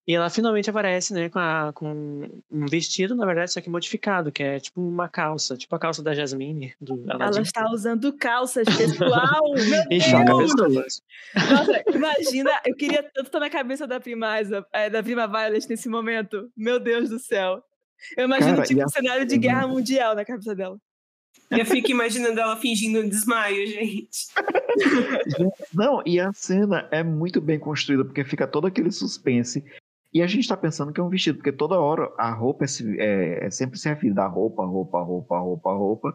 E 0.09 0.15
ela 0.15 0.31
finalmente 0.31 0.71
aparece, 0.71 1.13
né, 1.13 1.29
com, 1.29 1.39
a, 1.39 1.71
com 1.75 2.27
um 2.51 2.65
vestido, 2.65 3.15
na 3.15 3.27
verdade, 3.27 3.53
só 3.53 3.61
que 3.61 3.69
modificado, 3.69 4.33
que 4.33 4.43
é 4.43 4.59
tipo 4.59 4.81
uma 4.81 5.07
calça, 5.07 5.55
tipo 5.55 5.77
a 5.77 5.79
calça 5.79 6.03
da 6.03 6.15
Jasmine, 6.15 6.75
do 6.81 7.05
Ela 7.11 7.43
está 7.43 7.71
usando 7.71 8.11
calças, 8.15 8.67
pessoal! 8.75 9.53
Meu 9.53 9.85
E 9.91 10.01
choca 10.01 10.25
Deus! 10.25 10.55
pessoas. 10.55 11.03
Nossa, 11.35 11.85
imagina, 11.95 12.51
eu 12.65 12.75
queria 12.75 13.03
tanto 13.03 13.27
estar 13.27 13.39
na 13.39 13.51
cabeça 13.51 13.87
da 13.87 14.01
prima, 14.01 14.39
eh, 14.73 14.89
da 14.89 15.03
prima 15.03 15.27
Violet 15.27 15.69
nesse 15.69 15.91
momento. 15.91 16.51
Meu 16.57 16.81
Deus 16.81 17.11
do 17.11 17.19
céu. 17.19 17.63
Eu 18.17 18.25
imagino, 18.25 18.55
Cara, 18.55 18.67
tipo, 18.67 18.81
a 18.81 18.87
um 18.87 18.89
cenário 18.89 19.27
de 19.27 19.37
guerra 19.37 19.69
mundial 19.69 20.15
na 20.15 20.25
cabeça 20.25 20.55
dela. 20.55 20.79
Eu 21.51 21.67
fico 21.67 21.91
imaginando 21.91 22.41
ela 22.41 22.57
fingindo 22.57 23.01
um 23.01 23.09
desmaio, 23.09 23.67
gente. 23.69 24.29
Não, 25.75 26.03
e 26.07 26.19
a 26.19 26.33
cena 26.33 26.89
é 26.91 27.03
muito 27.03 27.43
bem 27.43 27.59
construída, 27.59 28.07
porque 28.07 28.25
fica 28.25 28.47
todo 28.47 28.67
aquele 28.67 28.91
suspense. 28.91 29.63
E 30.13 30.23
a 30.23 30.27
gente 30.27 30.49
tá 30.49 30.57
pensando 30.57 30.93
que 30.93 31.01
é 31.01 31.03
um 31.05 31.09
vestido, 31.11 31.37
porque 31.37 31.53
toda 31.53 31.79
hora 31.79 32.11
a 32.17 32.31
roupa 32.33 32.65
é, 32.65 32.67
se- 32.67 32.99
é- 32.99 33.47
é 33.47 33.51
sempre 33.51 33.79
servida 33.79 34.15
da 34.17 34.27
roupa, 34.27 34.65
roupa, 34.65 35.01
roupa, 35.03 35.39
roupa, 35.39 35.73
roupa. 35.75 36.15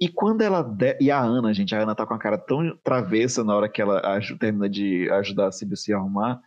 E 0.00 0.08
quando 0.08 0.42
ela. 0.42 0.62
de- 0.62 0.96
E 1.00 1.10
a 1.10 1.18
Ana, 1.20 1.52
gente, 1.54 1.74
a 1.74 1.80
Ana 1.82 1.94
tá 1.94 2.06
com 2.06 2.14
a 2.14 2.18
cara 2.18 2.38
tão 2.38 2.76
travessa 2.84 3.42
na 3.42 3.56
hora 3.56 3.68
que 3.68 3.80
ela 3.82 4.00
termina 4.38 4.68
de 4.68 5.10
ajudar 5.10 5.46
a 5.46 5.52
a 5.72 5.76
se 5.76 5.92
arrumar. 5.92 6.40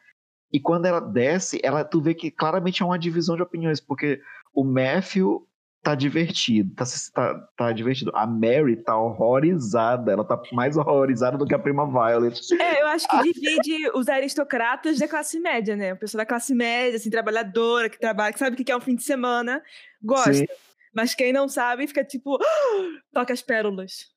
E 0.54 0.60
quando 0.60 0.86
ela 0.86 1.00
desce, 1.00 1.60
ela, 1.64 1.84
tu 1.84 2.00
vê 2.02 2.14
que 2.14 2.32
claramente 2.32 2.82
é 2.82 2.86
uma 2.86 2.98
divisão 2.98 3.36
de 3.36 3.42
opiniões, 3.44 3.82
porque 3.82 4.22
o 4.54 4.64
Matthew 4.64 5.48
tá 5.82 5.96
divertido, 5.96 6.74
tá, 6.76 6.84
tá, 7.14 7.48
tá 7.58 7.72
divertido. 7.72 8.12
A 8.14 8.28
Mary 8.28 8.76
tá 8.76 8.98
horrorizada, 8.98 10.12
ela 10.12 10.24
tá 10.24 10.42
mais 10.52 10.78
horrorizada 10.78 11.38
do 11.38 11.46
que 11.46 11.54
a 11.56 11.60
prima 11.60 11.86
Violet. 11.86 12.40
É, 12.62 12.82
eu 12.82 12.88
acho 12.88 13.08
que 13.08 13.18
divide 13.24 13.90
os 13.96 14.08
aristocratas 14.10 15.00
da 15.00 15.08
classe 15.08 15.40
média, 15.40 15.76
né? 15.76 15.94
O 15.94 15.98
pessoal 15.98 16.20
da 16.20 16.26
classe 16.26 16.54
média, 16.54 16.98
assim, 16.98 17.10
trabalhadora, 17.10 17.90
que 17.90 18.00
trabalha, 18.00 18.34
que 18.34 18.40
sabe 18.40 18.60
o 18.62 18.64
que 18.64 18.72
é 18.72 18.76
um 18.78 18.82
fim 18.82 18.96
de 18.96 19.04
semana, 19.04 19.62
gosta. 20.02 20.34
Sim. 20.34 20.46
Mas 20.94 21.14
quem 21.14 21.32
não 21.32 21.48
sabe 21.48 21.88
fica 21.88 22.04
tipo, 22.04 22.38
toca 23.14 23.32
as 23.34 23.42
pérolas. 23.42 24.08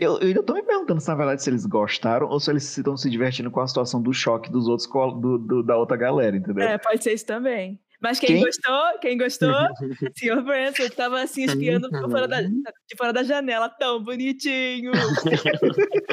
Eu, 0.00 0.18
eu 0.18 0.28
ainda 0.28 0.42
tô 0.42 0.54
me 0.54 0.62
perguntando 0.62 1.00
se 1.00 1.06
na 1.08 1.14
verdade 1.14 1.42
se 1.42 1.50
eles 1.50 1.66
gostaram 1.66 2.26
ou 2.26 2.40
se 2.40 2.50
eles 2.50 2.76
estão 2.76 2.96
se 2.96 3.08
divertindo 3.10 3.50
com 3.50 3.60
a 3.60 3.66
situação 3.66 4.00
do 4.00 4.12
choque 4.12 4.50
dos 4.50 4.66
outros 4.66 4.88
do, 4.88 5.38
do- 5.38 5.62
da 5.62 5.76
outra 5.76 5.96
galera, 5.96 6.34
entendeu? 6.36 6.66
É, 6.66 6.78
pode 6.78 7.04
ser 7.04 7.12
isso 7.12 7.26
também. 7.26 7.78
Mas 8.04 8.20
quem, 8.20 8.34
Quem? 8.34 8.44
gostou, 8.44 8.98
quem 9.00 9.16
gostou, 9.16 9.48
Sr. 10.14 10.42
Branson 10.44 10.88
tava 10.94 11.22
assim 11.22 11.44
espiando 11.44 11.88
por 11.88 12.10
fora 12.10 12.28
da- 12.28 12.42
de 12.42 12.96
fora 12.98 13.14
da 13.14 13.22
janela, 13.22 13.70
tão 13.70 14.04
bonitinho. 14.04 14.92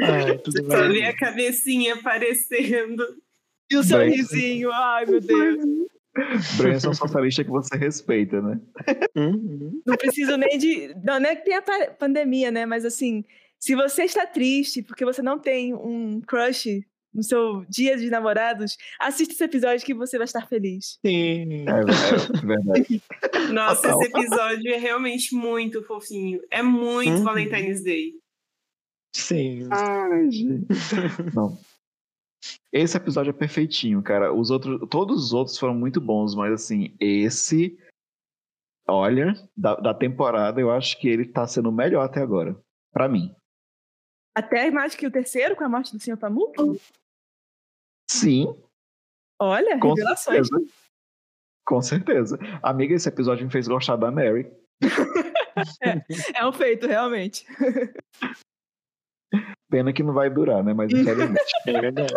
Ai, 0.00 0.38
tudo 0.38 0.64
Só 0.70 0.88
ver 0.88 1.04
a 1.04 1.16
cabecinha 1.16 1.94
aparecendo. 1.94 3.04
E 3.70 3.76
o 3.76 3.82
sorrisinho, 3.82 4.70
ai 4.72 5.04
meu 5.04 5.20
Deus. 5.20 5.58
Branson 6.56 6.88
é 6.88 6.90
um 6.90 6.94
socialista 6.94 7.42
que 7.44 7.50
você 7.50 7.76
respeita, 7.76 8.40
né? 8.40 8.58
Uhum. 9.16 9.82
Não 9.84 9.96
preciso 9.96 10.36
nem 10.36 10.56
de. 10.58 10.94
Não, 11.04 11.18
não 11.20 11.28
é 11.30 11.34
que 11.36 11.44
tem 11.44 11.54
a 11.56 11.62
pa- 11.62 11.90
pandemia, 11.98 12.50
né? 12.52 12.64
Mas 12.66 12.84
assim, 12.84 13.24
se 13.58 13.74
você 13.74 14.04
está 14.04 14.24
triste 14.26 14.80
porque 14.82 15.04
você 15.04 15.22
não 15.22 15.38
tem 15.40 15.74
um 15.74 16.20
crush 16.20 16.82
no 17.12 17.22
seu 17.22 17.64
dia 17.68 17.96
de 17.96 18.10
namorados, 18.10 18.76
assista 19.00 19.32
esse 19.32 19.44
episódio 19.44 19.84
que 19.84 19.94
você 19.94 20.18
vai 20.18 20.24
estar 20.26 20.46
feliz. 20.46 20.98
Sim. 21.04 21.64
É, 21.66 21.80
é 21.80 22.46
verdade. 22.46 23.02
Nossa, 23.52 23.82
Total. 23.88 24.00
esse 24.02 24.10
episódio 24.10 24.72
é 24.74 24.76
realmente 24.78 25.34
muito 25.34 25.82
fofinho. 25.82 26.40
É 26.50 26.62
muito 26.62 27.18
Uhum. 27.18 27.24
Valentine's 27.24 27.82
Day. 27.82 28.14
Sim. 29.14 29.68
Ai, 29.70 30.30
gente. 30.30 30.66
Não. 31.34 31.58
Esse 32.72 32.96
episódio 32.96 33.30
é 33.30 33.32
perfeitinho, 33.32 34.02
cara. 34.02 34.32
Os 34.32 34.50
outros, 34.50 34.80
todos 34.90 35.24
os 35.24 35.32
outros 35.32 35.58
foram 35.58 35.74
muito 35.74 36.00
bons, 36.00 36.34
mas 36.34 36.52
assim, 36.52 36.94
esse, 37.00 37.76
olha, 38.86 39.34
da, 39.56 39.74
da 39.76 39.94
temporada, 39.94 40.60
eu 40.60 40.70
acho 40.70 41.00
que 41.00 41.08
ele 41.08 41.24
tá 41.26 41.46
sendo 41.46 41.70
o 41.70 41.72
melhor 41.72 42.04
até 42.04 42.20
agora. 42.20 42.56
Pra 42.92 43.08
mim. 43.08 43.34
Até 44.36 44.70
mais 44.70 44.94
que 44.94 45.06
o 45.06 45.10
terceiro, 45.10 45.56
com 45.56 45.64
a 45.64 45.68
morte 45.68 45.92
do 45.96 46.00
Sr. 46.00 46.16
Pamuk? 46.16 46.54
Sim, 48.10 48.54
Olha, 49.40 49.78
com 49.78 49.94
revelações. 49.94 50.48
certeza. 50.48 50.72
Com 51.64 51.82
certeza. 51.82 52.38
Amiga, 52.62 52.94
esse 52.94 53.08
episódio 53.08 53.44
me 53.46 53.52
fez 53.52 53.68
gostar 53.68 53.96
da 53.96 54.10
Mary. 54.10 54.50
É 56.36 56.46
um 56.46 56.52
feito, 56.52 56.86
realmente. 56.86 57.44
Pena 59.68 59.92
que 59.92 60.04
não 60.04 60.14
vai 60.14 60.30
durar, 60.30 60.62
né? 60.62 60.72
Mas 60.72 60.92
infelizmente. 60.92 61.42
É 61.66 61.80
verdade. 61.80 62.14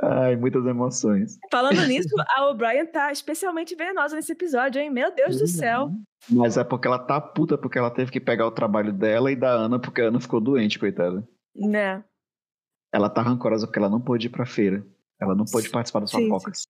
Ai, 0.00 0.36
muitas 0.36 0.64
emoções. 0.64 1.36
Falando 1.50 1.84
nisso, 1.88 2.14
a 2.36 2.48
O'Brien 2.48 2.86
tá 2.86 3.10
especialmente 3.10 3.74
venenosa 3.74 4.14
nesse 4.14 4.30
episódio, 4.30 4.80
hein? 4.80 4.88
Meu 4.88 5.12
Deus 5.12 5.36
do 5.40 5.48
céu. 5.48 5.90
Mas 6.30 6.56
é 6.56 6.62
porque 6.62 6.86
ela 6.86 6.98
tá 7.00 7.20
puta 7.20 7.58
porque 7.58 7.76
ela 7.76 7.90
teve 7.90 8.12
que 8.12 8.20
pegar 8.20 8.46
o 8.46 8.52
trabalho 8.52 8.92
dela 8.92 9.32
e 9.32 9.36
da 9.36 9.50
Ana 9.50 9.80
porque 9.80 10.00
a 10.00 10.06
Ana 10.06 10.20
ficou 10.20 10.40
doente, 10.40 10.78
coitada. 10.78 11.26
Né? 11.56 12.04
Ela 12.92 13.08
tá 13.08 13.22
rancorosa 13.22 13.66
porque 13.66 13.78
ela 13.78 13.88
não 13.88 14.00
pôde 14.00 14.26
ir 14.26 14.30
pra 14.30 14.44
feira. 14.46 14.84
Ela 15.20 15.34
não 15.34 15.44
pôde 15.44 15.70
participar 15.70 16.00
das 16.00 16.10
fofocas. 16.10 16.66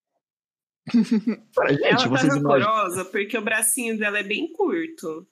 Para, 1.55 1.73
gente, 1.73 1.85
Ela 1.85 1.97
tá 1.97 2.09
vocês 2.09 2.37
imaginam. 2.37 2.51
rancorosa 2.53 3.05
porque 3.07 3.39
o 3.39 3.43
bracinho 3.43 3.99
dela 3.99 4.19
é 4.19 4.23
bem 4.23 4.53
curto. 4.53 5.27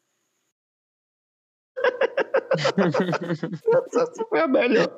Essa 3.95 4.25
foi 4.29 4.41
a 4.41 4.49
melhor. 4.49 4.89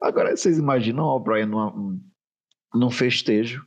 Agora, 0.00 0.36
vocês 0.36 0.58
imaginam 0.58 1.04
a 1.04 1.14
O'Brien 1.14 1.46
numa- 1.46 1.98
num 2.74 2.90
festejo? 2.90 3.66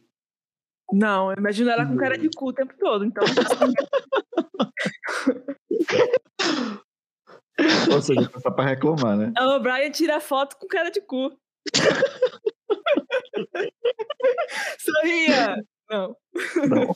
Não, 0.92 1.32
eu 1.32 1.38
imagino 1.38 1.70
ela 1.70 1.86
com 1.86 1.96
cara 1.98 2.18
de 2.18 2.30
cu 2.36 2.50
o 2.50 2.54
tempo 2.54 2.74
todo, 2.80 3.06
então. 3.06 3.24
Ou 7.94 8.02
seja, 8.02 8.30
só 8.42 8.50
pra 8.52 8.66
reclamar, 8.66 9.16
né? 9.18 9.32
A 9.38 9.56
O'Brien 9.56 9.92
tira 9.92 10.20
foto 10.20 10.56
com 10.58 10.68
cara 10.68 10.90
de 10.90 11.02
cu. 11.02 11.32
Sorria! 14.80 15.56
Não. 15.90 16.16
Não. 16.70 16.96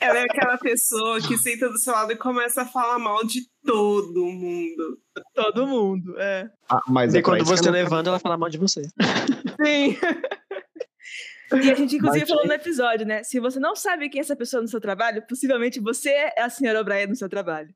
Ela 0.00 0.18
é 0.18 0.22
aquela 0.24 0.58
pessoa 0.58 1.20
que 1.20 1.38
senta 1.38 1.68
do 1.68 1.78
seu 1.78 1.92
lado 1.92 2.10
e 2.12 2.16
começa 2.16 2.62
a 2.62 2.66
falar 2.66 2.98
mal 2.98 3.24
de 3.24 3.42
todo 3.64 4.24
mundo. 4.24 4.98
Todo 5.34 5.66
mundo, 5.68 6.18
é. 6.18 6.48
Ah, 6.68 6.80
mas 6.88 7.14
E 7.14 7.18
é 7.18 7.22
quando 7.22 7.44
você 7.44 7.68
ela- 7.68 7.76
levanta, 7.76 8.10
ela 8.10 8.18
fala 8.18 8.36
mal 8.36 8.48
de 8.50 8.58
você. 8.58 8.82
Sim. 8.82 9.96
E 11.52 11.70
a 11.70 11.74
gente, 11.74 11.96
inclusive, 11.96 12.20
Mas- 12.24 12.28
falou 12.28 12.46
no 12.46 12.52
episódio, 12.52 13.06
né? 13.06 13.22
Se 13.22 13.38
você 13.38 13.60
não 13.60 13.76
sabe 13.76 14.08
quem 14.08 14.18
é 14.18 14.22
essa 14.22 14.34
pessoa 14.34 14.60
no 14.62 14.68
seu 14.68 14.80
trabalho, 14.80 15.22
possivelmente 15.28 15.78
você 15.80 16.10
é 16.10 16.42
a 16.42 16.48
senhora 16.50 16.80
O'Brien 16.80 17.06
no 17.06 17.14
seu 17.16 17.28
trabalho. 17.28 17.68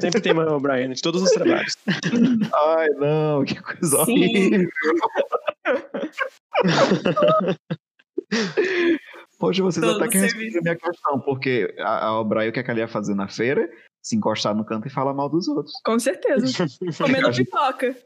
Sempre 0.00 0.20
tem 0.20 0.32
uma 0.32 0.52
O'Brien 0.54 0.90
de 0.92 1.00
todos 1.02 1.20
os 1.22 1.30
trabalhos. 1.30 1.76
Ai, 2.76 2.88
não, 2.90 3.44
que 3.44 3.60
coisa 3.60 4.04
Sim. 4.04 4.24
horrível. 4.24 4.68
Poxa, 9.38 9.62
vocês 9.62 9.84
Todo 9.84 9.96
até 10.02 10.08
que 10.08 10.18
serviço. 10.18 10.36
responderam 10.36 10.58
a 10.58 10.62
minha 10.62 10.76
questão, 10.76 11.20
porque 11.20 11.74
a, 11.78 12.06
a 12.06 12.20
O'Brien, 12.20 12.48
o 12.50 12.52
que, 12.52 12.60
é 12.60 12.62
que 12.62 12.70
ela 12.70 12.80
ia 12.80 12.88
fazer 12.88 13.14
na 13.14 13.28
feira? 13.28 13.68
Se 14.02 14.16
encostar 14.16 14.54
no 14.54 14.64
canto 14.64 14.86
e 14.88 14.90
falar 14.90 15.14
mal 15.14 15.28
dos 15.28 15.48
outros. 15.48 15.72
Com 15.84 15.98
certeza. 15.98 16.46
Comendo 16.98 17.30
pipoca. 17.32 17.96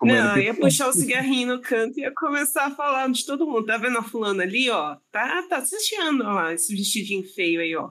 Comendo 0.00 0.28
não, 0.28 0.38
ia 0.38 0.54
puxar 0.54 0.88
o 0.88 0.92
cigarrinho 0.94 1.56
no 1.56 1.60
canto 1.62 1.98
e 1.98 2.02
ia 2.02 2.12
começar 2.14 2.66
a 2.66 2.70
falar 2.74 3.10
de 3.10 3.24
todo 3.26 3.46
mundo. 3.46 3.66
Tá 3.66 3.76
vendo 3.76 3.98
a 3.98 4.02
fulana 4.02 4.42
ali, 4.42 4.70
ó? 4.70 4.96
Tá, 5.12 5.42
tá 5.46 5.58
assistindo 5.58 6.24
ó 6.24 6.32
lá, 6.32 6.54
esse 6.54 6.74
vestidinho 6.74 7.22
feio 7.22 7.60
aí, 7.60 7.76
ó. 7.76 7.86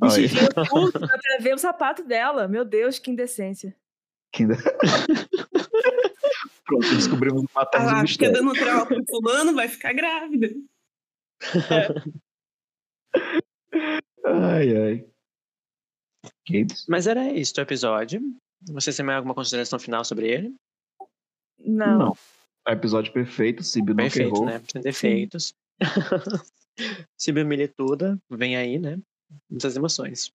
Vestidinho 0.00 0.48
curto, 0.70 0.98
dá 1.00 1.08
pra 1.18 1.38
ver 1.40 1.54
o 1.54 1.58
sapato 1.58 2.04
dela. 2.04 2.46
Meu 2.46 2.64
Deus, 2.64 3.00
que 3.00 3.10
indecência. 3.10 3.74
que 4.32 4.44
ainda- 4.44 4.56
Pronto, 6.64 6.88
descobrimos 6.94 7.42
o 7.42 7.46
Ah 7.46 7.60
matar 7.60 7.84
lá, 7.84 8.02
do 8.02 8.08
fica 8.08 8.30
dando 8.30 8.52
trauma 8.54 8.86
pro 8.86 9.04
fulano, 9.10 9.52
vai 9.54 9.68
ficar 9.68 9.92
grávida. 9.92 10.50
Ai, 14.24 14.76
ai. 14.76 15.06
Mas 16.88 17.06
era 17.06 17.30
isso 17.32 17.52
o 17.58 17.62
episódio. 17.62 18.20
Vocês 18.68 18.96
têm 18.96 19.04
mais 19.04 19.16
alguma 19.16 19.34
consideração 19.34 19.78
final 19.78 20.04
sobre 20.04 20.28
ele? 20.28 20.54
Não. 21.58 22.16
É 22.66 22.72
episódio 22.72 23.12
perfeito, 23.12 23.62
Sibyl 23.62 23.94
não 23.94 24.04
Perfeito, 24.04 24.34
errou. 24.34 24.46
né? 24.46 24.62
Sem 24.70 24.82
defeitos. 24.82 25.54
Sibyl 27.16 27.46
Milituda, 27.46 28.18
vem 28.30 28.56
aí, 28.56 28.78
né? 28.78 28.98
Muitas 29.50 29.76
emoções. 29.76 30.32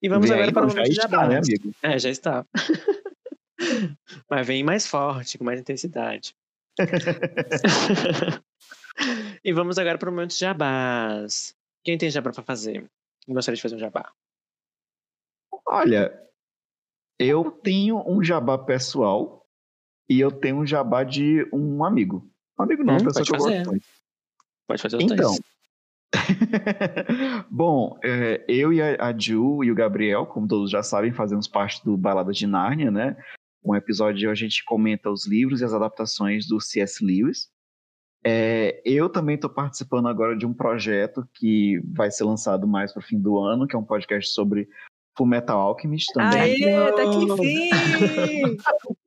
E 0.00 0.08
vamos 0.08 0.28
Vem 0.28 0.34
agora 0.34 0.48
aí, 0.48 0.54
para 0.54 0.64
o 0.64 0.68
não, 0.68 0.70
já 0.70 0.76
momento 0.76 0.92
está, 0.92 1.08
jabá. 1.08 1.28
né, 1.28 1.38
amigo? 1.38 1.74
É, 1.82 1.98
já 1.98 2.10
está. 2.10 2.46
Mas 4.30 4.46
vem 4.46 4.62
mais 4.62 4.86
forte, 4.86 5.36
com 5.38 5.44
mais 5.44 5.60
intensidade. 5.60 6.34
e 9.44 9.52
vamos 9.52 9.78
agora 9.78 9.98
para 9.98 10.08
o 10.08 10.12
momento 10.12 10.38
jabás. 10.38 11.54
Quem 11.84 11.98
tem 11.98 12.10
jabá 12.10 12.32
para 12.32 12.42
fazer? 12.42 12.88
Gostaria 13.26 13.56
de 13.56 13.62
fazer 13.62 13.76
um 13.76 13.80
jabá? 13.80 14.12
Olha, 15.66 16.16
eu 17.18 17.50
tenho 17.50 18.02
um 18.08 18.22
jabá 18.22 18.56
pessoal 18.56 19.37
e 20.08 20.20
eu 20.20 20.30
tenho 20.30 20.56
um 20.58 20.66
jabá 20.66 21.04
de 21.04 21.46
um 21.52 21.84
amigo. 21.84 22.28
Um 22.58 22.62
amigo 22.64 22.82
não, 22.84 22.94
Hum, 22.96 23.04
pessoa 23.04 23.12
pode 23.14 23.30
que 23.30 23.36
eu 23.36 23.40
fazer. 23.40 23.56
gosto 23.58 23.70
muito. 23.70 23.86
Pode 24.66 24.82
fazer 24.82 24.96
os 24.96 25.04
Então, 25.04 25.16
dois. 25.16 25.40
Bom, 27.50 27.98
é, 28.02 28.44
eu 28.48 28.72
e 28.72 28.80
a, 28.80 29.08
a 29.08 29.16
Ju 29.18 29.62
e 29.64 29.70
o 29.70 29.74
Gabriel, 29.74 30.26
como 30.26 30.48
todos 30.48 30.70
já 30.70 30.82
sabem, 30.82 31.12
fazemos 31.12 31.46
parte 31.46 31.84
do 31.84 31.96
Balada 31.96 32.32
de 32.32 32.46
Nárnia, 32.46 32.90
né? 32.90 33.16
Um 33.64 33.74
episódio 33.74 34.14
onde 34.16 34.26
a 34.28 34.34
gente 34.34 34.64
comenta 34.64 35.10
os 35.10 35.26
livros 35.26 35.60
e 35.60 35.64
as 35.64 35.74
adaptações 35.74 36.46
do 36.46 36.60
C.S. 36.60 37.04
Lewis. 37.04 37.48
É, 38.24 38.80
eu 38.84 39.08
também 39.08 39.34
estou 39.36 39.50
participando 39.50 40.08
agora 40.08 40.36
de 40.36 40.44
um 40.46 40.52
projeto 40.52 41.26
que 41.34 41.80
vai 41.94 42.10
ser 42.10 42.24
lançado 42.24 42.66
mais 42.66 42.92
para 42.92 43.00
o 43.00 43.04
fim 43.04 43.18
do 43.20 43.38
ano, 43.38 43.66
que 43.66 43.76
é 43.76 43.78
um 43.78 43.84
podcast 43.84 44.32
sobre 44.32 44.68
Fullmetal 45.16 45.60
Alchemist 45.60 46.12
também. 46.12 46.40
Aê, 46.40 46.92
tá 46.92 47.02
que 47.10 47.16
enfim! 47.24 48.56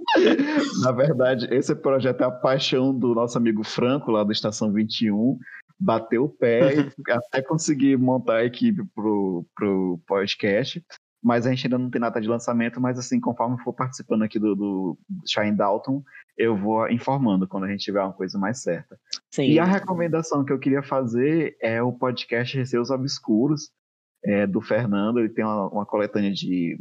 Na 0.82 0.92
verdade, 0.92 1.48
esse 1.54 1.74
projeto 1.76 2.22
é 2.22 2.26
a 2.26 2.32
paixão 2.32 2.94
do 2.98 3.14
nosso 3.14 3.38
amigo 3.38 3.64
Franco, 3.64 4.12
lá 4.12 4.24
da 4.24 4.32
Estação 4.32 4.72
21. 4.72 5.40
Bateu 5.80 6.26
o 6.26 6.30
pé 6.30 6.76
e 6.76 6.92
até 7.12 7.42
conseguir 7.42 7.98
montar 7.98 8.38
a 8.38 8.46
equipe 8.46 8.84
pro, 8.94 9.46
pro 9.56 10.00
podcast. 10.08 10.84
Mas 11.24 11.46
a 11.46 11.52
gente 11.52 11.68
ainda 11.68 11.78
não 11.78 11.90
tem 11.90 12.02
data 12.02 12.20
de 12.20 12.28
lançamento, 12.28 12.82
mas 12.82 12.98
assim, 12.98 13.20
conforme 13.20 13.62
for 13.64 13.74
participando 13.74 14.24
aqui 14.24 14.40
do, 14.40 14.56
do 14.56 14.98
Shine 15.26 15.56
Dalton, 15.56 16.04
eu 16.36 16.58
vou 16.58 16.90
informando 16.90 17.48
quando 17.48 17.66
a 17.66 17.68
gente 17.68 17.84
tiver 17.84 18.02
uma 18.02 18.14
coisa 18.14 18.40
mais 18.40 18.62
certa. 18.62 18.98
Sim. 19.30 19.44
E 19.44 19.60
a 19.60 19.66
recomendação 19.66 20.44
que 20.44 20.52
eu 20.52 20.58
queria 20.58 20.82
fazer 20.82 21.56
é 21.62 21.82
o 21.82 21.94
podcast 21.94 22.58
Receios 22.58 22.90
Obscuros, 22.90 23.70
é, 24.24 24.46
do 24.46 24.62
Fernando. 24.62 25.20
Ele 25.20 25.30
tem 25.30 25.44
uma, 25.44 25.68
uma 25.70 25.86
coletânea 25.86 26.32
de. 26.32 26.80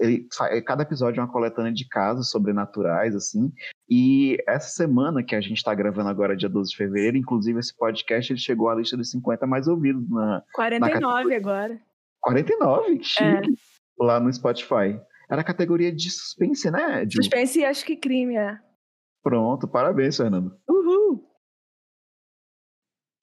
Ele, 0.00 0.26
fa- 0.36 0.48
cada 0.62 0.82
episódio 0.82 1.20
é 1.20 1.22
uma 1.24 1.30
coletânea 1.32 1.72
de 1.72 1.86
casos 1.86 2.30
sobrenaturais, 2.30 3.14
assim. 3.14 3.52
E 3.88 4.36
essa 4.48 4.68
semana 4.68 5.22
que 5.22 5.34
a 5.34 5.40
gente 5.40 5.58
está 5.58 5.74
gravando 5.74 6.08
agora, 6.08 6.36
dia 6.36 6.48
12 6.48 6.70
de 6.70 6.76
fevereiro, 6.76 7.16
inclusive 7.16 7.58
esse 7.58 7.76
podcast 7.76 8.32
ele 8.32 8.40
chegou 8.40 8.68
à 8.68 8.74
lista 8.74 8.96
dos 8.96 9.10
50 9.10 9.46
mais 9.46 9.68
ouvidos 9.68 10.08
na 10.08 10.42
49 10.54 11.34
agora. 11.34 11.80
49, 12.20 12.98
que 12.98 13.04
chique, 13.04 13.54
lá 13.98 14.18
no 14.20 14.32
Spotify. 14.32 14.98
Era 15.30 15.40
a 15.40 15.44
categoria 15.44 15.90
de 15.94 16.10
suspense, 16.10 16.70
né, 16.70 17.04
Ju? 17.08 17.22
Suspense 17.22 17.58
e 17.60 17.64
acho 17.64 17.84
que 17.84 17.96
crime, 17.96 18.36
é. 18.36 18.58
Pronto, 19.22 19.66
parabéns, 19.68 20.16
Fernando. 20.16 20.56
Uhul! 20.68 21.24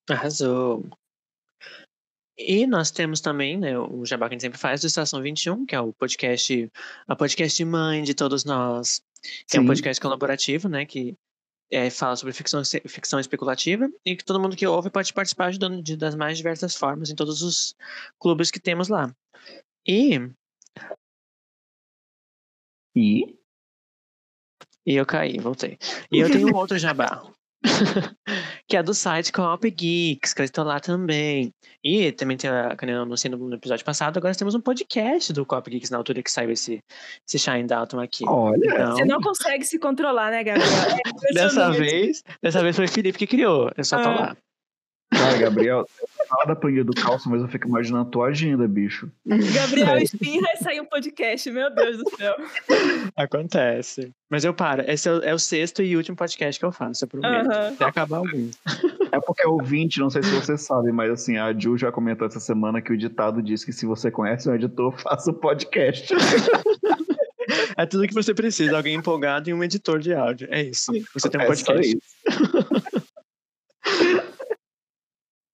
Arrasou. 0.08 0.88
E 2.42 2.66
nós 2.66 2.90
temos 2.90 3.20
também, 3.20 3.58
né, 3.58 3.78
o 3.78 4.04
jabá 4.06 4.26
que 4.26 4.34
a 4.34 4.36
gente 4.36 4.42
sempre 4.42 4.58
faz 4.58 4.80
do 4.80 4.86
Estação 4.86 5.20
21, 5.20 5.66
que 5.66 5.74
é 5.74 5.80
o 5.80 5.92
podcast, 5.92 6.72
a 7.06 7.14
podcast 7.14 7.64
mãe 7.64 8.02
de 8.02 8.14
todos 8.14 8.44
nós, 8.44 9.02
que 9.46 9.58
é 9.58 9.60
um 9.60 9.66
podcast 9.66 10.00
colaborativo, 10.00 10.68
né, 10.68 10.86
que 10.86 11.14
é, 11.70 11.90
fala 11.90 12.16
sobre 12.16 12.32
ficção, 12.32 12.62
ficção 12.86 13.20
especulativa 13.20 13.88
e 14.04 14.16
que 14.16 14.24
todo 14.24 14.40
mundo 14.40 14.56
que 14.56 14.66
ouve 14.66 14.90
pode 14.90 15.12
participar 15.12 15.46
ajudando 15.46 15.82
de, 15.82 15.96
das 15.96 16.14
mais 16.14 16.38
diversas 16.38 16.74
formas 16.74 17.10
em 17.10 17.14
todos 17.14 17.42
os 17.42 17.76
clubes 18.18 18.50
que 18.50 18.58
temos 18.58 18.88
lá. 18.88 19.14
E, 19.86 20.18
E 22.96 23.40
e 24.86 24.96
eu 24.96 25.06
caí, 25.06 25.38
voltei. 25.38 25.78
E 26.10 26.18
eu 26.18 26.30
tenho 26.30 26.48
um 26.48 26.56
outro 26.56 26.78
jabá. 26.78 27.22
que 28.68 28.76
é 28.76 28.82
do 28.82 28.94
site 28.94 29.32
Co-op 29.32 29.70
Geeks, 29.70 30.32
que 30.34 30.40
eu 30.40 30.44
estou 30.44 30.64
lá 30.64 30.80
também. 30.80 31.52
E 31.84 32.12
também 32.12 32.36
tem 32.36 32.48
a 32.50 32.76
que 32.76 32.84
eu 32.84 33.02
anunciei 33.02 33.30
no 33.34 33.54
episódio 33.54 33.84
passado, 33.84 34.16
agora 34.18 34.34
temos 34.34 34.54
um 34.54 34.60
podcast 34.60 35.32
do 35.32 35.46
Co-op 35.46 35.70
Geeks 35.70 35.90
na 35.90 35.96
altura 35.98 36.22
que 36.22 36.30
saiu 36.30 36.50
esse, 36.50 36.80
esse 37.26 37.38
Shine 37.38 37.64
Dalton 37.64 38.00
aqui. 38.00 38.24
olha, 38.28 38.66
Então, 38.66 38.92
Você 38.96 39.04
não 39.04 39.20
consegue 39.20 39.64
se 39.64 39.78
controlar, 39.78 40.30
né, 40.30 40.44
Gabriel? 40.44 40.68
É 40.70 41.32
dessa 41.34 41.70
vez, 41.70 42.22
dessa 42.42 42.62
vez 42.62 42.76
foi 42.76 42.84
o 42.84 42.88
Felipe 42.88 43.18
que 43.18 43.26
criou. 43.26 43.70
Eu 43.76 43.84
só 43.84 44.02
tô 44.02 44.08
Ah. 44.08 44.14
lá. 44.20 44.36
Cara, 45.12 45.36
Gabriel, 45.38 45.86
fala 46.28 46.44
da 46.46 46.56
planilha 46.56 46.84
do 46.84 46.92
calço, 46.94 47.28
mas 47.28 47.42
eu 47.42 47.48
fico 47.48 47.66
imaginando 47.66 48.08
a 48.08 48.10
tua 48.10 48.28
agenda, 48.28 48.66
bicho. 48.68 49.10
Gabriel 49.26 49.98
espirra 49.98 50.46
e 50.54 50.62
sai 50.62 50.80
um 50.80 50.84
podcast, 50.84 51.50
meu 51.50 51.74
Deus 51.74 51.98
do 51.98 52.10
céu. 52.16 52.36
Acontece. 53.16 54.12
Mas 54.30 54.44
eu 54.44 54.54
paro. 54.54 54.84
Esse 54.86 55.08
é 55.08 55.12
o, 55.12 55.22
é 55.22 55.34
o 55.34 55.38
sexto 55.38 55.82
e 55.82 55.96
último 55.96 56.16
podcast 56.16 56.58
que 56.58 56.64
eu 56.64 56.70
faço, 56.70 57.04
eu 57.04 57.08
prometo. 57.08 57.50
Aham. 57.50 57.68
Até 57.68 57.84
acabar 57.84 58.18
algum. 58.18 58.48
É 59.12 59.20
porque 59.20 59.42
que 59.42 59.46
é 59.46 59.48
ouvinte, 59.48 59.98
não 59.98 60.10
sei 60.10 60.22
se 60.22 60.30
você 60.30 60.56
sabe, 60.56 60.92
mas 60.92 61.10
assim, 61.10 61.36
a 61.36 61.52
Ju 61.52 61.76
já 61.76 61.90
comentou 61.90 62.26
essa 62.26 62.38
semana 62.38 62.80
que 62.80 62.92
o 62.92 62.96
ditado 62.96 63.42
diz 63.42 63.64
que 63.64 63.72
se 63.72 63.86
você 63.86 64.10
conhece 64.10 64.48
um 64.48 64.54
editor, 64.54 64.96
faça 65.02 65.30
o 65.30 65.34
podcast. 65.34 66.14
É 67.76 67.84
tudo 67.86 68.06
que 68.06 68.14
você 68.14 68.32
precisa, 68.32 68.76
alguém 68.76 68.94
empolgado 68.94 69.50
e 69.50 69.54
um 69.54 69.64
editor 69.64 69.98
de 69.98 70.14
áudio. 70.14 70.46
É 70.50 70.62
isso. 70.62 70.92
Você 71.14 71.28
tem 71.28 71.40
um 71.40 71.44
É 71.44 71.54
só 71.56 71.72
podcast. 71.72 71.96
isso. 71.96 74.29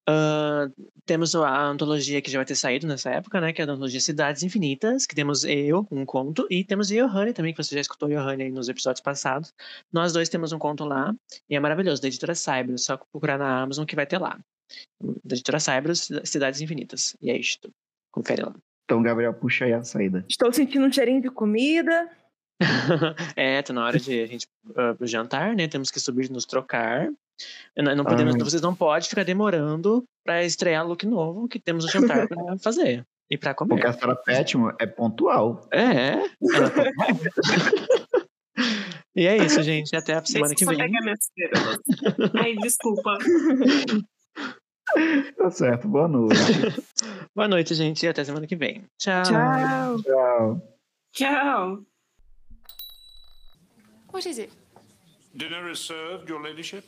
Ah, 0.09 0.71
temos 1.05 1.35
a 1.35 1.67
antologia 1.67 2.23
que 2.23 2.31
já 2.31 2.39
vai 2.39 2.47
ter 2.47 2.55
saído 2.55 2.87
nessa 2.87 3.11
época, 3.11 3.41
né? 3.41 3.53
Que 3.53 3.61
é 3.61 3.65
a 3.65 3.69
antologia 3.69 4.01
Cidades 4.01 4.43
Infinitas, 4.43 5.05
que 5.05 5.15
temos 5.15 5.45
eu, 5.45 5.87
um 5.91 6.05
conto, 6.05 6.47
e 6.49 6.63
temos 6.63 6.89
Johanne 6.89 7.33
também, 7.33 7.53
que 7.53 7.63
você 7.63 7.75
já 7.75 7.81
escutou 7.81 8.09
Johanne 8.09 8.45
aí 8.45 8.51
nos 8.51 8.69
episódios 8.69 9.01
passados. 9.01 9.53
Nós 9.93 10.13
dois 10.13 10.29
temos 10.29 10.53
um 10.53 10.59
conto 10.59 10.85
lá, 10.85 11.15
e 11.51 11.57
é 11.57 11.61
maravilhoso, 11.61 12.01
da 12.01 12.09
editora 12.09 12.35
Cybros, 12.35 12.85
só 12.85 12.97
procurar 12.97 13.39
na 13.39 13.63
Amazon 13.63 13.85
que 13.85 13.97
vai 13.97 14.07
ter 14.07 14.19
lá. 14.19 14.39
Da 15.25 15.35
editora 15.35 15.59
Cybros, 15.59 16.09
Cidades 16.25 16.61
Infinitas. 16.61 17.17
E 17.21 17.31
é 17.31 17.37
isto. 17.37 17.71
Confere 18.13 18.43
lá. 18.43 18.55
Então, 18.85 19.03
Gabriel, 19.03 19.35
puxa 19.35 19.65
aí 19.65 19.73
a 19.73 19.83
saída. 19.83 20.25
Estou 20.29 20.53
sentindo 20.53 20.87
um 20.87 20.93
cheirinho 20.93 21.21
de 21.21 21.31
comida. 21.31 22.09
é, 23.37 23.63
tá 23.63 23.73
na 23.73 23.85
hora 23.85 23.99
de 23.99 24.23
a 24.23 24.27
gente 24.27 24.49
ah, 24.75 24.97
jantar, 25.03 25.55
né? 25.55 25.69
Temos 25.69 25.91
que 25.91 26.01
subir 26.01 26.31
nos 26.31 26.45
trocar. 26.45 27.09
Não, 27.77 27.95
não 27.95 28.05
podemos, 28.05 28.35
Ai. 28.35 28.41
vocês 28.41 28.63
não 28.63 28.75
podem 28.75 29.09
ficar 29.09 29.25
demorando 29.25 30.05
pra 30.25 30.43
estrear 30.43 30.87
look 30.87 31.07
novo, 31.07 31.49
que 31.49 31.59
temos 31.59 31.85
o 31.85 31.89
jantar 31.89 32.27
pra 32.27 32.37
fazer 32.59 33.07
e 33.31 33.37
pra 33.37 33.55
comer. 33.55 33.75
Porque 33.75 33.87
a 33.87 33.93
Sarah 33.93 34.17
Petman 34.17 34.75
é 34.81 34.87
pontual. 34.87 35.67
É. 35.71 36.17
tá- 36.17 36.17
e 39.15 39.27
é 39.27 39.37
isso, 39.37 39.63
gente. 39.63 39.95
Até 39.95 40.15
a 40.15 40.25
semana 40.25 40.55
que 40.55 40.65
vem. 40.65 40.79
Ai, 42.41 42.55
desculpa. 42.57 43.19
Tá 45.37 45.51
certo, 45.51 45.89
boa 45.89 46.09
noite. 46.09 46.37
Boa 47.35 47.49
noite, 47.49 47.75
gente. 47.75 48.07
E 48.07 48.09
até 48.09 48.25
semana 48.25 48.47
que 48.47 48.57
vem. 48.57 48.85
Tchau. 48.99 49.23
Tchau. 49.25 50.03
Tchau. 50.03 50.63
Tchau. 51.13 51.96
What 54.17 54.25
is 54.25 54.39
it? 54.39 54.51
Dinner 55.37 55.69
is 55.69 55.79
served, 55.79 56.31
Your 56.31 56.43
Ladyship. 56.43 56.87